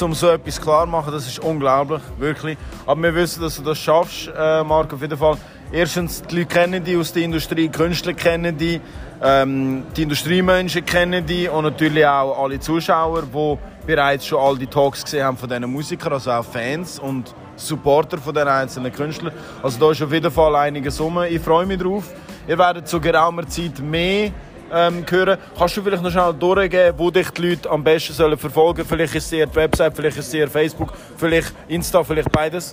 um 0.00 0.12
so 0.12 0.28
etwas 0.28 0.60
klar 0.60 0.86
zu 0.86 0.90
machen. 0.90 1.12
Das 1.12 1.24
ist 1.24 1.38
unglaublich, 1.38 2.02
wirklich. 2.18 2.58
Aber 2.84 3.00
wir 3.00 3.14
wissen, 3.14 3.42
dass 3.42 3.54
du 3.54 3.62
das 3.62 3.78
schaffst, 3.78 4.28
äh, 4.36 4.64
Marc, 4.64 4.92
auf 4.92 5.02
jeden 5.02 5.16
Fall. 5.16 5.36
Erstens, 5.70 6.20
die 6.22 6.40
Leute 6.40 6.46
kennen 6.46 6.82
dich 6.82 6.96
aus 6.96 7.12
der 7.12 7.22
Industrie, 7.22 7.68
die 7.68 7.68
Künstler 7.68 8.12
kennen 8.12 8.58
dich, 8.58 8.80
ähm, 9.24 9.84
die 9.96 10.02
Industriemenschen 10.02 10.84
kennen 10.84 11.24
dich 11.24 11.48
und 11.48 11.62
natürlich 11.62 12.04
auch 12.04 12.42
alle 12.42 12.58
Zuschauer, 12.58 13.22
die 13.22 13.58
bereits 13.86 14.26
schon 14.26 14.40
all 14.40 14.58
die 14.58 14.66
Talks 14.66 15.04
gesehen 15.04 15.24
haben 15.24 15.36
von 15.36 15.48
diesen 15.48 15.70
Musikern, 15.70 16.14
also 16.14 16.32
auch 16.32 16.44
Fans 16.44 16.98
und 16.98 17.32
Supporter 17.54 18.18
von 18.18 18.34
den 18.34 18.48
einzelnen 18.48 18.92
Künstlern. 18.92 19.32
Also 19.62 19.78
da 19.78 19.92
ist 19.92 20.02
auf 20.02 20.12
jeden 20.12 20.30
Fall 20.30 20.56
einiges 20.56 21.00
rum. 21.00 21.22
Ich 21.22 21.40
freue 21.40 21.66
mich 21.66 21.78
drauf. 21.78 22.04
Ihr 22.48 22.58
werdet 22.58 22.88
zu 22.88 23.00
geraumer 23.00 23.46
Zeit 23.46 23.78
mehr 23.78 24.32
ähm, 24.72 25.04
hören. 25.08 25.38
Kannst 25.56 25.76
du 25.76 25.82
vielleicht 25.82 26.02
noch 26.02 26.10
schnell 26.10 26.34
durchgeben, 26.34 26.98
wo 26.98 27.10
dich 27.10 27.30
die 27.30 27.50
Leute 27.50 27.70
am 27.70 27.84
besten 27.84 28.14
sollen 28.14 28.36
verfolgen 28.36 28.78
sollen? 28.78 28.88
Vielleicht 28.88 29.14
ist 29.14 29.26
es 29.26 29.32
eher 29.32 29.46
die 29.46 29.54
Website, 29.54 29.94
vielleicht 29.94 30.16
ist 30.16 30.28
es 30.28 30.34
eher 30.34 30.48
Facebook, 30.48 30.92
vielleicht 31.16 31.52
Insta, 31.68 32.02
vielleicht 32.02 32.32
beides. 32.32 32.72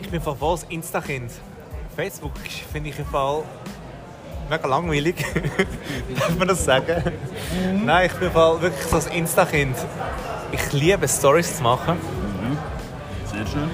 Ich 0.00 0.08
bin 0.08 0.20
von 0.20 0.36
volles 0.36 0.64
Insta-Kind. 0.68 1.32
Facebook 1.96 2.32
finde 2.72 2.90
ich 2.90 2.98
im 2.98 3.06
Fall 3.06 3.42
mega 4.48 4.66
langweilig. 4.66 5.16
Darf 6.18 6.38
man 6.38 6.48
das 6.48 6.64
sagen? 6.64 7.02
Mhm. 7.52 7.84
Nein, 7.84 8.06
ich 8.06 8.12
bin 8.18 8.30
Fall 8.30 8.60
wirklich 8.60 8.86
so 8.86 8.96
ein 8.96 9.18
Insta-Kind. 9.18 9.76
Ich 10.52 10.72
liebe 10.72 11.08
Stories 11.08 11.56
zu 11.56 11.62
machen. 11.62 11.94
Mhm. 11.94 12.58
Sehr 13.26 13.46
schön. 13.46 13.70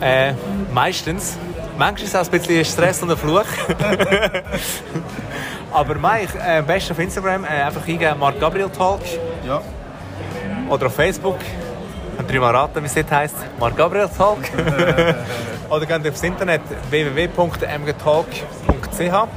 Äh, 0.00 0.34
meistens. 0.72 1.36
Manchmal 1.78 2.04
ist 2.04 2.14
es 2.14 2.20
auch 2.20 2.32
ein 2.32 2.38
bisschen 2.38 2.64
Stress 2.64 3.02
und 3.02 3.10
ein 3.10 3.16
Fluch. 3.16 3.42
Aber 5.72 5.94
mein, 5.94 6.28
äh, 6.38 6.58
am 6.58 6.66
besten 6.66 6.92
auf 6.92 6.98
Instagram 6.98 7.44
äh, 7.44 7.48
einfach 7.48 7.86
eingeben 7.86 8.18
Mark 8.18 8.38
Gabriel 8.38 8.68
Talk. 8.68 9.00
Ja. 9.46 9.62
Oder 10.68 10.86
auf 10.86 10.94
Facebook. 10.94 11.38
Könnt 12.16 12.30
ihr 12.30 12.40
mal 12.40 12.54
raten, 12.54 12.82
wie 12.82 12.86
es 12.86 12.94
dort 12.94 13.10
heisst? 13.10 13.36
Mark 13.58 13.76
Gabriel 13.76 14.08
Talk. 14.08 14.38
Oder 15.70 15.86
geht 15.86 16.08
aufs 16.08 16.22
Internet 16.22 16.60
www.mgtalk.ch 16.90 19.28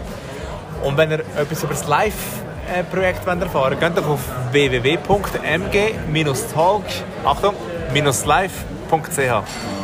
und 0.86 0.98
wenn 0.98 1.12
ihr 1.12 1.20
etwas 1.20 1.64
über 1.64 1.74
das 1.74 1.88
Live-Projekt 1.88 3.28
erfahren 3.28 3.50
wollt, 3.52 3.80
geht 3.80 3.98
doch 3.98 4.08
auf 4.08 4.20
www.mg-talk 4.52 5.24
live.ch. 8.26 9.18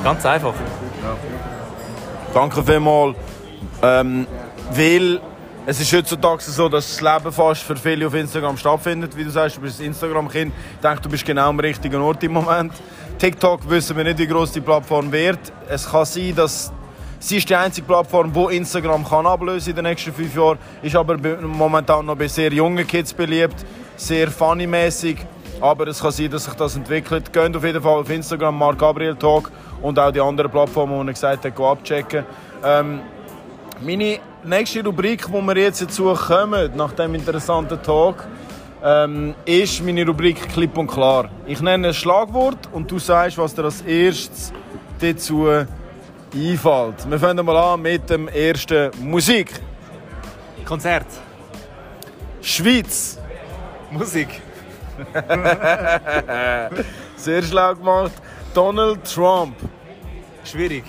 Ganz 0.04 0.26
einfach. 0.26 0.54
Ja. 0.54 1.18
Danke 2.34 2.64
vielmals. 2.64 3.16
Ähm, 3.82 4.28
weil 4.70 5.20
es 5.66 5.80
ist 5.80 5.92
heutzutage 5.92 6.44
so, 6.44 6.70
dass 6.70 6.88
das 6.88 7.02
Leben 7.02 7.32
fast 7.32 7.64
für 7.64 7.76
viele 7.76 8.06
auf 8.08 8.14
Instagram 8.14 8.58
stattfindet. 8.58 9.18
Wie 9.18 9.24
du 9.24 9.32
sagst, 9.32 9.58
du 9.58 9.62
bist 9.62 9.82
Instagram-Kind. 9.82 10.54
Ich 10.76 10.82
denke, 10.82 11.02
du 11.02 11.10
bist 11.10 11.26
genau 11.26 11.50
am 11.50 11.60
richtigen 11.60 12.02
Ort 12.02 12.24
im 12.24 12.34
Moment. 12.34 12.74
TikTok 13.18 13.68
wissen 13.70 13.98
wir 13.98 14.04
nicht, 14.04 14.20
wie 14.20 14.28
groß 14.28 14.52
die 14.52 14.62
Plattform 14.62 15.12
wird. 15.12 15.40
Es 15.68 15.90
kann 15.90 16.06
sein, 16.06 16.36
dass 16.36 16.72
Sie 17.24 17.38
ist 17.38 17.48
die 17.48 17.56
einzige 17.56 17.86
Plattform, 17.86 18.34
die 18.34 18.56
Instagram 18.56 19.08
kann 19.08 19.28
ablösen 19.28 19.70
in 19.70 19.76
den 19.76 19.86
nächsten 19.86 20.12
fünf 20.12 20.36
Jahren. 20.36 20.58
Ist 20.82 20.96
aber 20.96 21.18
momentan 21.40 22.04
noch 22.04 22.16
bei 22.16 22.28
sehr 22.28 22.52
jungen 22.52 22.86
Kids 22.88 23.14
beliebt, 23.14 23.64
sehr 23.96 24.32
funny-mäßig. 24.32 25.18
Aber 25.62 25.86
es 25.86 26.02
kann 26.02 26.12
sein, 26.12 26.32
dass 26.32 26.46
sich 26.46 26.54
das 26.56 26.76
entwickelt. 26.76 27.32
Geht 27.32 27.56
auf 27.56 27.64
jeden 27.64 27.80
Fall 27.80 28.00
auf 28.00 28.10
Instagram, 28.10 28.58
Mark 28.58 28.80
Gabriel 28.80 29.16
Talk 29.16 29.52
und 29.84 30.00
auch 30.00 30.12
die 30.12 30.20
anderen 30.20 30.50
Plattformen, 30.50 31.06
die 31.06 31.12
ich 31.12 31.16
gesagt 31.16 31.46
habe, 31.46 31.68
abchecken. 31.70 32.26
Ähm, 32.66 33.02
meine 33.82 34.18
nächste 34.44 34.84
Rubrik, 34.84 35.32
wo 35.32 35.42
wir 35.42 35.58
jetzt 35.58 35.80
dazu 35.80 36.12
kommen, 36.16 36.76
nach 36.76 36.94
dem 36.94 37.14
interessanten 37.14 37.84
Talk, 37.84 38.28
ähm, 38.84 39.36
ist 39.46 39.86
meine 39.86 40.08
Rubrik 40.08 40.50
Klipp 40.50 40.76
und 40.76 40.88
Klar. 40.88 41.30
Ich 41.46 41.62
nenne 41.62 41.90
ein 41.90 41.94
Schlagwort 41.94 42.68
und 42.72 42.90
du 42.90 42.98
sagst, 42.98 43.38
was 43.38 43.54
dir 43.54 43.66
als 43.66 43.82
erstes 43.82 44.52
dazu 45.00 45.48
einfällt. 46.34 47.10
Wir 47.10 47.20
fangen 47.20 47.46
mal 47.46 47.58
an 47.58 47.82
mit 47.82 48.10
dem 48.10 48.28
ersten 48.28 48.92
Musik. 49.00 49.52
Konzert. 50.66 51.08
Schweiz. 52.42 53.20
Musik. 53.92 54.42
Sehr 57.16 57.44
schlau 57.44 57.76
gemacht. 57.76 58.14
Donald 58.54 59.04
Trump. 59.04 59.56
Schwierig. 60.44 60.84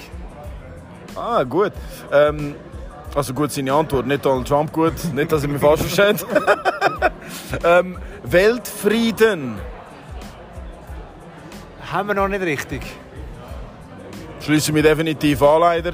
Ah, 1.14 1.42
gut. 1.42 1.72
Ähm, 2.11 2.55
also 3.14 3.35
gut 3.35 3.52
seine 3.52 3.72
Antwort, 3.72 4.07
nicht 4.07 4.24
Donald 4.24 4.48
Trump 4.48 4.72
gut, 4.72 4.94
nicht, 5.12 5.31
dass 5.31 5.42
ihr 5.42 5.48
mich 5.48 5.61
falsch 5.61 5.83
versteht. 5.83 6.26
ähm, 7.64 7.98
Weltfrieden. 8.24 9.59
Haben 11.90 12.09
wir 12.09 12.14
noch 12.14 12.28
nicht 12.28 12.42
richtig 12.42 12.83
schließe 14.44 14.72
mich 14.72 14.83
definitiv 14.83 15.42
an, 15.42 15.61
leider. 15.61 15.92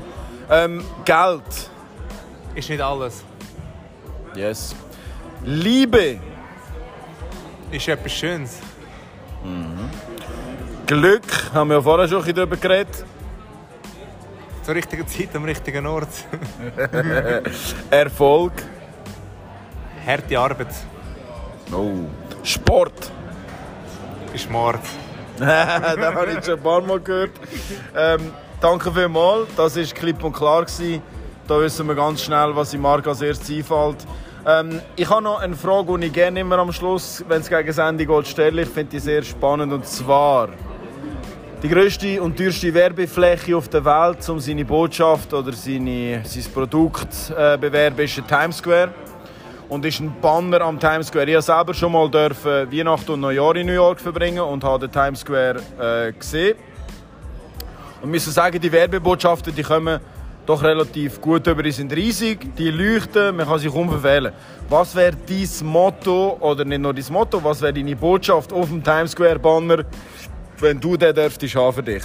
Ähm, 0.51 0.85
Geld. 1.05 1.71
Ist 2.55 2.69
nicht 2.71 2.81
alles. 2.81 3.23
Yes. 4.35 4.75
Liebe. 5.45 6.19
Ist 7.71 7.89
etwas 7.89 8.13
Schönes. 8.13 8.59
Mhm. 9.45 9.91
Glück, 10.87 11.53
haben 11.53 11.69
wir 11.69 11.77
ja 11.77 11.83
vorher 11.83 12.09
schon 12.09 12.25
darüber 12.35 12.57
geredet. 12.57 13.05
Zur 14.63 14.75
richtigen 14.75 15.07
Zeit 15.07 15.35
am 15.37 15.45
richtigen 15.45 15.87
Ort. 15.87 16.09
Erfolg. 17.91 18.53
Harte 20.07 20.39
Arbeit. 20.39 20.75
Oh. 21.73 22.07
Sport. 22.43 23.13
Ist 24.33 24.51
Mord. 24.51 24.81
das 25.41 26.15
habe 26.15 26.27
ich 26.33 26.45
schon 26.45 26.55
ein 26.55 26.63
paar 26.63 26.81
Mal 26.81 27.01
gehört. 27.01 27.31
Ähm, 27.97 28.33
danke 28.61 28.93
vielmals, 28.93 29.49
das 29.57 29.77
war 29.77 29.85
klipp 29.85 30.23
und 30.25 30.33
klar. 30.33 30.65
Gewesen. 30.65 31.03
Da 31.47 31.61
wissen 31.61 31.87
wir 31.87 31.95
ganz 31.95 32.23
schnell, 32.23 32.55
was 32.55 32.75
im 32.75 32.83
Marc 32.83 33.07
als 33.07 33.23
erstes 33.23 33.49
einfällt. 33.49 34.07
Ähm, 34.47 34.81
ich 34.97 35.09
habe 35.09 35.23
noch 35.23 35.41
eine 35.41 35.57
Frage, 35.57 35.99
die 35.99 36.07
ich 36.09 36.13
gerne 36.13 36.41
immer 36.41 36.59
am 36.59 36.73
Schluss, 36.73 37.25
wenn 37.27 37.41
es 37.41 37.49
gegen 37.49 37.67
das 37.67 37.97
geht, 37.97 38.27
stelle. 38.27 38.63
Ich 38.63 38.69
finde 38.69 38.91
die 38.91 38.99
sehr 38.99 39.23
spannend. 39.23 39.73
Und 39.73 39.87
zwar, 39.87 40.49
die 41.63 41.69
grösste 41.69 42.21
und 42.21 42.37
teuerste 42.37 42.73
Werbefläche 42.75 43.57
auf 43.57 43.69
der 43.69 43.85
Welt, 43.85 44.29
um 44.29 44.41
seine 44.41 44.65
Botschaft 44.65 45.33
oder 45.33 45.53
seine, 45.53 46.21
sein 46.25 46.53
Produkt 46.53 47.13
zu 47.13 47.35
äh, 47.35 47.57
bewerben, 47.59 48.01
ist 48.01 48.21
Times 48.29 48.59
Square 48.59 48.91
und 49.69 49.85
ist 49.85 50.01
ein 50.01 50.15
Banner 50.21 50.63
am 50.63 50.79
Times 50.81 51.09
Square. 51.09 51.27
Ich 51.27 51.35
durfte 51.35 51.53
selber 51.53 51.75
schon 51.75 51.93
mal 51.93 52.11
dürfen 52.11 52.73
Weihnachten 52.73 53.13
und 53.13 53.21
Neujahr 53.21 53.57
in 53.57 53.67
New 53.67 53.73
York 53.73 54.01
verbringen 54.01 54.41
und 54.41 54.65
habe 54.65 54.89
den 54.89 54.93
Times 54.93 55.21
Square 55.21 55.61
äh, 55.79 56.13
gesehen. 56.13 56.57
Und 58.01 58.11
müssen 58.11 58.33
sagen, 58.33 58.61
die 58.61 58.71
Werbebotschaften 58.71 59.55
die 59.55 59.63
kommen 59.63 60.01
doch 60.47 60.63
relativ 60.63 61.21
gut 61.21 61.47
über. 61.47 61.63
Die 61.63 61.73
sind 61.73 61.93
riesig, 61.93 62.55
die 62.57 62.71
leuchten, 62.71 63.37
man 63.37 63.47
kann 63.47 63.59
sich 63.59 63.71
kaum 63.71 63.91
verfehlen. 63.91 64.33
Was 64.69 64.95
wäre 64.95 65.15
dein 65.15 65.67
Motto, 65.67 66.39
oder 66.41 66.65
nicht 66.65 66.81
nur 66.81 66.95
dein 66.95 67.05
Motto, 67.11 67.43
was 67.45 67.61
wäre 67.61 67.75
deine 67.75 67.95
Botschaft 67.97 68.53
auf 68.53 68.69
dem 68.69 68.83
Times 68.83 69.11
Square 69.13 69.39
Banner, 69.39 69.85
wenn 70.59 70.81
du 70.81 70.97
den 70.97 71.15
dürftest 71.15 71.55
haben 71.55 71.75
für 71.75 71.83
dich? 71.83 72.03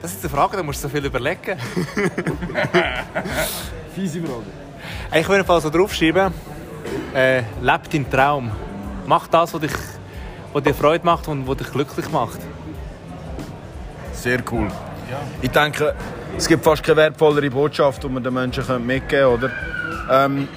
Das 0.00 0.12
ist 0.12 0.24
eine 0.24 0.30
Frage, 0.30 0.56
da 0.56 0.62
musst 0.62 0.82
du 0.82 0.88
so 0.88 0.94
viel 0.94 1.04
überlegen. 1.04 1.58
Fiese 3.94 4.22
Frage. 4.22 4.67
Ich 5.14 5.26
würde 5.26 5.40
einfach 5.40 5.60
so 5.62 5.70
draufschreiben, 5.70 6.34
äh, 7.14 7.38
leb 7.62 7.90
deinen 7.90 8.10
Traum. 8.10 8.50
Mach 9.06 9.26
das, 9.26 9.54
was, 9.54 9.60
dich, 9.60 9.72
was 10.52 10.62
dir 10.62 10.74
Freude 10.74 11.04
macht 11.06 11.28
und 11.28 11.48
was 11.48 11.56
dich 11.56 11.72
glücklich 11.72 12.10
macht. 12.10 12.38
Sehr 14.12 14.40
cool. 14.52 14.68
Ich 15.40 15.50
denke, 15.50 15.94
es 16.36 16.46
gibt 16.46 16.62
fast 16.62 16.82
keine 16.82 16.98
wertvollere 16.98 17.48
Botschaft, 17.48 18.04
die 18.04 18.08
wir 18.08 18.20
den 18.20 18.34
Menschen 18.34 18.64
mitgeben 18.86 19.08
können. 19.08 19.26
Oder? 19.32 19.50
Ähm, 20.10 20.48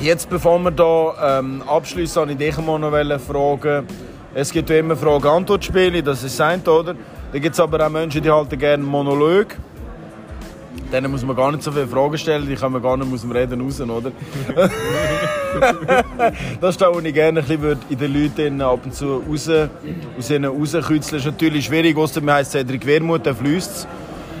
jetzt, 0.00 0.30
bevor 0.30 0.58
wir 0.60 0.72
hier 0.72 1.14
ähm, 1.22 1.62
abschließen, 1.66 2.22
wollte 2.22 2.32
ich 2.32 2.38
dich 2.38 2.64
mal 2.64 2.78
noch 2.78 3.20
fragen. 3.20 3.86
Es 4.32 4.50
gibt 4.50 4.70
ja 4.70 4.78
immer 4.78 4.96
Frage-Antwort-Spiele, 4.96 6.02
das 6.02 6.24
ist 6.24 6.38
sein, 6.38 6.62
oder? 6.66 6.94
Da 7.32 7.38
gibt 7.38 7.52
es 7.52 7.60
aber 7.60 7.84
auch 7.84 7.90
Menschen, 7.90 8.22
die 8.22 8.30
halten 8.30 8.58
gerne 8.58 8.82
Monolog. 8.82 9.48
Denen 10.92 11.10
muss 11.10 11.24
man 11.24 11.34
gar 11.34 11.50
nicht 11.50 11.62
so 11.62 11.72
viele 11.72 11.88
Fragen 11.88 12.16
stellen, 12.18 12.46
die 12.46 12.54
kann 12.54 12.72
man 12.72 12.82
gar 12.82 12.96
nicht 12.96 13.12
aus 13.12 13.22
dem 13.22 13.32
Reden 13.32 13.60
raus, 13.60 13.80
oder? 13.80 14.12
das 16.60 16.70
ist 16.70 16.80
das, 16.80 16.94
was 16.94 17.04
ich 17.04 17.14
gerne 17.14 17.40
ein 17.40 17.46
bisschen 17.46 17.78
in 17.88 17.98
den 17.98 18.14
Leuten 18.14 18.60
ab 18.60 18.80
und 18.84 18.94
zu 18.94 19.22
raus, 19.28 19.50
aus 20.18 20.30
ihnen 20.30 20.44
rauskützeln. 20.44 21.18
ist 21.18 21.26
natürlich 21.26 21.64
schwierig, 21.64 21.96
außer 21.96 22.20
mir 22.20 22.34
heisst 22.34 22.52
Cedric 22.52 22.86
Wermuth, 22.86 23.26
der 23.26 23.34
fließt 23.34 23.88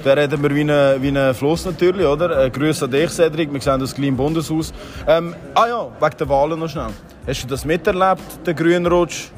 Da 0.04 0.12
reden 0.12 0.42
wir 0.42 0.54
wie 0.54 0.70
ein, 0.70 1.02
wie 1.02 1.18
ein 1.18 1.34
Fluss 1.34 1.64
natürlich, 1.64 2.06
oder? 2.06 2.38
Ein 2.38 2.52
Grüße 2.52 2.84
an 2.84 2.90
dich, 2.90 3.10
Cedric. 3.10 3.52
Wir 3.52 3.60
sehen 3.60 3.80
das 3.80 3.94
kleine 3.94 4.12
Bundeshaus. 4.12 4.72
Ähm, 5.06 5.34
ah 5.54 5.66
ja, 5.66 5.88
wegen 6.00 6.16
der 6.18 6.28
Wahlen 6.28 6.58
noch 6.60 6.68
schnell. 6.68 6.90
Hast 7.26 7.42
du 7.42 7.48
das 7.48 7.64
miterlebt, 7.64 8.46
den 8.46 8.54
Grünrutsch? 8.54 9.30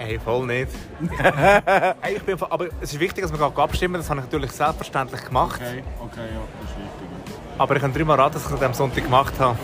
Hey, 0.00 0.16
voll 0.16 0.46
nicht. 0.46 0.68
hey, 1.18 2.16
ich 2.16 2.22
bin, 2.22 2.36
aber 2.40 2.66
es 2.80 2.92
ist 2.92 3.00
wichtig, 3.00 3.24
dass 3.24 3.36
wir 3.36 3.58
abstimmen. 3.58 3.94
Das 3.94 4.08
habe 4.08 4.20
ich 4.20 4.26
natürlich 4.26 4.52
selbstverständlich 4.52 5.24
gemacht. 5.24 5.60
Okay, 5.60 5.82
okay, 6.00 6.20
ja, 6.32 6.40
das 6.60 6.70
ist 6.70 6.76
wichtig. 6.76 7.40
Aber 7.58 7.74
ich 7.74 7.82
kann 7.82 7.92
dreimal 7.92 8.16
raten, 8.16 8.34
dass 8.34 8.44
ich 8.44 8.50
das 8.50 8.62
am 8.62 8.74
Sonntag 8.74 9.02
gemacht 9.02 9.34
habe. 9.40 9.58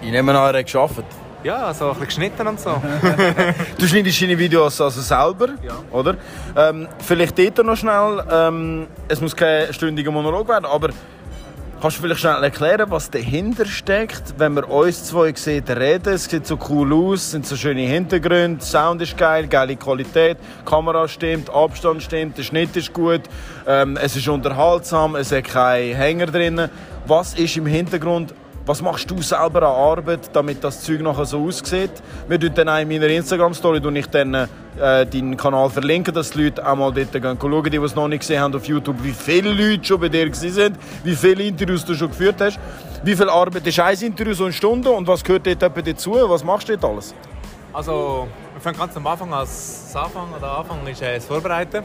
Ich 0.00 0.10
nehme 0.10 0.32
an, 0.32 0.54
er 0.54 0.60
hat 0.60 0.72
gearbeitet. 0.72 1.04
Ja, 1.44 1.74
so 1.74 1.84
ein 1.84 1.90
bisschen 1.90 2.06
geschnitten 2.06 2.46
und 2.48 2.58
so. 2.58 2.80
du 3.78 3.86
schneidest 3.86 4.22
deine 4.22 4.38
Videos 4.38 4.80
also 4.80 5.02
selber, 5.02 5.50
ja. 5.62 5.74
oder? 5.92 6.16
Ähm, 6.56 6.88
vielleicht 6.98 7.38
dort 7.38 7.66
noch 7.66 7.76
schnell, 7.76 8.24
ähm, 8.30 8.86
es 9.08 9.20
muss 9.20 9.36
kein 9.36 9.72
stündiger 9.74 10.10
Monolog 10.10 10.48
werden, 10.48 10.64
aber 10.64 10.88
Kannst 11.80 11.98
du 11.98 12.02
vielleicht 12.02 12.22
schnell 12.22 12.42
erklären, 12.42 12.90
was 12.90 13.08
dahinter 13.08 13.64
steckt, 13.64 14.34
wenn 14.36 14.54
man 14.54 14.64
uns 14.64 15.04
zwei 15.04 15.32
sieht 15.32 15.70
reden? 15.70 16.12
Es 16.12 16.24
sieht 16.24 16.44
so 16.44 16.58
cool 16.68 16.92
aus, 16.92 17.20
es 17.20 17.30
sind 17.30 17.46
so 17.46 17.54
schöne 17.54 17.82
Hintergründe, 17.82 18.64
Sound 18.64 19.00
ist 19.00 19.16
geil, 19.16 19.46
geile 19.46 19.76
Qualität, 19.76 20.38
Kamera 20.64 21.06
stimmt, 21.06 21.48
Abstand 21.48 22.02
stimmt, 22.02 22.36
der 22.36 22.42
Schnitt 22.42 22.74
ist 22.74 22.92
gut, 22.92 23.20
ähm, 23.64 23.96
es 23.96 24.16
ist 24.16 24.26
unterhaltsam, 24.26 25.14
es 25.14 25.30
hat 25.30 25.44
keine 25.44 25.94
Hänger 25.94 26.26
drin. 26.26 26.68
Was 27.06 27.34
ist 27.34 27.56
im 27.56 27.66
Hintergrund 27.66 28.34
was 28.68 28.82
machst 28.82 29.10
du 29.10 29.22
selber 29.22 29.62
an 29.62 29.98
Arbeit, 29.98 30.28
damit 30.34 30.62
das 30.62 30.82
Zeug 30.82 31.00
nachher 31.00 31.24
so 31.24 31.42
aussieht? 31.42 31.90
Wir 32.28 32.38
tun 32.38 32.50
dann 32.54 32.68
auch 32.68 32.78
in 32.78 32.88
meiner 32.88 33.06
Instagram-Story 33.06 33.78
äh, 33.78 35.06
deinen 35.06 35.36
Kanal 35.38 35.70
verlinken, 35.70 36.14
dass 36.14 36.32
die 36.32 36.44
Leute 36.44 36.68
auch 36.68 36.76
mal 36.76 36.92
dort 36.92 37.10
gehen 37.10 37.38
schauen, 37.40 37.64
die, 37.64 37.70
die 37.70 37.76
es 37.78 37.94
noch 37.94 38.08
nicht 38.08 38.20
gesehen 38.20 38.42
haben 38.42 38.54
auf 38.54 38.66
YouTube, 38.66 39.02
wie 39.02 39.12
viele 39.12 39.54
Leute 39.54 39.82
schon 39.84 39.98
bei 39.98 40.10
dir 40.10 40.28
sind, 40.34 40.76
wie 41.02 41.16
viele 41.16 41.44
Interviews 41.44 41.82
du 41.86 41.94
schon 41.94 42.08
geführt 42.08 42.42
hast. 42.42 42.58
Wie 43.02 43.16
viel 43.16 43.30
Arbeit 43.30 43.66
ist 43.66 43.80
ein 43.80 43.96
Interview 44.00 44.34
so 44.34 44.44
eine 44.44 44.52
Stunde 44.52 44.90
und 44.90 45.08
was 45.08 45.24
gehört 45.24 45.46
dort 45.46 45.86
dazu? 45.86 46.16
Was 46.28 46.44
machst 46.44 46.68
du 46.68 46.76
dort 46.76 46.92
alles? 46.92 47.14
Also, 47.72 48.28
wir 48.52 48.60
fangen 48.60 48.78
ganz 48.78 48.94
am 48.98 49.06
Anfang 49.06 49.32
als 49.32 49.96
Anfang, 49.96 50.26
oder 50.36 50.58
Anfang 50.58 50.86
ist 50.86 51.00
äh, 51.00 51.14
das 51.14 51.24
Vorbereiten. 51.24 51.82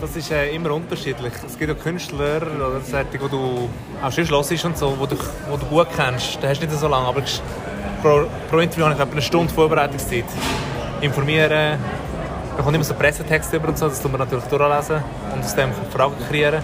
Das 0.00 0.14
ist 0.14 0.30
äh, 0.30 0.54
immer 0.54 0.70
unterschiedlich. 0.72 1.32
Es 1.44 1.58
gibt 1.58 1.72
auch 1.72 1.82
Künstler 1.82 2.40
oder 2.42 2.80
solche, 2.80 3.18
die 3.18 3.18
du 3.18 3.68
auch 4.00 4.12
schon 4.12 4.28
hörst 4.28 4.64
und 4.64 4.78
so, 4.78 4.94
wo 4.96 5.06
du, 5.06 5.16
wo 5.50 5.56
du 5.56 5.66
gut 5.66 5.88
kennst. 5.96 6.38
Da 6.40 6.48
hast 6.48 6.62
du 6.62 6.66
nicht 6.66 6.78
so 6.78 6.86
lange, 6.86 7.08
aber 7.08 7.22
pro, 8.00 8.26
pro 8.48 8.58
Interview 8.58 8.84
habe 8.84 8.94
ich 8.94 9.00
etwa 9.00 9.10
eine 9.10 9.22
Stunde 9.22 9.52
Vorbereitungszeit. 9.52 10.24
Informieren, 11.00 11.80
da 12.56 12.62
kommt 12.62 12.76
immer 12.76 12.84
so 12.84 12.94
Pressetext 12.94 13.52
über 13.52 13.68
und 13.68 13.78
so, 13.78 13.88
das 13.88 14.00
tun 14.00 14.12
wir 14.12 14.18
natürlich 14.18 14.44
durchlesen 14.44 15.02
und 15.34 15.44
aus 15.44 15.54
dem 15.56 15.70
Fragen 15.90 16.14
kreieren. 16.28 16.62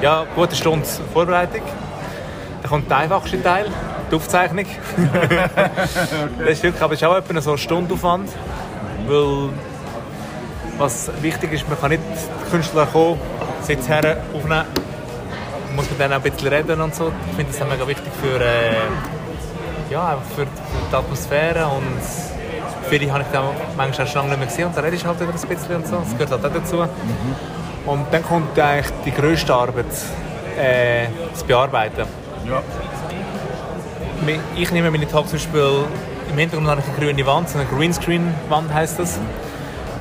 Ja, 0.00 0.24
gute 0.34 0.56
Stunde 0.56 0.86
Vorbereitung. 1.12 1.62
Dann 2.62 2.70
kommt 2.70 2.90
der 2.90 2.96
einfachste 2.96 3.42
Teil, 3.42 3.66
die 4.10 4.14
Aufzeichnung. 4.14 4.64
okay. 4.96 5.50
Das 6.38 6.48
ist 6.48 6.62
wirklich, 6.62 6.82
aber 6.82 6.94
ist 6.94 7.04
auch 7.04 7.16
etwa 7.16 7.40
so 7.42 7.52
ein 7.52 7.58
Stundenaufwand, 7.58 8.30
weil 9.06 9.50
was 10.80 11.10
wichtig 11.20 11.52
ist, 11.52 11.68
man 11.68 11.78
kann 11.78 11.90
nicht 11.90 12.02
die 12.02 12.50
Künstler 12.50 12.86
kommen, 12.86 13.20
Sitz 13.60 13.86
her, 13.86 14.16
aufnehmen. 14.34 14.64
Man 15.66 15.76
muss 15.76 15.90
mit 15.90 16.00
denen 16.00 16.14
auch 16.14 16.16
ein 16.16 16.22
bisschen 16.22 16.48
reden 16.48 16.80
und 16.80 16.94
so. 16.94 17.12
Ich 17.30 17.36
finde 17.36 17.52
das 17.52 17.68
mega 17.68 17.86
wichtig 17.86 18.12
für, 18.20 18.40
äh, 18.40 19.92
ja, 19.92 20.18
für 20.34 20.46
die 20.46 20.96
Atmosphäre 20.96 21.66
und 21.66 22.00
viele 22.88 23.12
habe 23.12 23.22
ich 23.22 23.28
dann 23.30 23.44
manchmal 23.76 24.06
schon 24.06 24.22
lange 24.22 24.30
nicht 24.30 24.38
mehr 24.38 24.48
gesehen 24.48 24.66
und 24.66 24.76
dann 24.76 24.84
rede 24.84 24.96
ich 24.96 25.04
halt 25.04 25.20
wieder 25.20 25.30
ein 25.30 25.48
bisschen 25.48 25.76
und 25.76 25.86
so. 25.86 25.96
Das 25.96 26.12
gehört 26.12 26.30
halt 26.30 26.46
auch 26.46 26.60
dazu. 26.60 26.76
Mhm. 26.76 27.90
Und 27.90 28.06
dann 28.10 28.22
kommt 28.22 28.58
eigentlich 28.58 28.90
die 29.04 29.12
grösste 29.12 29.54
Arbeit, 29.54 29.86
äh, 30.58 31.06
das 31.30 31.44
Bearbeiten. 31.44 32.06
Ja. 32.48 32.62
Ich 34.56 34.70
nehme 34.70 34.90
meine 34.90 35.06
Tag 35.06 35.28
zum 35.28 35.38
Beispiel, 35.38 35.84
im 36.30 36.38
Hintergrund 36.38 36.68
habe 36.68 36.80
ich 36.80 36.86
eine 36.86 37.06
grüne 37.12 37.26
Wand, 37.26 37.48
so 37.50 37.58
eine 37.58 37.68
Greenscreen-Wand 37.68 38.72
heisst 38.72 38.98
das. 38.98 39.18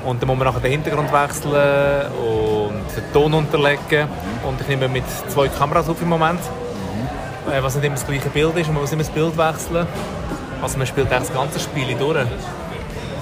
Und 0.10 0.20
dann 0.20 0.28
muss 0.28 0.40
man 0.40 0.48
nachher 0.48 0.60
den 0.60 0.72
Hintergrund 0.72 1.14
wechseln 1.14 2.12
und 2.14 2.84
den 2.98 3.14
Ton 3.14 3.32
unterlegen. 3.32 4.08
Und 4.44 4.60
ich 4.60 4.68
nehme 4.68 4.88
mit 4.88 5.04
zwei 5.28 5.48
Kameras 5.50 5.88
auf 5.88 6.02
im 6.02 6.10
Moment. 6.10 6.40
Mhm. 6.40 7.64
Was 7.64 7.76
nicht 7.76 7.86
immer 7.86 7.96
das 7.96 8.08
gleiche 8.08 8.30
Bild 8.30 8.58
ist, 8.58 8.68
man 8.72 8.82
muss 8.82 8.92
immer 8.92 9.04
das 9.04 9.12
Bild 9.12 9.38
wechseln. 9.38 9.86
Also 10.64 10.80
man 10.80 10.88
spielt 10.88 11.12
das 11.12 11.32
ganze 11.32 11.60
Spiel 11.60 11.96
durch. 11.96 12.26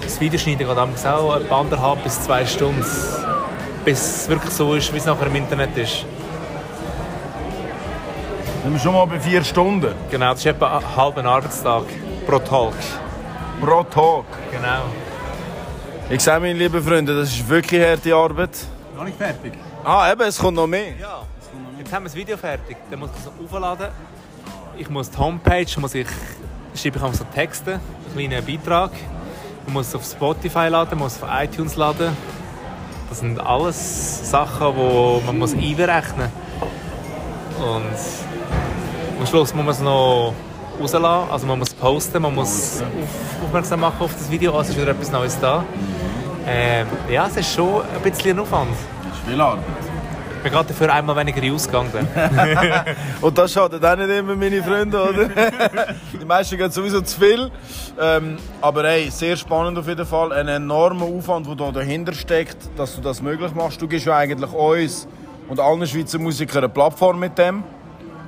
Das 0.01 0.21
Videoschneiden 0.21 0.65
geht 0.65 0.77
auch 1.05 1.35
etwa 1.35 1.59
anderthalb 1.59 2.01
bis 2.05 2.23
zwei 2.23 2.45
Stunden, 2.45 2.85
bis 3.83 4.21
es 4.21 4.29
wirklich 4.29 4.53
so 4.53 4.73
ist, 4.73 4.93
wie 4.93 4.97
es 4.97 5.05
nachher 5.05 5.27
im 5.27 5.35
Internet 5.35 5.75
ist. 5.75 6.05
Sind 8.63 8.73
wir 8.73 8.79
schon 8.79 8.93
mal 8.93 9.05
bei 9.07 9.19
vier 9.19 9.43
Stunden? 9.43 9.93
Genau, 10.09 10.31
das 10.31 10.39
ist 10.39 10.45
etwa 10.45 10.77
ein 10.77 10.95
halber 10.95 11.25
Arbeitstag 11.25 11.83
pro 12.25 12.39
Tag. 12.39 12.73
Pro 13.59 13.83
Tag? 13.83 14.23
Genau. 14.51 14.83
Ich 16.09 16.21
sehe, 16.21 16.39
meine 16.39 16.53
lieben 16.53 16.81
Freunde, 16.81 17.13
das 17.19 17.33
ist 17.33 17.49
wirklich 17.49 17.83
harte 17.83 18.15
Arbeit. 18.15 18.51
Noch 18.95 19.03
nicht 19.03 19.17
fertig. 19.17 19.51
Ah, 19.83 20.09
eben, 20.09 20.21
es 20.21 20.37
kommt 20.37 20.55
noch 20.55 20.65
mehr. 20.65 20.93
Ja, 20.97 21.23
jetzt 21.77 21.91
haben 21.91 22.03
wir 22.03 22.07
das 22.07 22.15
Video 22.15 22.37
fertig. 22.37 22.77
Dann 22.89 22.99
muss 22.99 23.09
ich 23.13 23.25
es 23.25 23.43
aufladen. 23.43 23.87
Ich 24.77 24.89
muss 24.89 25.11
die 25.11 25.17
Homepage, 25.17 25.65
muss 25.81 25.93
ich, 25.95 26.07
schreibe 26.75 26.97
ich 26.97 27.03
auch 27.03 27.13
so 27.13 27.25
Texte, 27.25 27.81
einen 28.15 28.29
kleinen 28.29 28.45
Beitrag. 28.45 28.91
Man 29.65 29.73
muss 29.73 29.89
es 29.89 29.95
auf 29.95 30.05
Spotify 30.05 30.69
laden, 30.69 30.97
muss 30.97 31.17
es 31.17 31.23
auf 31.23 31.29
iTunes 31.29 31.75
laden. 31.75 32.15
Das 33.09 33.19
sind 33.19 33.37
alles 33.41 34.31
Sachen, 34.31 34.75
die 34.77 35.25
man 35.25 35.37
muss 35.37 35.53
einberechnen 35.55 36.31
muss. 37.57 37.67
Und 37.67 39.19
am 39.19 39.27
Schluss 39.27 39.53
muss 39.53 39.65
man 39.65 39.73
es 39.73 39.81
noch 39.81 40.33
rauslassen, 40.79 41.31
also 41.31 41.47
man 41.47 41.59
muss 41.59 41.73
posten, 41.73 42.21
man 42.21 42.33
muss 42.33 42.81
aufmerksam 43.43 43.81
machen 43.81 43.99
auf 43.99 44.13
das 44.13 44.29
Video, 44.29 44.55
also 44.55 44.71
ist 44.71 44.79
wieder 44.79 44.91
etwas 44.91 45.11
Neues 45.11 45.37
da. 45.39 45.65
Ähm, 46.49 46.87
ja, 47.09 47.27
es 47.27 47.35
ist 47.35 47.53
schon 47.53 47.81
ein 47.81 48.01
bisschen 48.01 48.37
ein 48.37 48.39
Aufwand. 48.39 48.71
Das 49.03 49.17
ist 49.17 49.27
viel 49.27 49.41
Arbeit. 49.41 49.65
Wir 50.43 50.51
gehen 50.51 50.65
dafür 50.65 50.93
einmal 50.93 51.15
weniger 51.17 51.43
in 51.43 51.53
Ausgang. 51.53 51.87
Und 53.21 53.37
das 53.37 53.51
schadet 53.51 53.83
auch 53.83 53.97
nicht 53.97 54.09
immer, 54.09 54.33
meine 54.33 54.63
Freunde, 54.63 55.01
oder? 55.01 55.27
Die 56.13 56.23
meisten 56.25 56.57
gehen 56.57 56.71
sowieso 56.71 57.01
zu 57.01 57.19
viel. 57.19 57.51
Ähm, 57.99 58.37
aber 58.61 58.83
hey, 58.87 59.09
sehr 59.09 59.35
spannend 59.35 59.77
auf 59.77 59.89
jeden 59.89 60.05
Fall. 60.05 60.31
Ein 60.31 60.47
enormer 60.47 61.05
Aufwand, 61.05 61.47
der 61.47 61.55
da 61.55 61.71
dahinter 61.71 62.13
steckt, 62.13 62.57
dass 62.77 62.95
du 62.95 63.01
das 63.01 63.21
möglich 63.21 63.53
machst. 63.53 63.81
Du 63.81 63.87
gibst 63.89 64.05
ja 64.05 64.15
eigentlich 64.15 64.53
uns 64.53 65.05
und 65.49 65.59
allen 65.59 65.85
Schweizer 65.85 66.19
Musikern 66.19 66.59
eine 66.59 66.69
Plattform 66.69 67.19
mit 67.19 67.37
dem. 67.37 67.63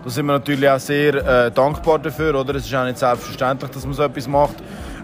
Da 0.03 0.09
sind 0.09 0.25
wir 0.25 0.33
natürlich 0.33 0.69
auch 0.69 0.79
sehr 0.79 1.15
äh, 1.15 1.51
dankbar 1.51 1.99
dafür. 1.99 2.35
Oder? 2.35 2.55
Es 2.55 2.65
ist 2.65 2.75
auch 2.75 2.83
nicht 2.83 2.97
selbstverständlich, 2.97 3.71
dass 3.71 3.85
man 3.85 3.93
so 3.93 4.03
etwas 4.03 4.27
macht. 4.27 4.55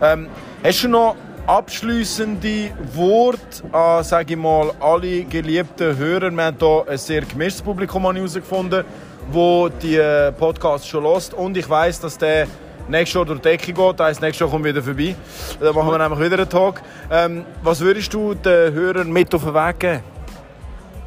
Ähm, 0.01 0.27
hast 0.63 0.83
du 0.83 0.89
noch 0.89 1.15
abschließende 1.47 2.71
Worte 2.93 3.63
an, 3.71 4.03
sage 4.03 4.33
ich 4.33 4.39
mal, 4.39 4.71
alle 4.79 5.23
geliebten 5.25 5.95
Hörer. 5.97 6.31
Wir 6.31 6.45
haben 6.45 6.57
hier 6.57 6.85
ein 6.87 6.97
sehr 6.97 7.21
gemischtes 7.21 7.61
Publikum 7.61 8.03
herausgefunden, 8.11 8.83
wo 9.31 9.69
die 9.69 9.97
äh, 9.97 10.31
Podcasts 10.31 10.87
schon 10.87 11.03
lost 11.03 11.33
und 11.33 11.55
ich 11.55 11.69
weiß, 11.69 11.99
dass 11.99 12.17
der 12.17 12.47
nächstes 12.87 13.13
Jahr 13.13 13.25
durch 13.25 13.39
die 13.41 13.49
Decke 13.49 13.73
geht. 13.73 13.99
Das 13.99 14.07
heisst, 14.07 14.21
nächstes 14.21 14.39
Jahr 14.39 14.49
kommt 14.49 14.65
wieder 14.65 14.81
vorbei. 14.81 15.15
Dann 15.59 15.75
machen 15.75 15.91
wir 15.91 15.97
nämlich 15.97 16.19
wieder 16.19 16.39
einen 16.39 16.49
Talk. 16.49 16.81
Ähm, 17.11 17.45
was 17.61 17.79
würdest 17.79 18.13
du 18.13 18.33
den 18.33 18.73
Hörern 18.73 19.11
mit 19.11 19.33
auf 19.33 19.43
den 19.43 19.53
Weg 19.53 19.79
geben? 19.79 20.03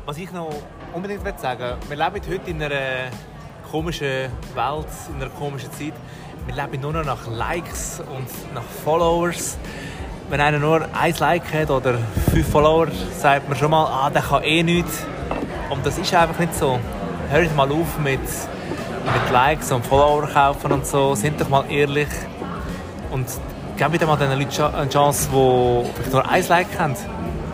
Was 0.06 0.18
ich 0.18 0.30
noch 0.32 0.54
unbedingt 0.94 1.40
sagen 1.40 1.60
will, 1.60 1.76
wir 1.88 1.96
leben 1.96 2.26
heute 2.28 2.50
in 2.50 2.62
einer 2.62 3.10
komischen 3.70 4.30
Welt, 4.54 4.86
in 5.08 5.22
einer 5.22 5.30
komischen 5.30 5.72
Zeit. 5.72 5.94
Wir 6.46 6.54
leben 6.54 6.80
nur 6.80 6.92
noch 6.92 7.04
nach 7.04 7.26
Likes 7.26 8.00
und 8.00 8.54
nach 8.54 8.62
Followers. 8.84 9.58
Wenn 10.28 10.40
einer 10.40 10.58
nur 10.58 10.86
ein 10.92 11.14
Like 11.18 11.52
hat 11.54 11.70
oder 11.70 11.94
fünf 12.30 12.48
Follower, 12.50 12.88
sagt 13.18 13.48
man 13.48 13.56
schon 13.56 13.70
mal, 13.70 13.84
ah, 13.86 14.10
der 14.10 14.22
kann 14.22 14.42
eh 14.42 14.62
nichts. 14.62 15.04
Und 15.70 15.84
das 15.84 15.98
ist 15.98 16.14
einfach 16.14 16.38
nicht 16.38 16.54
so. 16.54 16.78
Hört 17.30 17.56
mal 17.56 17.70
auf 17.70 17.98
mit, 17.98 18.20
mit 18.20 19.32
Likes 19.32 19.72
und 19.72 19.84
Follower 19.86 20.28
kaufen 20.28 20.72
und 20.72 20.86
so. 20.86 21.14
Sind 21.14 21.40
doch 21.40 21.48
mal 21.48 21.64
ehrlich. 21.70 22.08
Und 23.10 23.26
gebt 23.76 23.92
wieder 23.92 24.06
mal 24.06 24.16
den 24.16 24.38
Leuten 24.38 24.62
eine 24.62 24.88
Chance, 24.88 25.28
die 25.32 25.92
vielleicht 25.94 26.12
nur 26.12 26.28
ein 26.28 26.48
Like 26.48 26.78
haben. 26.78 26.94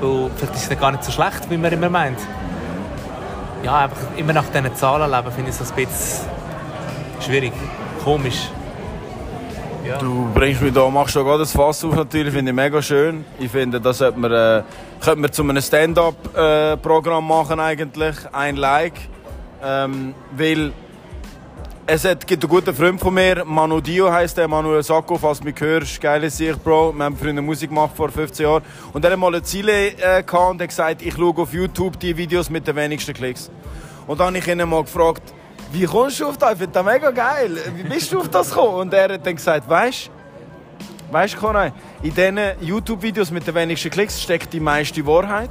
Weil 0.01 0.31
vielleicht 0.37 0.55
ist 0.55 0.73
es 0.73 0.81
gar 0.81 0.91
nicht 0.91 1.05
so 1.05 1.13
schlecht, 1.13 1.49
wie 1.49 1.57
man 1.57 1.73
immer 1.73 1.91
meint 1.91 2.19
ja, 3.65 3.79
einfach 3.79 4.17
immer 4.17 4.33
nach 4.33 4.45
diesen 4.45 4.75
Zahlen 4.77 5.11
leben, 5.11 5.33
finde 5.33 5.51
ich 5.51 5.57
so 5.57 5.65
ein 5.65 5.75
bisschen 5.75 6.29
schwierig, 7.21 7.53
komisch. 8.05 8.51
Du 10.01 10.31
bringst 10.33 10.63
mich 10.63 10.73
da, 10.73 10.89
machst 10.89 11.15
da 11.15 11.23
gerade 11.23 11.41
das 11.41 11.53
Fass 11.53 11.85
auf 11.85 11.95
natürlich, 11.95 12.33
finde 12.33 12.53
ich 12.53 12.57
mega 12.57 12.81
schön. 12.81 13.23
Ich 13.39 13.51
finde, 13.51 13.79
das 13.79 13.99
sollte 13.99 14.19
man, 14.19 14.33
äh, 14.33 14.63
könnte 15.03 15.21
man 15.21 15.31
zu 15.31 15.43
einem 15.43 15.61
Stand-up-Programm 15.61 17.25
äh, 17.25 17.29
machen 17.29 17.61
eigentlich, 17.61 18.17
ein 18.33 18.57
Like. 18.57 18.95
Ähm, 19.63 20.15
weil 20.35 20.73
es 21.87 22.07
hat, 22.07 22.27
gibt 22.27 22.43
einen 22.43 22.51
guten 22.51 22.75
Freund 22.75 22.99
von 22.99 23.13
mir, 23.13 23.45
Manu 23.45 23.79
Dio 23.83 24.11
heisst 24.11 24.39
der, 24.39 24.49
Manuel 24.49 24.83
Sacco, 24.83 25.19
falls 25.19 25.41
du 25.41 25.45
mich 25.45 25.61
hörst, 25.61 26.01
geile 26.01 26.31
Sicht, 26.31 26.65
Bro. 26.65 26.95
Wir 26.95 27.05
haben 27.05 27.17
früher 27.17 27.43
Musik 27.43 27.69
gemacht 27.69 27.95
vor 27.95 28.09
15 28.09 28.47
Jahren. 28.47 28.63
Und 28.95 29.05
er 29.05 29.13
hat 29.13 29.19
mal 29.19 29.35
ein 29.35 29.45
Ziel 29.45 29.69
äh, 29.69 30.25
und 30.33 30.63
hat 30.63 30.69
gesagt, 30.69 31.03
ich 31.03 31.15
schaue 31.15 31.37
auf 31.37 31.53
YouTube 31.53 32.01
die 32.01 32.17
Videos 32.17 32.49
mit 32.49 32.67
den 32.67 32.75
wenigsten 32.75 33.13
Klicks. 33.13 33.51
Und 34.07 34.19
dann 34.19 34.29
habe 34.29 34.39
ich 34.39 34.47
ihn 34.47 34.67
mal 34.67 34.83
gefragt, 34.83 35.35
wie 35.73 35.85
kommst 35.85 36.21
du 36.21 36.29
auf 36.29 36.37
das? 36.37 36.53
Ich 36.53 36.59
finde 36.59 36.73
das 36.73 36.85
mega 36.85 37.11
geil. 37.11 37.59
Wie 37.75 37.83
bist 37.83 38.13
du 38.13 38.21
auf 38.21 38.29
das 38.29 38.51
gekommen? 38.51 38.75
Und 38.75 38.95
er 38.95 39.13
hat 39.15 39.27
dann 39.27 39.37
gesagt, 39.37 39.69
weißt 39.69 40.11
du, 41.09 41.13
weißt 41.13 41.37
du, 41.41 41.73
in 42.03 42.15
diesen 42.15 42.39
YouTube-Videos 42.61 43.31
mit 43.31 43.47
den 43.47 43.55
wenigsten 43.55 43.91
Klicks 43.91 44.23
steckt 44.23 44.53
die 44.53 44.61
meiste 44.61 45.05
Wahrheit 45.07 45.51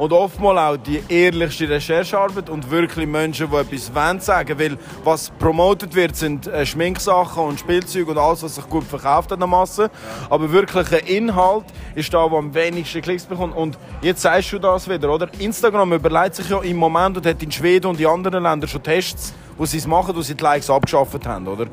und 0.00 0.14
oftmals 0.14 0.58
auch 0.58 0.76
die 0.78 1.02
ehrlichste 1.10 1.68
Recherchearbeit 1.68 2.48
und 2.48 2.70
wirklich 2.70 3.06
Menschen, 3.06 3.50
die 3.50 3.56
etwas 3.56 3.94
wollen 3.94 4.18
sagen 4.18 4.58
Weil 4.58 4.78
was 5.04 5.28
promotet 5.28 5.94
wird, 5.94 6.16
sind 6.16 6.46
äh, 6.46 6.64
Schminksachen 6.64 7.44
und 7.44 7.60
Spielzeuge 7.60 8.10
und 8.10 8.16
alles, 8.16 8.42
was 8.42 8.54
sich 8.54 8.66
gut 8.66 8.84
verkauft 8.84 9.30
an 9.30 9.40
der 9.40 9.46
Masse. 9.46 9.90
Aber 10.30 10.50
wirklich 10.50 10.90
ein 10.90 11.06
Inhalt 11.06 11.66
ist 11.94 12.14
da, 12.14 12.30
wo 12.30 12.38
am 12.38 12.54
wenigsten 12.54 13.02
Klicks 13.02 13.26
bekommt. 13.26 13.54
Und 13.54 13.76
jetzt 14.00 14.22
sagst 14.22 14.50
du 14.54 14.58
das 14.58 14.88
wieder, 14.88 15.12
oder? 15.12 15.28
Instagram 15.38 15.92
überlegt 15.92 16.36
sich 16.36 16.48
ja 16.48 16.62
im 16.62 16.78
Moment 16.78 17.18
und 17.18 17.26
hat 17.26 17.42
in 17.42 17.52
Schweden 17.52 17.88
und 17.88 18.00
in 18.00 18.06
anderen 18.06 18.42
Ländern 18.42 18.70
schon 18.70 18.82
Tests, 18.82 19.34
wo 19.58 19.66
sie 19.66 19.76
es 19.76 19.86
machen, 19.86 20.16
wo 20.16 20.22
sie 20.22 20.34
die 20.34 20.42
Likes 20.42 20.70
abgeschafft 20.70 21.26
haben, 21.26 21.46
oder? 21.46 21.66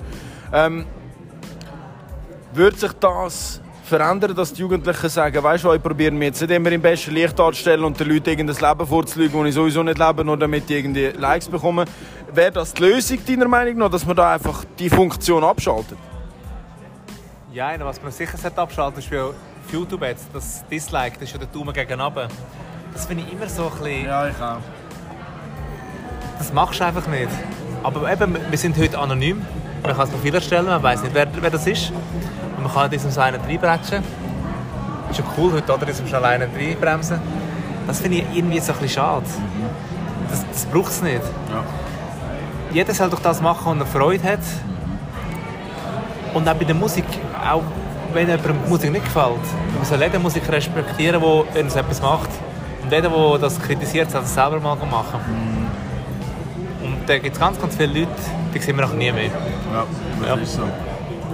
Ähm, 0.51 0.85
wird 2.51 2.77
sich 2.77 2.91
das 2.91 3.61
verändern, 3.87 4.35
dass 4.35 4.53
die 4.53 4.61
Jugendlichen 4.61 5.09
sagen, 5.09 5.41
weißt 5.41 5.63
du, 5.63 5.73
ich 5.73 5.81
probiere 5.81 6.11
mich 6.11 6.27
jetzt 6.27 6.41
nicht 6.41 6.51
immer 6.51 6.71
im 6.71 6.81
besten 6.81 7.11
Licht 7.11 7.37
darzustellen 7.39 7.83
und 7.83 7.99
den 7.99 8.09
Leuten 8.09 8.29
irgendein 8.29 8.69
Leben 8.69 8.87
vorzulügen, 8.87 9.39
das 9.39 9.49
ich 9.49 9.55
sowieso 9.55 9.83
nicht 9.83 9.97
lebe, 9.97 10.25
nur 10.25 10.37
damit 10.37 10.69
die 10.69 10.75
irgendwie 10.75 11.07
Likes 11.07 11.47
bekommen. 11.47 11.87
Wäre 12.33 12.51
das 12.51 12.73
die 12.73 12.83
Lösung 12.83 13.19
deiner 13.25 13.47
Meinung 13.47 13.77
nach, 13.77 13.89
dass 13.89 14.05
man 14.05 14.15
da 14.15 14.33
einfach 14.33 14.65
die 14.77 14.89
Funktion 14.89 15.43
abschaltet? 15.43 15.97
Ja, 17.53 17.73
was 17.79 18.01
man 18.03 18.11
sicher 18.11 18.37
abschalten 18.55 18.99
ist 18.99 19.07
für 19.07 19.33
YouTube 19.71 20.03
jetzt, 20.03 20.27
das 20.33 20.63
Dislike, 20.69 21.13
das 21.19 21.29
ist 21.29 21.33
ja 21.33 21.39
der 21.39 21.47
Daumen 21.47 21.73
gegen 21.73 21.99
oben. 21.99 22.27
Das 22.93 23.05
finde 23.05 23.23
ich 23.25 23.33
immer 23.33 23.47
so 23.47 23.63
ein 23.63 23.69
bisschen... 23.71 24.05
Ja, 24.05 24.27
ich 24.27 24.35
auch. 24.41 24.57
Das 26.37 26.53
machst 26.53 26.79
du 26.79 26.85
einfach 26.85 27.07
nicht. 27.07 27.29
Aber 27.83 28.11
eben, 28.11 28.37
wir 28.49 28.57
sind 28.57 28.77
heute 28.77 28.99
anonym. 28.99 29.45
Man 29.83 29.95
kann 29.95 30.05
es 30.05 30.11
Profil 30.11 30.35
erstellen, 30.35 30.65
man 30.65 30.83
weiß 30.83 31.03
nicht, 31.03 31.13
wer, 31.13 31.27
wer 31.39 31.49
das 31.49 31.65
ist. 31.65 31.91
Und 32.57 32.63
man 32.63 32.73
kann 32.73 32.85
in 32.85 32.91
diesem 32.91 33.11
so 33.11 33.21
einen 33.21 33.39
reinbretschen. 33.39 34.03
Ist 35.09 35.19
ja 35.19 35.25
cool 35.37 35.53
heute, 35.53 35.73
oder? 35.73 35.85
Diesem 35.85 36.07
schon 36.07 36.17
alleine 36.17 36.49
reinbremsen. 36.53 37.19
Das 37.85 38.01
finde 38.01 38.17
ich 38.17 38.25
irgendwie 38.33 38.59
so 38.59 38.73
ein 38.73 38.79
bisschen 38.79 39.01
schade. 39.01 39.25
Das, 40.29 40.45
das 40.51 40.65
braucht 40.65 40.91
es 40.91 41.01
nicht. 41.01 41.21
Ja. 41.49 41.63
Jeder 42.73 42.93
soll 42.93 43.09
doch 43.09 43.21
das 43.21 43.41
machen, 43.41 43.79
was 43.79 43.87
er 43.87 43.99
Freude 43.99 44.23
hat. 44.23 44.39
Und 46.33 46.47
auch 46.47 46.53
bei 46.55 46.65
der 46.65 46.75
Musik, 46.75 47.05
auch 47.49 47.63
wenn 48.13 48.27
jemandem 48.27 48.55
die 48.63 48.69
Musik 48.69 48.91
nicht 48.91 49.05
gefällt, 49.05 49.39
man 49.75 49.85
soll 49.85 50.01
jede 50.01 50.19
Musik 50.19 50.43
respektieren, 50.49 51.21
die 51.21 51.59
uns 51.59 51.75
etwas 51.75 52.01
macht. 52.01 52.29
Und 52.83 52.91
jeder, 52.91 53.09
der 53.09 53.37
das 53.39 53.61
kritisiert, 53.61 54.11
soll 54.11 54.23
es 54.23 54.33
selber 54.33 54.59
mal 54.59 54.75
machen. 54.75 55.19
Und 56.83 56.97
da 57.07 57.17
gibt 57.17 57.35
es 57.35 57.39
ganz, 57.39 57.59
ganz 57.59 57.75
viele 57.75 57.99
Leute, 57.99 58.11
die 58.53 58.59
sehen 58.59 58.75
wir 58.75 58.85
noch 58.85 58.93
nie 58.93 59.11
mehr. 59.11 59.25
Ja, 59.25 59.85
das 60.19 60.27
ja. 60.27 60.35
ist 60.35 60.53
so. 60.55 60.61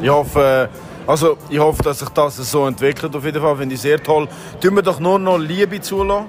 Ich 0.01 0.09
hoffe, 0.09 0.69
also 1.05 1.37
ich 1.49 1.59
hoffe, 1.59 1.83
dass 1.83 1.99
sich 1.99 2.09
das 2.09 2.37
so 2.37 2.65
entwickelt. 2.65 3.15
Auf 3.15 3.25
jeden 3.25 3.41
Fall 3.41 3.57
finde 3.57 3.75
ich 3.75 3.81
sehr 3.81 4.01
toll. 4.01 4.27
Tun 4.61 4.75
wir 4.75 4.81
doch 4.81 4.99
nur 4.99 5.19
noch 5.19 5.37
Liebe 5.37 5.79
zulassen 5.81 6.27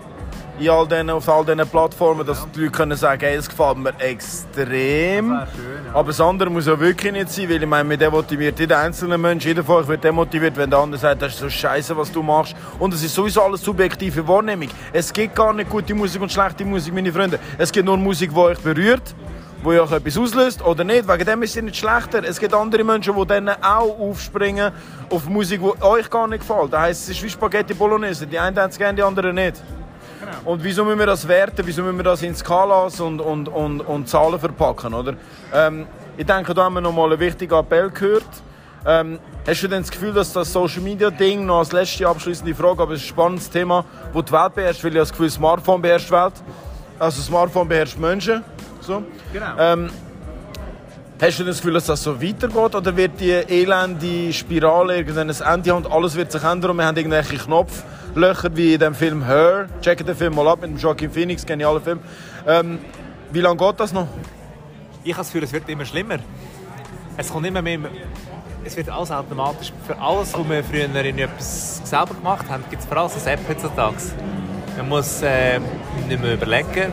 in 0.59 0.69
all 0.69 0.87
den, 0.87 1.11
auf 1.11 1.29
all 1.29 1.45
diesen 1.45 1.67
Plattformen, 1.69 2.25
dass 2.25 2.41
ja. 2.41 2.47
die 2.55 2.61
Leute 2.61 2.73
können 2.73 2.97
sagen, 2.97 3.21
hey, 3.21 3.37
es 3.37 3.49
gefällt 3.49 3.77
mir 3.77 3.93
extrem. 3.99 5.31
Das 5.31 5.49
schön, 5.51 5.87
ja. 5.87 5.95
Aber 5.95 6.09
das 6.09 6.21
andere 6.21 6.49
muss 6.51 6.67
ja 6.67 6.79
wirklich 6.79 7.13
nicht 7.13 7.31
sein, 7.31 7.49
weil 7.49 7.63
ich 7.63 7.69
meine, 7.69 7.85
mit 7.85 8.01
dem 8.01 8.13
motiviert 8.13 8.59
jeder 8.59 8.79
einzelne 8.79 9.19
Mensch, 9.19 9.45
jeder 9.45 9.65
von 9.65 9.83
euch 9.83 9.89
wird 9.89 10.05
demotiviert, 10.05 10.57
wenn 10.57 10.71
der 10.71 10.79
andere 10.79 11.01
sagt, 11.01 11.23
das 11.23 11.35
ist 11.35 11.41
so 11.41 11.51
scheiße, 11.51 11.97
was 11.97 12.13
du 12.13 12.23
machst. 12.23 12.55
Und 12.79 12.95
es 12.95 13.03
ist 13.03 13.15
sowieso 13.15 13.43
alles 13.43 13.63
subjektive 13.63 14.27
Wahrnehmung. 14.27 14.69
Es 14.93 15.13
gibt 15.13 15.35
gar 15.35 15.53
nicht 15.53 15.69
gute 15.69 15.95
Musik 15.95 16.23
und 16.23 16.31
schlechte 16.31 16.65
Musik, 16.65 16.95
meine 16.95 17.13
Freunde. 17.13 17.39
Es 17.59 17.73
gibt 17.73 17.87
nur 17.87 17.97
Musik, 17.97 18.31
die 18.33 18.39
euch 18.39 18.59
berührt 18.59 19.15
wo 19.65 19.71
euch 19.71 19.91
etwas 19.91 20.19
auslöst 20.19 20.63
oder 20.63 20.85
nicht. 20.85 21.09
Wegen 21.09 21.25
dem 21.25 21.43
ist 21.43 21.57
es 21.57 21.63
nicht 21.63 21.77
schlechter. 21.77 22.23
Es 22.23 22.39
gibt 22.39 22.53
andere 22.53 22.85
Menschen, 22.85 23.17
die 23.17 23.27
dann 23.27 23.49
auch 23.49 23.99
aufspringen 23.99 24.71
auf 25.09 25.27
Musik, 25.27 25.61
die 25.63 25.83
euch 25.83 26.11
gar 26.11 26.29
nicht 26.29 26.47
gefällt. 26.47 26.73
Das 26.73 26.81
heisst, 26.81 27.03
es 27.05 27.17
ist 27.17 27.23
wie 27.23 27.31
Spaghetti 27.31 27.73
Bolognese. 27.73 28.27
Die 28.27 28.39
einen 28.39 28.57
haben 28.59 28.69
es 28.69 28.77
gerne, 28.77 28.95
die 28.95 29.03
anderen 29.03 29.35
nicht. 29.35 29.63
Genau. 30.21 30.53
Und 30.53 30.63
wieso 30.63 30.85
müssen 30.85 30.99
wir 30.99 31.07
das 31.07 31.27
werten? 31.27 31.63
Wieso 31.65 31.83
müssen 31.83 31.97
wir 31.97 32.05
das 32.05 32.23
in 32.23 32.35
Skalas 32.35 33.01
und, 33.01 33.21
und, 33.21 33.49
und, 33.49 33.81
und 33.81 34.09
Zahlen 34.09 34.39
verpacken? 34.39 34.93
Oder? 34.93 35.15
Ähm, 35.53 35.87
ich 36.17 36.27
denke, 36.27 36.53
da 36.53 36.65
haben 36.65 36.75
wir 36.75 36.81
noch 36.83 36.93
mal 36.93 37.11
einen 37.11 37.21
wichtigen 37.21 37.55
Appell 37.55 37.91
gehört. 37.91 38.25
Ähm, 38.87 39.19
hast 39.47 39.63
du 39.63 39.69
denn 39.69 39.81
das 39.81 39.91
Gefühl, 39.91 40.13
dass 40.13 40.31
das 40.35 40.53
Social 40.53 40.83
Media 40.83 41.11
Ding 41.11 41.47
noch 41.47 41.61
als 41.61 41.73
letzte 41.73 42.07
abschließende 42.07 42.55
Frage, 42.55 42.83
aber 42.83 42.93
es 42.93 43.01
ist 43.01 43.07
ein 43.07 43.09
spannendes 43.09 43.49
Thema, 43.49 43.87
wo 44.13 44.21
die 44.21 44.31
Welt 44.31 44.55
beherrscht, 44.55 44.85
weil 44.85 44.93
ich 44.93 44.99
das 44.99 45.11
Gefühl, 45.11 45.31
Smartphone 45.31 45.81
beherrscht 45.81 46.09
die 46.09 46.13
Welt. 46.13 46.35
Also 46.99 47.23
Smartphone 47.23 47.67
beherrscht 47.67 47.99
Menschen. 47.99 48.45
So. 48.87 49.03
Genau. 49.33 49.47
Ähm, 49.59 49.91
hast 51.21 51.39
du 51.39 51.45
das 51.45 51.57
Gefühl, 51.57 51.73
dass 51.75 51.87
das 51.87 52.03
so 52.03 52.21
weitergeht 52.21 52.75
oder 52.75 52.97
wird 52.97 53.19
die 53.19 53.31
elende 53.31 54.31
Spirale 54.33 54.97
irgendwann 54.99 55.31
ein 55.31 55.55
Ende 55.55 55.71
haben 55.71 55.85
und 55.85 55.91
alles 55.91 56.15
wird 56.17 56.31
sich 56.31 56.43
ändern 56.43 56.73
und 56.73 56.77
wir 56.77 56.85
haben 56.85 56.97
irgendwelche 56.97 57.39
Knopflöcher 57.39 58.55
wie 58.55 58.75
in 58.75 58.81
dem 58.81 58.95
Film 58.95 59.25
Her. 59.25 59.69
Check 59.81 60.05
den 60.05 60.15
Film 60.15 60.35
mal 60.35 60.49
ab 60.49 60.61
mit 60.61 60.71
dem 60.71 60.77
Joaquin 60.77 61.11
Phoenix, 61.11 61.47
genialer 61.47 61.81
Film. 61.81 62.01
Ähm, 62.47 62.79
wie 63.33 63.41
lange 63.41 63.57
geht 63.57 63.81
das 63.81 63.93
noch? 63.93 64.07
Ich 65.03 65.13
habe 65.13 65.21
das 65.21 65.29
Gefühl, 65.29 65.45
es 65.45 65.53
wird 65.53 65.69
immer 65.69 65.87
schlimmer. 65.87 66.19
Es 67.17 67.33
kommt 67.33 67.47
immer 67.47 67.63
mehr... 67.63 67.79
Es 68.67 68.77
wird 68.77 68.89
alles 68.89 69.11
automatisch. 69.11 69.73
Für 69.87 69.99
alles, 69.99 70.33
was 70.33 70.49
wir 70.49 70.65
früher 70.65 70.85
in 70.85 71.19
etwas 71.19 71.83
selber 71.85 72.15
gemacht 72.15 72.47
haben, 72.49 72.65
gibt 72.71 72.83
es 72.83 72.89
vor 72.89 72.97
allem 72.97 73.11
eine 73.11 73.33
App 73.33 73.41
heutzutage. 73.49 73.97
Man 74.77 74.89
muss 74.89 75.23
äh, 75.23 75.59
nicht 76.09 76.21
mehr 76.21 76.35
überlegen, 76.35 76.93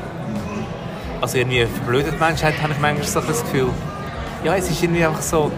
also 1.21 1.37
irgendwie 1.37 1.65
verblödet 1.65 2.19
Menschheit, 2.19 2.55
habe 2.61 2.73
ich 2.73 2.79
manchmal 2.79 3.07
so 3.07 3.21
das 3.21 3.43
Gefühl. 3.43 3.69
Ja, 4.43 4.55
es 4.55 4.69
ist 4.69 4.81
irgendwie 4.81 5.05
einfach 5.05 5.21
so... 5.21 5.51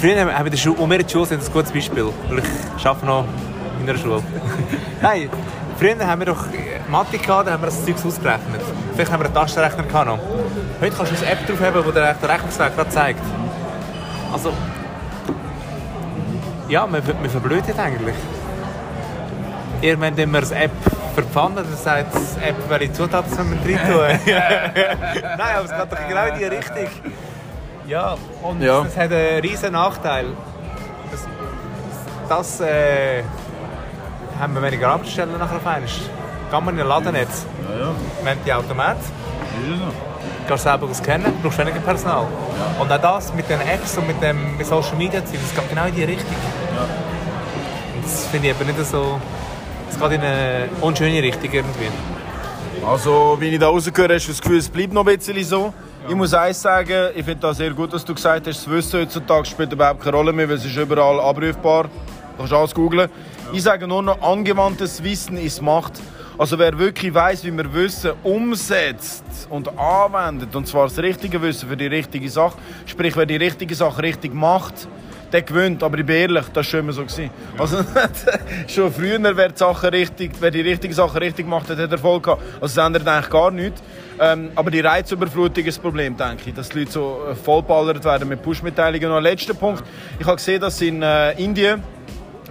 Früher 0.00 0.20
haben 0.20 0.28
wir 0.28 0.46
in 0.46 0.50
der 0.50 0.58
Schule, 0.58 0.76
und 0.76 0.90
wir 0.90 1.00
in 1.00 1.06
der 1.06 1.10
Schule 1.10 1.26
sind 1.26 1.42
ein 1.42 1.52
gutes 1.52 1.72
Beispiel, 1.72 2.06
weil 2.28 2.42
ich 2.76 2.86
arbeite 2.86 3.06
noch 3.06 3.24
in 3.80 3.86
der 3.86 3.96
Schule. 3.96 4.22
Nein, 5.02 5.30
früher 5.78 6.06
haben 6.06 6.20
wir 6.20 6.26
doch 6.26 6.44
Mathe 6.90 7.18
gehabt, 7.18 7.48
da 7.48 7.52
haben 7.52 7.62
wir 7.62 7.66
das 7.66 7.84
Zeug 7.84 7.96
ausgerechnet. 8.04 8.60
Vielleicht 8.94 9.12
haben 9.12 9.20
wir 9.20 9.26
einen 9.26 9.34
Taschenrechner 9.34 9.82
gehabt 9.82 10.06
noch. 10.06 10.18
Heute 10.80 10.96
kannst 10.96 11.12
du 11.12 11.16
eine 11.16 11.32
App 11.32 11.46
drauf 11.46 11.60
haben, 11.60 11.84
die 11.86 11.92
dir 11.92 12.14
den 12.14 12.30
Rechnungsweg 12.30 12.76
gerade 12.76 12.90
zeigt. 12.90 13.22
Also... 14.32 14.52
Ja, 16.68 16.86
man, 16.86 17.02
man 17.20 17.30
verblödet 17.30 17.78
eigentlich. 17.78 18.14
Irgendwann 19.80 20.16
haben 20.16 20.32
wir 20.32 20.38
eine 20.38 20.64
App 20.64 20.99
verpfannen, 21.14 21.64
das 21.70 21.84
sagt 21.84 22.14
die 22.14 22.44
App, 22.44 22.56
welche 22.68 22.92
Zutaten 22.92 23.32
soll 23.32 23.44
man 23.44 23.58
rein 23.58 23.78
tun. 23.86 24.32
Nein, 25.22 25.56
aber 25.56 25.64
es 25.64 25.70
geht 25.70 25.92
doch 25.92 26.08
genau 26.08 26.26
in 26.26 26.38
die 26.38 26.44
Richtung. 26.44 26.88
Ja, 27.86 28.16
und 28.42 28.62
ja. 28.62 28.82
das 28.82 28.96
hat 28.96 29.12
einen 29.12 29.40
riesen 29.40 29.72
Nachteil. 29.72 30.26
Das, 31.10 31.26
das 32.28 32.60
äh, 32.60 33.22
haben 34.38 34.54
wir 34.54 34.62
weniger 34.62 34.88
Arbeitsstellen 34.88 35.36
nachher 35.38 35.56
auf 35.56 35.66
einmal. 35.66 35.90
Kann 36.50 36.64
man 36.64 36.74
in 36.74 36.78
den 36.78 36.88
Laden 36.88 37.12
nicht. 37.12 37.28
Ja, 37.68 37.86
ja. 37.86 37.92
Wir 38.22 38.30
haben 38.30 38.40
die 38.44 38.52
Automat. 38.52 38.96
Ja. 38.96 39.76
Du 39.76 40.48
kannst 40.48 40.64
selber 40.64 40.94
scannen, 40.94 41.32
brauchst 41.42 41.58
weniger 41.58 41.80
Personal. 41.80 42.26
Ja. 42.26 42.82
Und 42.82 42.92
auch 42.92 43.00
das 43.00 43.34
mit 43.34 43.48
den 43.48 43.60
Apps 43.60 43.96
und 43.98 44.06
mit 44.06 44.22
dem 44.22 44.56
mit 44.56 44.66
Social 44.66 44.96
Media, 44.96 45.20
das 45.20 45.30
geht 45.30 45.68
genau 45.68 45.86
in 45.86 45.94
die 45.94 46.04
Richtung. 46.04 46.36
Ja. 46.74 46.86
Das 48.02 48.26
finde 48.26 48.48
ich 48.48 48.54
aber 48.54 48.64
nicht 48.64 48.84
so 48.84 49.20
es 49.90 49.98
geht 49.98 50.12
in 50.12 50.20
eine 50.20 50.68
unschöne 50.80 51.22
Richtung 51.22 51.52
irgendwie. 51.52 51.88
Also, 52.86 53.36
wie 53.40 53.48
ich 53.48 53.58
da 53.58 53.68
rausgehöre, 53.68 54.14
hast 54.14 54.26
du 54.26 54.32
das 54.32 54.40
Gefühl, 54.40 54.58
es 54.58 54.68
bleibt 54.68 54.92
noch 54.92 55.06
ein 55.06 55.16
bisschen 55.16 55.42
so. 55.44 55.74
Ich 56.08 56.14
muss 56.14 56.32
eins 56.32 56.62
sagen, 56.62 57.10
ich 57.14 57.24
finde 57.24 57.40
das 57.40 57.58
sehr 57.58 57.70
gut, 57.70 57.92
was 57.92 58.04
du 58.04 58.14
gesagt 58.14 58.46
hast. 58.46 58.66
Das 58.66 58.70
Wissen 58.70 59.00
heutzutage 59.00 59.46
spielt 59.46 59.72
überhaupt 59.72 60.02
keine 60.02 60.16
Rolle 60.16 60.32
mehr, 60.32 60.48
weil 60.48 60.56
es 60.56 60.64
ist 60.64 60.76
überall 60.76 61.20
abrufbar. 61.20 61.84
Du 61.84 61.90
kannst 62.38 62.52
alles 62.52 62.74
googeln. 62.74 63.10
Ich 63.52 63.62
sage 63.62 63.86
nur 63.86 64.02
noch, 64.02 64.22
angewandtes 64.22 65.02
Wissen 65.02 65.36
ist 65.36 65.60
Macht. 65.60 66.00
Also 66.38 66.58
wer 66.58 66.78
wirklich 66.78 67.12
weiß, 67.12 67.44
wie 67.44 67.50
man 67.50 67.72
Wissen 67.74 68.12
umsetzt 68.22 69.24
und 69.50 69.68
anwendet, 69.78 70.56
und 70.56 70.66
zwar 70.66 70.84
das 70.84 70.98
richtige 70.98 71.42
Wissen 71.42 71.68
für 71.68 71.76
die 71.76 71.88
richtige 71.88 72.30
Sache, 72.30 72.56
sprich, 72.86 73.14
wer 73.14 73.26
die 73.26 73.36
richtige 73.36 73.74
Sache 73.74 74.02
richtig 74.02 74.32
macht, 74.32 74.88
der 75.32 75.42
gewinnt. 75.42 75.82
Aber 75.82 75.98
ich 75.98 76.06
bin 76.06 76.16
ehrlich, 76.16 76.44
das 76.46 76.56
war 76.56 76.64
schon 76.64 76.80
immer 76.80 76.92
so. 76.92 77.02
Gewesen. 77.02 77.30
Also, 77.58 77.78
schon 78.66 78.92
früher, 78.92 79.36
wer 79.36 79.48
die, 79.48 79.56
Sachen 79.56 79.90
richtig, 79.90 80.32
wer 80.40 80.50
die 80.50 80.60
richtige 80.60 80.94
Sache 80.94 81.20
richtig 81.20 81.46
macht, 81.46 81.68
hat, 81.70 81.78
hat 81.78 81.92
Erfolg 81.92 82.24
gehabt. 82.24 82.42
Also 82.60 82.74
das 82.74 82.86
ändert 82.86 83.06
eigentlich 83.06 83.30
gar 83.30 83.50
nichts. 83.50 83.82
Ähm, 84.18 84.50
aber 84.54 84.70
die 84.70 84.80
Reizüberflutung 84.80 85.64
ist 85.64 85.78
das 85.78 85.82
Problem, 85.82 86.16
denke 86.16 86.50
ich. 86.50 86.54
Dass 86.54 86.68
die 86.68 86.80
Leute 86.80 86.92
so 86.92 87.20
äh, 87.30 87.34
vollballert 87.34 88.04
werden 88.04 88.28
mit 88.28 88.42
Push-Mitteilungen. 88.42 89.10
Und 89.10 89.16
ein 89.16 89.22
letzter 89.22 89.54
Punkt. 89.54 89.82
Ich 90.18 90.26
habe 90.26 90.36
gesehen, 90.36 90.60
dass 90.60 90.80
in 90.80 91.02
äh, 91.02 91.32
Indien 91.32 91.82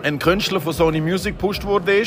ein 0.04 0.18
Künstler 0.18 0.62
von 0.62 0.74
Sony 0.74 1.02
Music 1.02 1.38
gepusht 1.38 1.66
wurde, 1.66 2.04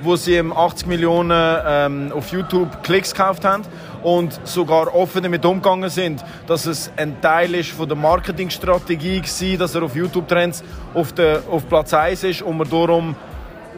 wo 0.00 0.16
sie 0.16 0.40
80 0.40 0.86
Millionen 0.86 1.58
ähm, 1.66 2.12
auf 2.14 2.30
YouTube 2.30 2.82
Klicks 2.82 3.12
gekauft 3.12 3.44
haben 3.44 3.64
und 4.02 4.40
sogar 4.44 4.94
offen 4.94 5.22
damit 5.22 5.44
umgegangen 5.44 5.90
sind, 5.90 6.24
dass 6.46 6.66
es 6.66 6.90
ein 6.96 7.20
Teil 7.20 7.54
ist 7.54 7.70
von 7.70 7.88
der 7.88 7.96
Marketingstrategie 7.96 9.22
war, 9.22 9.58
dass 9.58 9.74
er 9.74 9.82
auf 9.82 9.94
YouTube-Trends 9.94 10.62
auf, 10.94 11.14
auf 11.50 11.68
Platz 11.68 11.94
1 11.94 12.24
ist 12.24 12.42
und 12.42 12.56
man 12.56 12.68
darum 12.68 13.14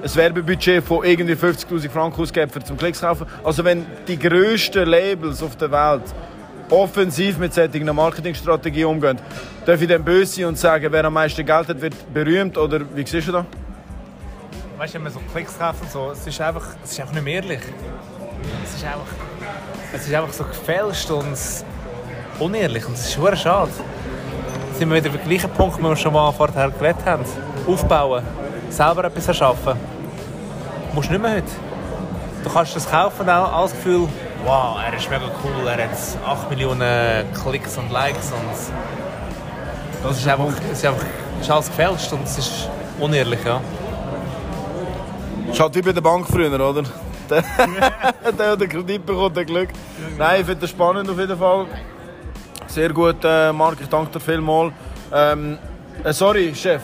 ein 0.03 0.15
Werbebudget 0.15 0.85
von 0.85 1.05
irgendwie 1.05 1.35
50'000 1.35 1.89
Franken 1.89 2.21
ausgeben, 2.21 2.51
um 2.55 2.65
zum 2.65 2.77
Klicks 2.77 3.01
kaufen. 3.01 3.27
Also 3.43 3.65
wenn 3.65 3.87
die 4.07 4.19
grössten 4.19 4.87
Labels 4.87 5.43
auf 5.43 5.57
der 5.57 5.71
Welt 5.71 6.03
offensiv 6.71 7.39
mit 7.39 7.55
solchen 7.55 7.87
Marketingstrategien 7.95 8.87
umgehen, 8.87 9.19
darf 9.65 9.81
ich 9.81 9.89
dann 9.89 10.05
böse 10.05 10.37
sein 10.37 10.45
und 10.47 10.59
sagen, 10.59 10.87
wer 10.91 11.05
am 11.05 11.15
meisten 11.15 11.45
Geld 11.45 11.69
hat, 11.69 11.81
wird 11.81 11.95
berühmt? 12.13 12.59
Oder 12.59 12.81
wie 12.95 13.07
siehst 13.07 13.29
du 13.29 13.33
das? 13.33 13.45
Weißt 14.77 14.95
du, 14.95 14.99
wenn 14.99 15.05
man 15.05 15.13
so 15.13 15.21
Klicks 15.33 15.59
kauft 15.59 15.83
und 15.83 15.91
so, 15.91 16.11
es 16.11 16.27
ist 16.27 16.41
einfach, 16.41 16.67
es 16.83 16.93
ist 16.93 17.01
einfach 17.01 17.15
nicht 17.15 17.25
mehr 17.25 17.35
ehrlich. 17.35 17.61
Es 18.65 18.75
ist 18.75 18.85
einfach, 18.85 19.07
es 19.93 20.07
ist 20.07 20.15
einfach 20.15 20.33
so 20.33 20.45
gefälscht 20.45 21.11
und 21.11 21.37
unehrlich 22.39 22.87
und 22.87 22.95
es 22.95 23.07
ist 23.07 23.13
schwer 23.15 23.37
schade. 23.37 23.71
Sind 24.79 24.91
wir 24.91 25.03
wieder 25.03 25.17
beim 25.17 25.29
gleichen 25.29 25.51
Punkt, 25.51 25.79
den 25.79 25.85
wir 25.85 25.97
schon 25.97 26.13
mal 26.13 26.33
vorher 26.33 26.71
geredet 26.71 27.05
haben. 27.07 27.25
Aufbauen, 27.67 28.25
selber 28.71 29.05
etwas 29.05 29.29
erschaffen. 29.29 29.75
Du 30.91 30.95
musst 30.95 31.11
nicht 31.11 31.23
mehr 31.23 31.37
heute. 31.37 31.51
Du 32.43 32.51
kannst 32.51 32.77
das 32.77 32.91
kaufen 32.91 33.29
auch 33.29 33.53
alles 33.53 33.73
Gefühl, 33.73 34.09
wow, 34.45 34.77
er 34.85 34.95
ist 34.97 35.09
mega 35.09 35.31
cool, 35.43 35.67
er 35.67 35.85
hat 35.85 35.91
8 36.27 36.51
Millionen 36.51 37.33
Klicks 37.33 37.79
und 37.79 37.91
Likes 37.91 38.33
und 38.33 40.03
das 40.03 40.19
ist 40.19 40.29
einfach, 40.29 40.53
es 40.71 40.79
ist 40.79 40.85
einfach 40.85 41.05
ist 41.41 41.51
alles 41.51 41.67
gefälscht 41.69 42.13
und 42.13 42.25
es 42.25 42.39
ist 42.39 42.69
unehrlich, 43.01 43.41
ja. 43.45 43.61
Halt 45.59 45.75
wie 45.75 45.83
bei 45.83 45.93
der 45.93 46.01
Bank 46.01 46.27
früher, 46.27 46.53
oder? 46.61 46.83
der, 47.31 48.33
der 48.33 48.57
den 48.57 48.69
Kredit 48.69 49.07
bekommt, 49.07 49.37
der 49.37 49.45
Glück. 49.45 49.69
Nein, 50.19 50.41
ich 50.41 50.47
finde 50.47 50.63
das 50.63 50.71
spannend 50.71 51.09
auf 51.09 51.19
jeden 51.19 51.39
Fall. 51.39 51.67
Sehr 52.67 52.91
gut, 52.93 53.17
äh, 53.25 53.53
Marc, 53.53 53.81
ich 53.81 53.89
danke 53.89 54.13
dir 54.13 54.21
vielmals. 54.21 54.73
Ähm, 55.13 55.59
äh, 56.03 56.13
sorry, 56.13 56.55
Chef. 56.55 56.83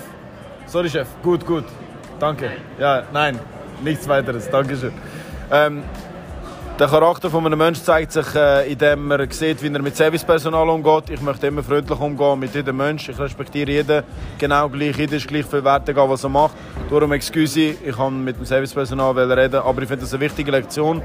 Sorry, 0.67 0.89
Chef. 0.89 1.09
Gut, 1.23 1.45
gut. 1.45 1.65
Danke. 2.19 2.51
Ja, 2.79 3.05
nein, 3.13 3.39
nichts 3.83 4.07
weiteres. 4.07 4.49
Dankeschön. 4.51 4.93
Ähm, 5.51 5.83
der 6.81 6.89
Charakter 6.89 7.29
von 7.29 7.45
einem 7.45 7.59
Menschen 7.59 7.85
zeigt 7.85 8.11
sich, 8.11 8.35
äh, 8.35 8.73
indem 8.73 9.11
er 9.11 9.31
sieht, 9.31 9.63
wie 9.63 9.71
er 9.71 9.83
mit 9.83 9.95
Servicepersonal 9.95 10.67
umgeht. 10.71 11.11
Ich 11.11 11.21
möchte 11.21 11.47
immer 11.47 11.63
freundlich 11.63 12.01
umgehen 12.01 12.39
mit 12.39 12.55
jedem 12.55 12.79
Menschen. 12.79 13.13
Ich 13.13 13.21
respektiere 13.21 13.71
jeden 13.71 14.03
genau 14.39 14.67
gleich. 14.71 14.97
Jeder 14.97 15.17
ist 15.17 15.29
gleich 15.29 15.45
viel 15.45 15.63
wert, 15.63 15.87
egal 15.91 16.09
was 16.09 16.25
er 16.25 16.31
macht. 16.31 16.55
Darum, 16.89 17.13
excuse, 17.13 17.77
ich 17.85 17.95
kann 17.95 18.25
mit 18.25 18.39
dem 18.39 18.47
Servicepersonal 18.47 19.13
reden, 19.31 19.61
aber 19.61 19.83
ich 19.83 19.89
finde 19.89 20.05
das 20.05 20.15
eine 20.15 20.23
wichtige 20.23 20.51
Lektion. 20.53 21.03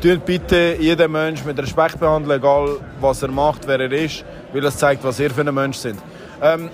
Tut 0.00 0.24
bitte 0.24 0.76
jeden 0.78 1.10
Menschen 1.10 1.48
mit 1.48 1.58
Respekt 1.58 1.98
behandeln, 1.98 2.38
egal 2.38 2.76
was 3.00 3.20
er 3.20 3.32
macht, 3.32 3.66
wer 3.66 3.80
er 3.80 3.90
ist, 3.90 4.24
weil 4.52 4.60
das 4.60 4.76
zeigt, 4.76 5.02
was 5.02 5.18
ihr 5.18 5.32
für 5.32 5.40
ein 5.40 5.52
Mensch 5.52 5.78
sind. 5.78 5.98
Ähm, 6.40 6.70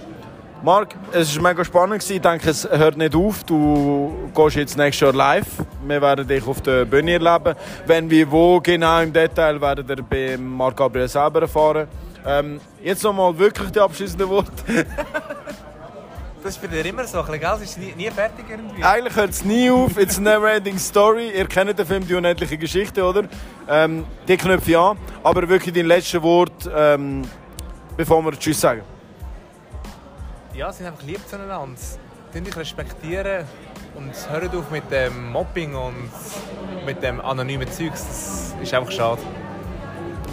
Marc, 0.65 0.95
es 1.11 1.35
war 1.35 1.51
mega 1.51 1.65
spannend. 1.65 2.09
Ich 2.09 2.21
denke, 2.21 2.49
es 2.49 2.69
hört 2.71 2.97
nicht 2.97 3.17
auf. 3.17 3.43
Du 3.43 4.31
gehst 4.33 4.55
jetzt 4.55 4.77
nächstes 4.77 5.01
Jahr 5.01 5.13
live. 5.13 5.49
Wir 5.85 6.01
werden 6.01 6.27
dich 6.27 6.47
auf 6.47 6.61
der 6.61 6.85
Bühne 6.85 7.15
erleben. 7.15 7.57
Wenn 7.85 8.09
wir 8.09 8.31
wo 8.31 8.61
genau 8.61 9.01
im 9.01 9.13
Detail, 9.13 9.61
werden 9.61 9.89
wir 9.89 9.97
bei 10.05 10.37
Marc 10.37 10.77
Gabriel 10.77 11.09
selber 11.09 11.43
erfahren. 11.43 11.89
Ähm, 12.25 12.61
jetzt 12.81 13.03
nochmal 13.03 13.37
wirklich 13.37 13.73
die 13.73 13.81
abschließenden 13.81 14.29
Worte. 14.29 14.53
Das 16.45 16.57
ist 16.57 16.61
für 16.61 16.67
dich 16.67 16.85
immer 16.85 17.05
so, 17.05 17.21
ein 17.21 17.27
bisschen, 17.39 17.53
es 17.55 17.63
ist 17.63 17.79
nie, 17.79 17.95
nie 17.97 18.11
fertig 18.11 18.45
irgendwie. 18.51 18.83
Eigentlich 18.83 19.15
hört 19.15 19.31
es 19.31 19.45
nie 19.45 19.71
auf, 19.71 19.97
it's 19.97 20.19
a 20.19 20.21
never 20.21 20.53
ending 20.53 20.77
story. 20.77 21.31
Ihr 21.31 21.47
kennt 21.47 21.79
den 21.79 21.87
Film 21.87 22.05
«Die 22.05 22.17
unendliche 22.17 22.59
Geschichte», 22.59 23.05
oder? 23.05 23.23
Ähm, 23.69 24.05
die 24.27 24.37
knöpfe 24.37 24.73
ich 24.73 24.77
an. 24.77 24.99
Aber 25.23 25.49
wirklich 25.49 25.73
dein 25.73 25.87
letztes 25.87 26.21
Wort, 26.21 26.69
ähm, 26.77 27.23
bevor 27.97 28.25
wir 28.25 28.33
Tschüss 28.33 28.61
sagen 28.61 28.83
ja, 30.55 30.72
sind 30.72 30.86
einfach 30.86 31.03
lieb 31.03 31.20
zueinander. 31.28 31.68
Die 32.34 32.40
dich 32.40 32.57
respektieren 32.57 33.44
und 33.94 34.12
hört 34.30 34.55
auf 34.55 34.70
mit 34.70 34.90
dem 34.90 35.32
Mobbing 35.32 35.74
und 35.74 36.11
mit 36.86 37.03
dem 37.03 37.20
anonymen 37.20 37.70
Zeugs. 37.70 38.05
Das 38.05 38.55
ist 38.62 38.74
einfach 38.74 38.92
schade. 38.92 39.20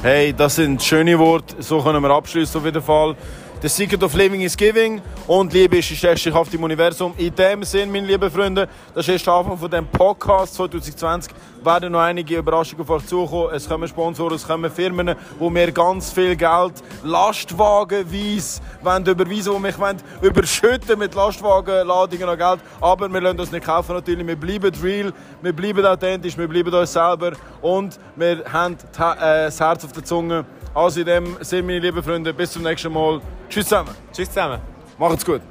Hey, 0.02 0.34
das 0.34 0.56
sind 0.56 0.82
schöne 0.82 1.20
Worte. 1.20 1.62
So 1.62 1.82
können 1.82 2.02
wir 2.02 2.10
abschließen 2.10 2.60
auf 2.60 2.66
jeden 2.66 2.82
Fall. 2.82 3.16
The 3.62 3.68
Secret 3.68 4.02
of 4.04 4.14
Living 4.14 4.40
is 4.40 4.56
Giving 4.56 5.02
und 5.28 5.52
Liebe 5.52 5.80
ist 5.80 5.90
die 5.90 5.96
stärkste 5.98 6.32
Kraft 6.32 6.54
im 6.54 6.64
Universum. 6.64 7.14
In 7.18 7.36
dem 7.36 7.64
Sinn, 7.64 7.92
meine 7.92 8.08
lieben 8.08 8.32
Freunde, 8.32 8.70
das 8.96 9.06
ist 9.10 9.28
der 9.28 9.34
Anfang 9.34 9.58
von 9.58 9.70
dem 9.70 9.86
Podcast 9.86 10.56
2020. 10.56 11.34
Werden 11.62 11.92
noch 11.92 12.00
einige 12.00 12.38
Überraschungen 12.38 12.84
auf 12.84 12.90
euch 12.90 13.06
zukommen. 13.06 13.54
Es 13.54 13.68
kommen 13.68 13.86
Sponsoren, 13.90 14.36
es 14.36 14.48
kommen 14.48 14.72
Firmen, 14.72 15.14
wo 15.38 15.50
mir 15.50 15.74
ganz 15.74 16.10
viel 16.10 16.38
Geld 16.38 16.76
lastwagenweise 17.04 18.62
überweisen, 18.82 19.58
die 19.58 19.62
mich 19.62 19.76
überschütten 20.22 20.98
mit 20.98 21.14
Lastwagenladungen 21.14 22.30
an 22.30 22.38
Geld. 22.38 22.60
Aber 22.80 23.12
wir 23.12 23.20
lassen 23.20 23.38
das 23.40 23.52
nicht 23.52 23.66
kaufen 23.66 23.94
natürlich. 23.94 24.26
Wir 24.26 24.38
bleiben 24.38 24.74
real, 24.82 25.12
wir 25.42 25.54
bleiben 25.54 25.86
authentisch, 25.86 26.38
wir 26.38 26.48
bleiben 26.48 26.74
uns 26.74 26.94
selber 26.94 27.34
und 27.62 28.00
wir 28.16 28.42
haben 28.54 28.76
äh, 28.76 29.48
das 29.48 29.60
Herz 29.60 29.84
auf 29.84 29.92
der 29.92 30.06
Zunge. 30.06 30.46
Also 30.80 31.02
in 31.02 31.08
dem 31.08 31.38
Sinne, 31.42 31.64
meine 31.64 31.80
lieben 31.80 32.02
Freunde, 32.02 32.34
bis 32.34 32.54
zum 32.54 32.64
nächsten 32.64 32.94
Mal. 32.94 33.20
Tschüss 33.50 33.66
zusammen. 33.66 33.94
Tschüss 34.14 34.30
zusammen. 34.30 34.62
Macht's 34.98 35.26
gut. 35.26 35.42